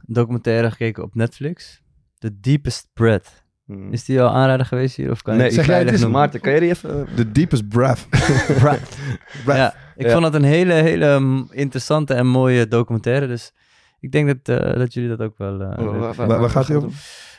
[0.07, 1.83] documentaire gekeken op Netflix.
[2.19, 3.45] The Deepest Breath.
[3.91, 5.11] Is die al aanrader geweest hier?
[5.11, 6.07] Of kan nee, ik zeg jij, het is-?
[6.07, 7.07] Maarten, kan jij die even...
[7.09, 8.07] eh, The deepest breath.
[8.61, 8.97] Breath.
[9.45, 9.57] Breath.
[9.59, 10.13] Ja, ik Ja.
[10.13, 13.27] vond het een hele, hele mm, interessante en mooie documentaire.
[13.27, 13.53] Dus
[14.01, 15.61] ik denk dat, eh, dat jullie dat ook wel...
[15.63, 16.91] eh, waar- gaat die over?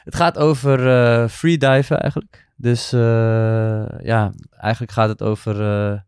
[0.04, 2.48] Het gaat over eh freediven eigenlijk.
[2.56, 3.00] Dus eh,
[4.00, 5.62] ja, eigenlijk gaat het over,
[5.92, 6.00] eh,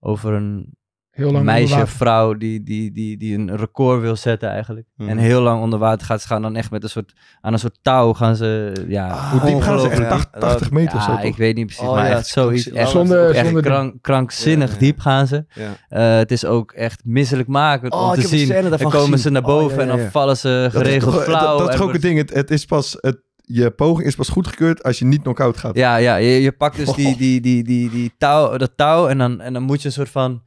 [0.00, 0.76] over een
[1.10, 4.86] Heel lang meisje, vrouw die, die, die, die een record wil zetten eigenlijk.
[4.96, 5.08] Mhm.
[5.08, 6.20] En heel lang onder water gaat.
[6.20, 9.30] Ze gaan dan echt met een soort, aan een soort touw gaan ze, ja, Ah,
[9.30, 9.88] Hoe diep gaan ze?
[9.88, 11.24] Echt ongelooflijk- 80, 80 meter zo Ja, toch?
[11.26, 12.70] ik weet niet precies, Oh, maar ja, echt zoiets.
[12.70, 14.80] Echt, Zonder- echt zonder- krank- krankzinnig Ja, ja.
[14.80, 15.44] diep gaan ze.
[15.54, 15.70] Ja.
[15.88, 18.48] Eh, het is ook echt misselijkmakend Oh, om te zien.
[18.48, 19.18] Dan komen gezien.
[19.18, 21.58] ze naar Oh, boven ja, ja, en dan vallen ze geregeld toch- flauw.
[21.58, 22.18] Dat, dat is ook het ding.
[22.18, 22.96] Het, het is pas...
[23.00, 23.18] Het,
[23.52, 25.76] je poging is pas goedgekeurd als je niet knock-out gaat.
[25.76, 29.18] Ja, ja je, je pakt dus die, die, die, die, die touw, dat touw en
[29.18, 30.42] dan, en dan moet je een soort van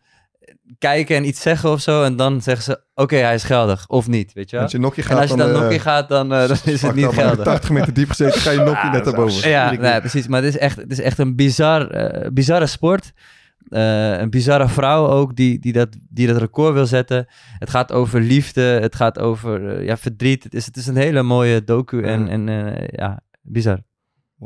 [0.78, 2.04] kijken en iets zeggen of zo.
[2.04, 3.88] En dan zeggen ze, oké, hij is geldig.
[3.88, 4.66] Of niet, weet je wel?
[5.04, 7.06] Gaat, En als je dan eh, nog keer gaat, dan, eh, dan is het niet
[7.06, 7.44] dan, geldig.
[7.44, 9.50] 80 meter diep gezeten, ga je nokje net daarboven.
[9.50, 10.28] Ja, nee, precies.
[10.28, 13.12] Maar het is echt, het is echt een bizar, eh, bizarre sport.
[13.70, 17.28] eh, een bizarre vrouw ook die, die, dat, die dat record wil zetten.
[17.60, 20.44] Het gaat over liefde, het gaat over eh, ja, verdriet.
[20.44, 23.80] Het is, het is een hele mooie docu en, en eh, ja, bizar.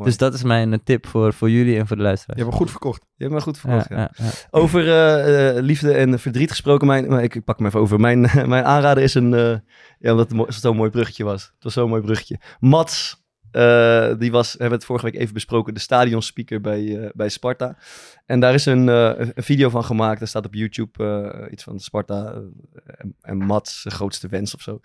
[0.04, 2.40] Dus dat is mijn eh, tip voor, voor jullie en voor de Je luisteraars.
[2.40, 3.02] hebt hem goed verkocht.
[3.16, 3.96] Je hebt me goed verkocht, ja.
[3.96, 4.30] ja, ja.
[4.50, 6.86] Over eh, eh, liefde en verdriet gesproken.
[6.86, 8.00] Mijn, maar ik, ik pak hem even over.
[8.00, 9.30] Mijn, mijn aanrader is een...
[9.98, 11.42] ja, omdat het zo'n mooi bruggetje was.
[11.42, 12.38] Het was zo'n mooi bruggetje.
[12.60, 13.26] Mats,
[14.18, 17.76] die was, hebben we het vorige week even besproken, de stadionspeaker bij, bij Sparta.
[18.26, 20.20] En daar is een, een video van gemaakt.
[20.20, 22.42] Dat staat op YouTube iets van Sparta
[22.84, 24.80] en, en Mats, grootste wens of zo.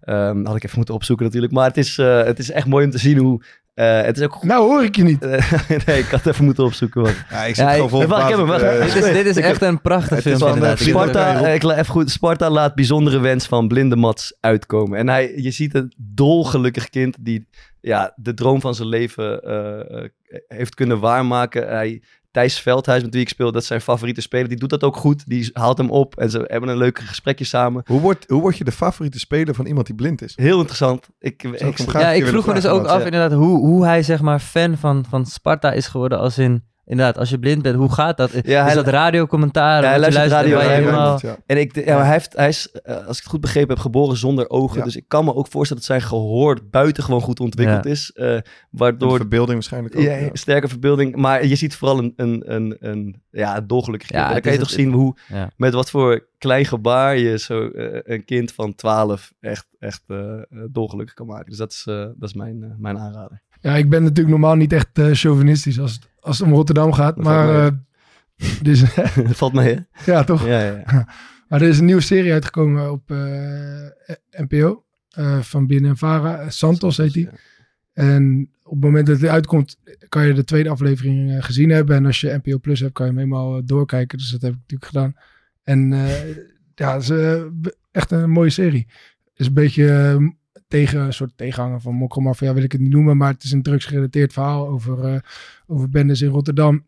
[0.00, 1.52] Ehm, had ik even moeten opzoeken natuurlijk.
[1.52, 3.42] Maar het is, het is echt mooi om te zien hoe...
[3.78, 4.48] eh, het is ook goed.
[4.48, 5.20] Nou hoor ik je niet.
[5.86, 7.02] nee, ik had even moeten opzoeken.
[7.02, 7.14] Wat.
[7.30, 8.60] Ja, ik Ja, zit gewoon vol ik heb hem, wacht.
[8.60, 10.80] verbazing, Dit eh, is, dit is echt een prachtig film van, inderdaad.
[10.80, 14.36] eh, Ik- Sparta, eh, ik la- even goed, Sparta laat bijzondere wens van blinde Mats
[14.40, 14.98] uitkomen.
[14.98, 17.46] En hij, je ziet een dolgelukkig kind die
[17.80, 20.10] ja, de droom van zijn leven eh, eh,
[20.48, 21.68] heeft kunnen waarmaken.
[21.68, 22.02] Hij,
[22.38, 24.48] Thijs Veldhuis, met wie ik speel, dat is zijn favoriete speler.
[24.48, 25.22] Die doet dat ook goed.
[25.26, 27.82] Die haalt hem op en ze hebben een leuk gesprekje samen.
[27.86, 30.32] Hoe word, hoe word je de favoriete speler van iemand die blind is?
[30.36, 31.08] Heel interessant.
[31.18, 31.42] Ik,
[31.92, 35.04] ja, ik vroeg me dus ook af inderdaad hoe, hoe hij zeg maar fan van,
[35.08, 36.64] van Sparta is geworden als in...
[36.88, 38.30] Inderdaad, als je blind bent, hoe gaat dat?
[38.32, 39.82] Ja, is hij- dat radiocommentaar?
[39.82, 41.18] Ja, hij je luistert radio, helemaal...
[41.22, 41.36] Ja.
[41.46, 44.16] En ik, ja, hij, heeft, hij is, eh, als ik het goed begrepen heb, geboren
[44.16, 44.78] zonder ogen.
[44.78, 44.84] Ja.
[44.84, 47.90] Dus ik kan me ook voorstellen dat zijn gehoor buitengewoon goed ontwikkeld Ja.
[47.90, 48.12] is.
[48.12, 50.02] eh, de waardoor verbeelding waarschijnlijk ook.
[50.02, 50.28] Ja, ja.
[50.32, 51.16] sterke verbeelding.
[51.16, 54.04] Maar je ziet vooral een, een, een, een, ja, kind.
[54.08, 55.50] Ja, dan kan je toch het- zien hoe, Ja.
[55.56, 60.02] met wat voor klein gebaar je zo eh, een kind van 12 echt, echt
[60.70, 61.46] dolgelukkig kan maken.
[61.46, 63.42] Dus dat is, eh, dat is mijn, mijn aanrader.
[63.60, 66.92] Ja, ik ben natuurlijk normaal niet echt eh, chauvinistisch als, het- als het om Rotterdam
[66.92, 67.16] gaat.
[67.16, 67.72] Dat maar eh,
[68.62, 68.80] dus,
[69.26, 70.12] Dat valt mee, hè?
[70.12, 70.46] ja, toch?
[70.46, 71.08] Ja, ja, ja.
[71.48, 76.38] Maar er is een nieuwe serie uitgekomen op eh, NPO eh, van Binnen Vara.
[76.38, 77.28] Eh, Santos heet die.
[77.92, 81.96] En op het moment dat het uitkomt, kan je de tweede aflevering gezien hebben.
[81.96, 84.18] En als je NPO Plus hebt, kan je hem helemaal doorkijken.
[84.18, 85.14] Dus dat heb ik natuurlijk gedaan.
[85.62, 85.90] En
[86.74, 87.42] ja, het is
[87.90, 88.86] echt een mooie serie.
[89.24, 90.18] Het is een beetje
[90.68, 93.16] tegen een soort tegenhanger van Mokromafia, wil ik het niet noemen.
[93.16, 95.20] Maar het is een drugsgerelateerd verhaal over, eh
[95.66, 96.84] over bendes in Rotterdam.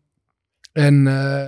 [0.71, 1.47] En eh,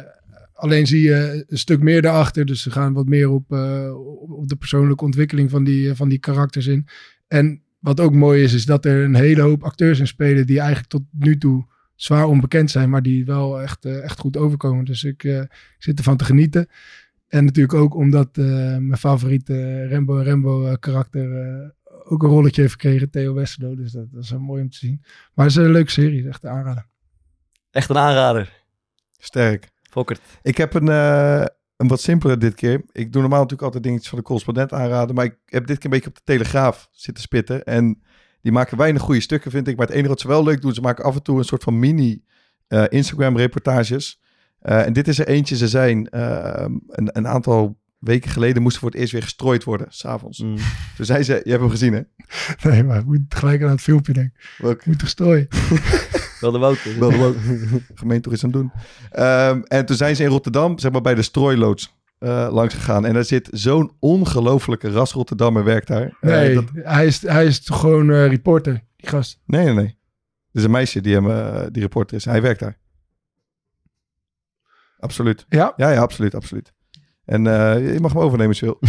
[0.54, 2.46] alleen zie je een stuk meer daarachter.
[2.46, 6.20] Dus ze gaan wat meer op, eh, op de persoonlijke ontwikkeling van die, van die
[6.20, 6.88] karakters in.
[7.28, 10.60] En wat ook mooi is, is dat er een hele hoop acteurs in spelen die
[10.60, 11.66] eigenlijk tot nu toe
[11.96, 14.86] zwaar onbekend zijn, maar die wel echt, echt goed overkomen.
[14.86, 16.68] Dus ik, ik zit ervan te genieten.
[17.28, 21.74] En natuurlijk ook omdat mijn favoriete Rembo Rembo karakter
[22.04, 23.76] ook een rolletje heeft gekregen, Theo Westerlo.
[23.76, 25.02] Dus dat, dat is wel mooi om te zien.
[25.34, 26.86] Maar het is een leuke serie, is echt een aanrader.
[27.72, 28.64] Echt een aanrader.
[29.18, 29.72] Sterk.
[29.90, 30.22] Fokkert.
[30.42, 31.46] Ik heb een, eh,
[31.78, 32.84] een wat simpeler dit keer.
[32.92, 35.16] Ik doe normaal natuurlijk altijd dingetjes van de correspondent aanraden.
[35.16, 37.64] Maar ik heb dit keer een beetje op de Telegraaf zitten spitten.
[37.64, 38.02] En
[38.42, 39.78] die maken weinig goede stukken, vind ik.
[39.78, 41.64] Maar het enige wat ze wel leuk doen, ze maken af en toe een soort
[41.64, 42.24] van mini
[42.68, 44.22] eh, Instagram-reportages.
[44.60, 45.56] Eh, en dit is er eentje.
[45.56, 49.88] Ze zijn eh, een, een aantal weken geleden moesten voor het eerst weer gestrooid worden,
[49.90, 50.40] s'avonds.
[50.40, 50.56] Mm.
[50.96, 52.02] Toen zei ze, je hebt hem gezien hè?
[52.70, 54.40] Nee, maar ik moet gelijk aan het filmpje denken.
[54.58, 55.48] Ik moet toch strooien.
[56.40, 57.00] Wel de Wouter.
[57.00, 58.72] Wel de gemeente toch eens aan het doen.
[59.12, 63.06] Ehm, en toen zijn ze in Rotterdam, zeg maar bij de strooiloods, eh, langs gegaan.
[63.06, 66.04] En daar zit zo'n ongelofelijke ras Rotterdammer werkt daar.
[66.22, 69.40] Eh, Nee, dat- hij, is, hij is toch gewoon eh, reporter, die gast.
[69.46, 69.86] nee, nee, nee.
[70.52, 72.26] Er is een meisje die, hem, die reporter is.
[72.26, 72.78] Hij werkt daar.
[74.98, 75.46] Absoluut.
[75.50, 75.74] Ja?
[75.76, 76.73] Ja, ja, absoluut, absoluut.
[77.26, 78.78] En eh, je mag hem overnemen wil.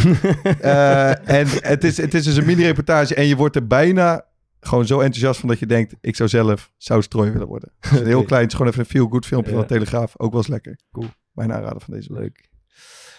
[0.61, 4.25] Eh, en het is, het is dus een mini-reportage en je wordt er bijna
[4.61, 7.73] gewoon zo enthousiast van dat je denkt, ik zou zelf zoutstrooien willen worden.
[7.81, 9.57] Het is een heel klein, het is gewoon even een feel-good filmpje Ja.
[9.57, 10.15] van de Telegraaf.
[10.17, 10.79] Ook wel eens lekker.
[10.93, 11.07] Cool.
[11.33, 12.21] Mijn aanrader van deze week.
[12.21, 12.49] Leuk.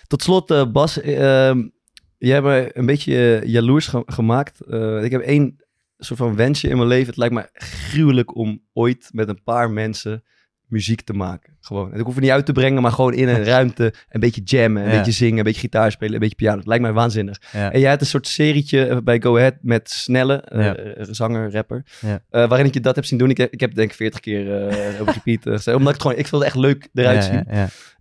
[0.07, 1.01] Tot slot, eh, Bas.
[1.01, 1.67] ehm
[2.17, 4.59] jij hebt me een beetje jaloers ge- gemaakt.
[5.03, 5.55] Ik heb één
[5.97, 7.07] soort van wensje in mijn leven.
[7.07, 10.23] Het lijkt me gruwelijk om ooit met een paar mensen
[10.67, 11.53] muziek te maken.
[11.61, 11.93] Gewoon.
[11.93, 14.41] En ik hoef het niet uit te brengen, maar gewoon in een ruimte een beetje
[14.43, 14.97] jammen, een Ja.
[14.97, 16.57] beetje zingen, een beetje gitaar spelen, een beetje piano.
[16.57, 17.41] Het lijkt mij waanzinnig.
[17.51, 17.71] Ja.
[17.71, 20.75] En jij had een soort serietje eh, bij Go Ahead met Snelle, eh, Ja.
[20.75, 21.83] eh, zanger, rapper.
[22.29, 23.29] Waarin ik je dat heb zien doen.
[23.29, 25.77] Ik heb, ik heb denk ik 40 keer eh, op repeat gezegd.
[25.77, 27.47] Omdat ik het gewoon, ik wilde echt leuk eruit zien.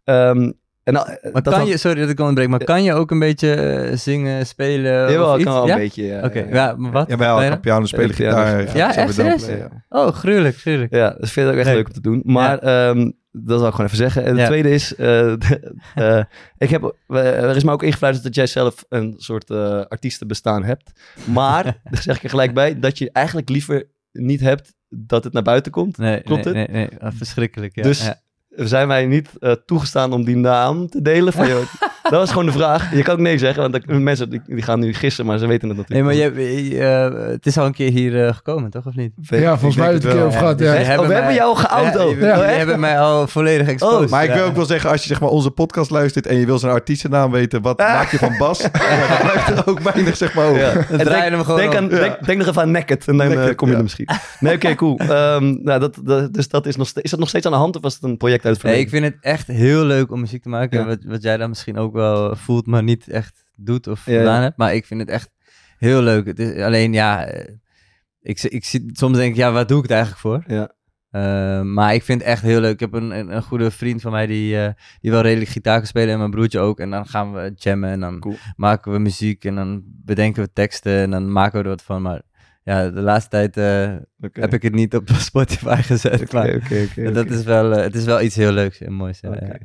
[0.05, 0.51] Ehm,
[0.85, 3.11] en, nou, Maar dat kan had- je, sorry dat ik onderbreek, maar kan je ook
[3.11, 5.45] een beetje eh, zingen, spelen Jawel, of ik iets?
[5.45, 5.73] kan wel ja?
[5.75, 6.03] een beetje.
[6.05, 7.09] ja, Oké, ja, ja, maar wat?
[7.09, 8.77] Ja, wij kan piano spelen, gitaar.
[8.77, 9.47] Ja, echt serieus?
[9.89, 10.95] Oh, gruwelijk, gruwelijk.
[10.95, 11.75] Ja, dat vind ik echt Leuk.
[11.77, 12.21] leuk om te doen.
[12.25, 14.25] Maar ehm, dat zou ik gewoon even zeggen.
[14.25, 14.47] En de Ja.
[14.47, 15.33] tweede is, eh,
[16.19, 16.25] eh,
[16.59, 20.65] ik heb, eh, er is me ook ingefluisterd dat jij zelf een soort eh, artiestenbestaan
[20.65, 20.93] hebt.
[21.25, 25.33] Maar, daar zeg ik er gelijk bij, dat je eigenlijk liever niet hebt dat het
[25.33, 25.99] naar buiten komt.
[25.99, 26.71] Nee, Klopt nee, het?
[26.73, 27.75] Nee, nee, verschrikkelijk.
[27.77, 28.21] Ja, Dus ja.
[28.57, 31.65] Zijn wij niet eh, toegestaan om die naam te delen van jou.
[32.11, 32.95] Dat was gewoon de vraag.
[32.95, 35.47] Je kan ook nee zeggen, want de- mensen die, die gaan nu gissen, maar ze
[35.47, 36.35] weten het Nee, natuurlijk.
[36.35, 38.87] maar je, je, eh, het is al een keer hier eh, gekomen, toch?
[38.87, 39.13] Of niet?
[39.21, 40.59] Ja, volgens mij we het een keer over gehad.
[40.61, 40.75] Ja.
[40.75, 40.99] Echt?
[40.99, 42.17] Oh, we hebben jou geout ook.
[42.19, 42.57] Ja, Oh, echt?
[42.57, 44.05] hebben mij al volledig exposed.
[44.05, 44.35] Oh, Maar ik Ja.
[44.37, 46.73] wil ook wel zeggen, als je zeg maar onze podcast luistert en je wil zijn
[46.73, 48.61] artiestennaam weten, wat maak je van Bas?
[48.73, 50.63] Ja, dan blijft er ook weinig zeg maar over.
[50.91, 53.55] En denk, we gewoon denk, aan, denk, denk nog even aan Naked en dan eh,
[53.55, 53.79] kom je ja.
[53.79, 54.09] er misschien.
[54.41, 54.97] Nee, oké, cool.
[55.09, 57.59] Ehm, nou, dat, dat, dus dat is, nog steeds, is dat nog steeds aan de
[57.59, 60.11] hand of was het een project uit het Nee, ik vind het echt heel leuk
[60.13, 60.79] om muziek te maken.
[60.81, 60.87] Ja.
[60.87, 64.43] Wat, wat jij dan misschien ook wel voelt, maar niet echt doet of gedaan ja.
[64.43, 64.57] hebt.
[64.57, 65.31] Maar ik vind het echt
[65.79, 66.27] heel leuk.
[66.27, 67.55] Het is, alleen ja, eh,
[68.21, 70.45] ik, ik, zie soms denk ik, ja, wat doe ik het eigenlijk voor?
[70.47, 70.75] Ja.
[71.11, 72.73] Eh, maar ik vind het echt heel leuk.
[72.73, 75.79] Ik heb een, een, een goede vriend van mij die, eh, die wel redelijk gitaar
[75.79, 76.81] kan spelen en mijn broertje ook.
[76.81, 78.37] En dan gaan we jammen en dan Cool.
[78.57, 82.03] maken we muziek en dan bedenken we teksten en dan maken we er wat van.
[82.03, 82.23] Maar
[82.65, 83.93] ja, de laatste tijd eh,
[84.33, 86.21] heb ik het niet op Spotify gezet.
[86.23, 88.93] Oké, maar oké, oké, dat is wel, eh, het is wel iets heel leuks en
[88.93, 89.19] moois.
[89.21, 89.45] Ja, Oké.
[89.45, 89.59] ja.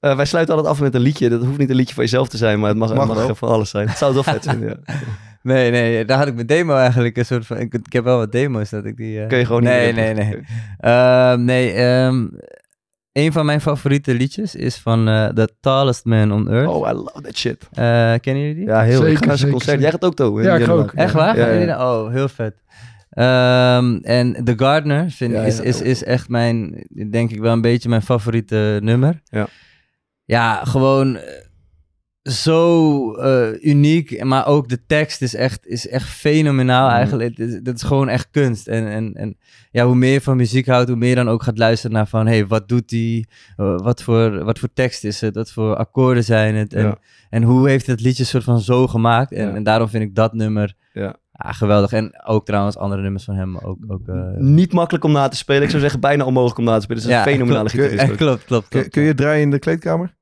[0.00, 1.28] Eh, wij sluiten altijd af met een liedje.
[1.28, 3.26] Dat hoeft niet een liedje voor jezelf te zijn, maar het mag, Mag het mag
[3.26, 3.34] wel.
[3.34, 3.88] van alles zijn.
[3.88, 4.76] Het zou het wel vet zijn, ja.
[5.42, 7.58] Nee, nee, daar had ik mijn demo eigenlijk een soort van.
[7.58, 9.20] Ik, ik heb wel wat demo's dat ik die.
[9.20, 10.38] eh, Kun je gewoon niet Nee, nee, nee.
[10.78, 12.26] Ehm, nee, ehm,
[13.12, 16.68] een van mijn favoriete liedjes is van eh, The Tallest Man on Earth.
[16.68, 17.68] Oh, I love that shit.
[17.72, 18.66] Eh, kennen jullie die?
[18.66, 19.80] Ja, heel Zeker, Ik ga zeker, concert.
[19.80, 20.38] Jij gaat ook, To?
[20.38, 20.92] in Ja, ik ook.
[20.92, 21.36] Echt waar?
[21.38, 21.92] Ja, ja.
[21.92, 22.54] Oh, heel vet.
[23.10, 27.52] Ehm, en The Gardener vind Ja, ik, is, is, is echt mijn, denk ik wel
[27.52, 29.20] een beetje mijn favoriete nummer.
[29.24, 29.46] Ja.
[30.24, 31.18] Ja, gewoon
[32.22, 36.96] zo eh, uniek, maar ook de tekst is echt, is echt fenomenaal Mhm.
[36.96, 37.38] eigenlijk.
[37.38, 38.68] Is, dat is gewoon echt kunst.
[38.68, 39.36] En, en, en
[39.70, 42.06] ja, hoe meer je van muziek houdt, hoe meer je dan ook gaat luisteren naar
[42.06, 43.28] van, hey, wat doet die?
[43.56, 45.34] Eh, wat, voor, wat voor tekst is het?
[45.34, 46.72] Wat voor akkoorden zijn het?
[46.74, 46.98] En, Ja.
[47.30, 49.32] en hoe heeft het liedje soort van zo gemaakt?
[49.32, 49.54] En, Ja.
[49.54, 51.16] en daarom vind ik dat nummer Ja.
[51.32, 51.92] ja, geweldig.
[51.92, 53.78] En ook trouwens andere nummers van hem ook.
[53.88, 55.62] ook eh, Niet makkelijk om na te spelen.
[55.62, 57.02] Ik zou zeggen, bijna onmogelijk om na te spelen.
[57.02, 58.16] Het is een ja, fenomenale klopt, gitarist.
[58.16, 58.88] klopt, klopt.
[58.88, 60.14] kun je draaien in de kleedkamer?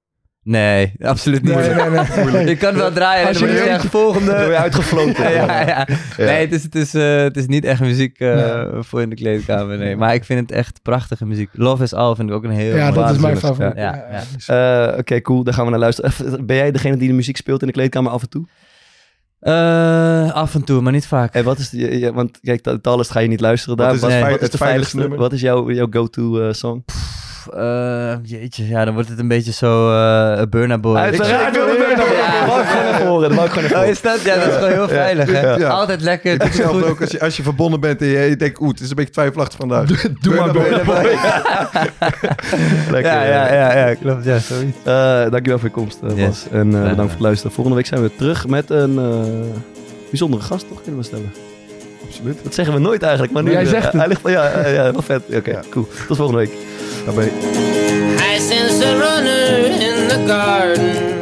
[0.42, 1.54] Nee, absoluut niet.
[1.54, 2.46] Nee, nee, nee.
[2.54, 4.30] Je kan wel draaien en Als dan je zeggen volgende.
[4.32, 5.30] Word je uitgefloten.
[5.32, 5.86] ja, ja.
[6.16, 9.16] Nee, het is, het, is, eh, het is niet echt muziek eh, voor in de
[9.16, 9.78] kleedkamer.
[9.78, 9.96] Nee.
[9.96, 11.48] Maar ik vind het echt prachtige muziek.
[11.52, 13.76] Love is All vind ik ook een heel Ja, dat is mijn favoriet.
[13.76, 14.04] ja.
[14.10, 15.44] Ja, Ja, Eh, Oké, cool.
[15.44, 16.46] Daar gaan we naar luisteren.
[16.46, 18.46] Ben jij degene die de muziek speelt in de kleedkamer af en toe?
[19.40, 21.34] Eh, af en toe, maar niet vaak.
[21.34, 23.86] En wat is die, ja, want kijk, ta- Talist ga je niet luisteren daar.
[23.86, 24.96] Wat is Wat, het wat vei- is de het veiligste veiligste?
[24.96, 25.18] nummer?
[25.18, 26.82] Wat is jouw, jouw go-to eh, song?
[26.84, 27.09] Pff,
[27.48, 30.96] eh, jeetje, ja, dan wordt het een beetje zo eh Burna Boy.
[30.96, 31.94] Uiteraard, ik wil Ja,
[32.46, 33.28] dat gewoon even horen.
[33.28, 34.22] Dat wou ik gewoon even Oh, is dat?
[34.22, 35.54] Ja, dat is gewoon heel veilig, hè?
[35.54, 35.68] Ja.
[35.68, 36.32] Altijd lekker.
[36.32, 38.70] Ik het is ook als je, als je verbonden bent en je, je denkt, oeh,
[38.70, 39.86] het is een beetje twijfelachtig vandaag.
[40.20, 40.96] Doe maar Burna Boy.
[42.90, 43.12] Lekker.
[43.12, 44.24] Ja, ja, ja, ja, klopt.
[44.24, 44.76] Ja, zoiets.
[44.84, 46.26] Eh, dankjewel voor je komst, Yes.
[46.26, 46.46] Bas.
[46.52, 47.52] En eh, bedankt voor het luisteren.
[47.52, 49.20] Volgende week zijn we terug met een eh,
[50.10, 50.82] bijzondere gast, toch?
[50.82, 51.32] Kunnen we stellen.
[52.10, 52.38] Absoluut.
[52.42, 53.50] Dat zeggen we nooit eigenlijk, maar nu...
[53.50, 53.92] Jij eh, zegt het.
[53.92, 55.22] Hij ligt, ja, ja, ja, wel vet.
[55.34, 55.60] Oké, Ja.
[55.70, 55.88] cool.
[56.08, 56.52] Tot volgende week.
[57.04, 57.26] Daarbij.
[58.34, 61.18] I sense a runner in the garden.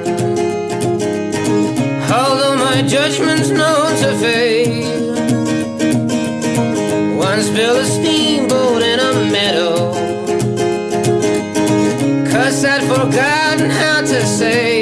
[2.11, 4.87] Although my judgment's known to fail.
[7.17, 9.95] Once built a steamboat in a meadow.
[12.33, 14.78] Cause I'd forgotten how to sail.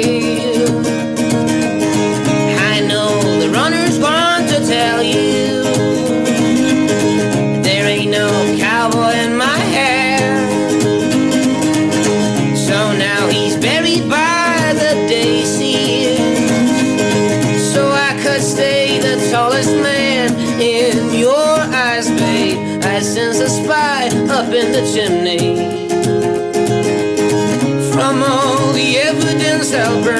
[29.69, 30.16] myself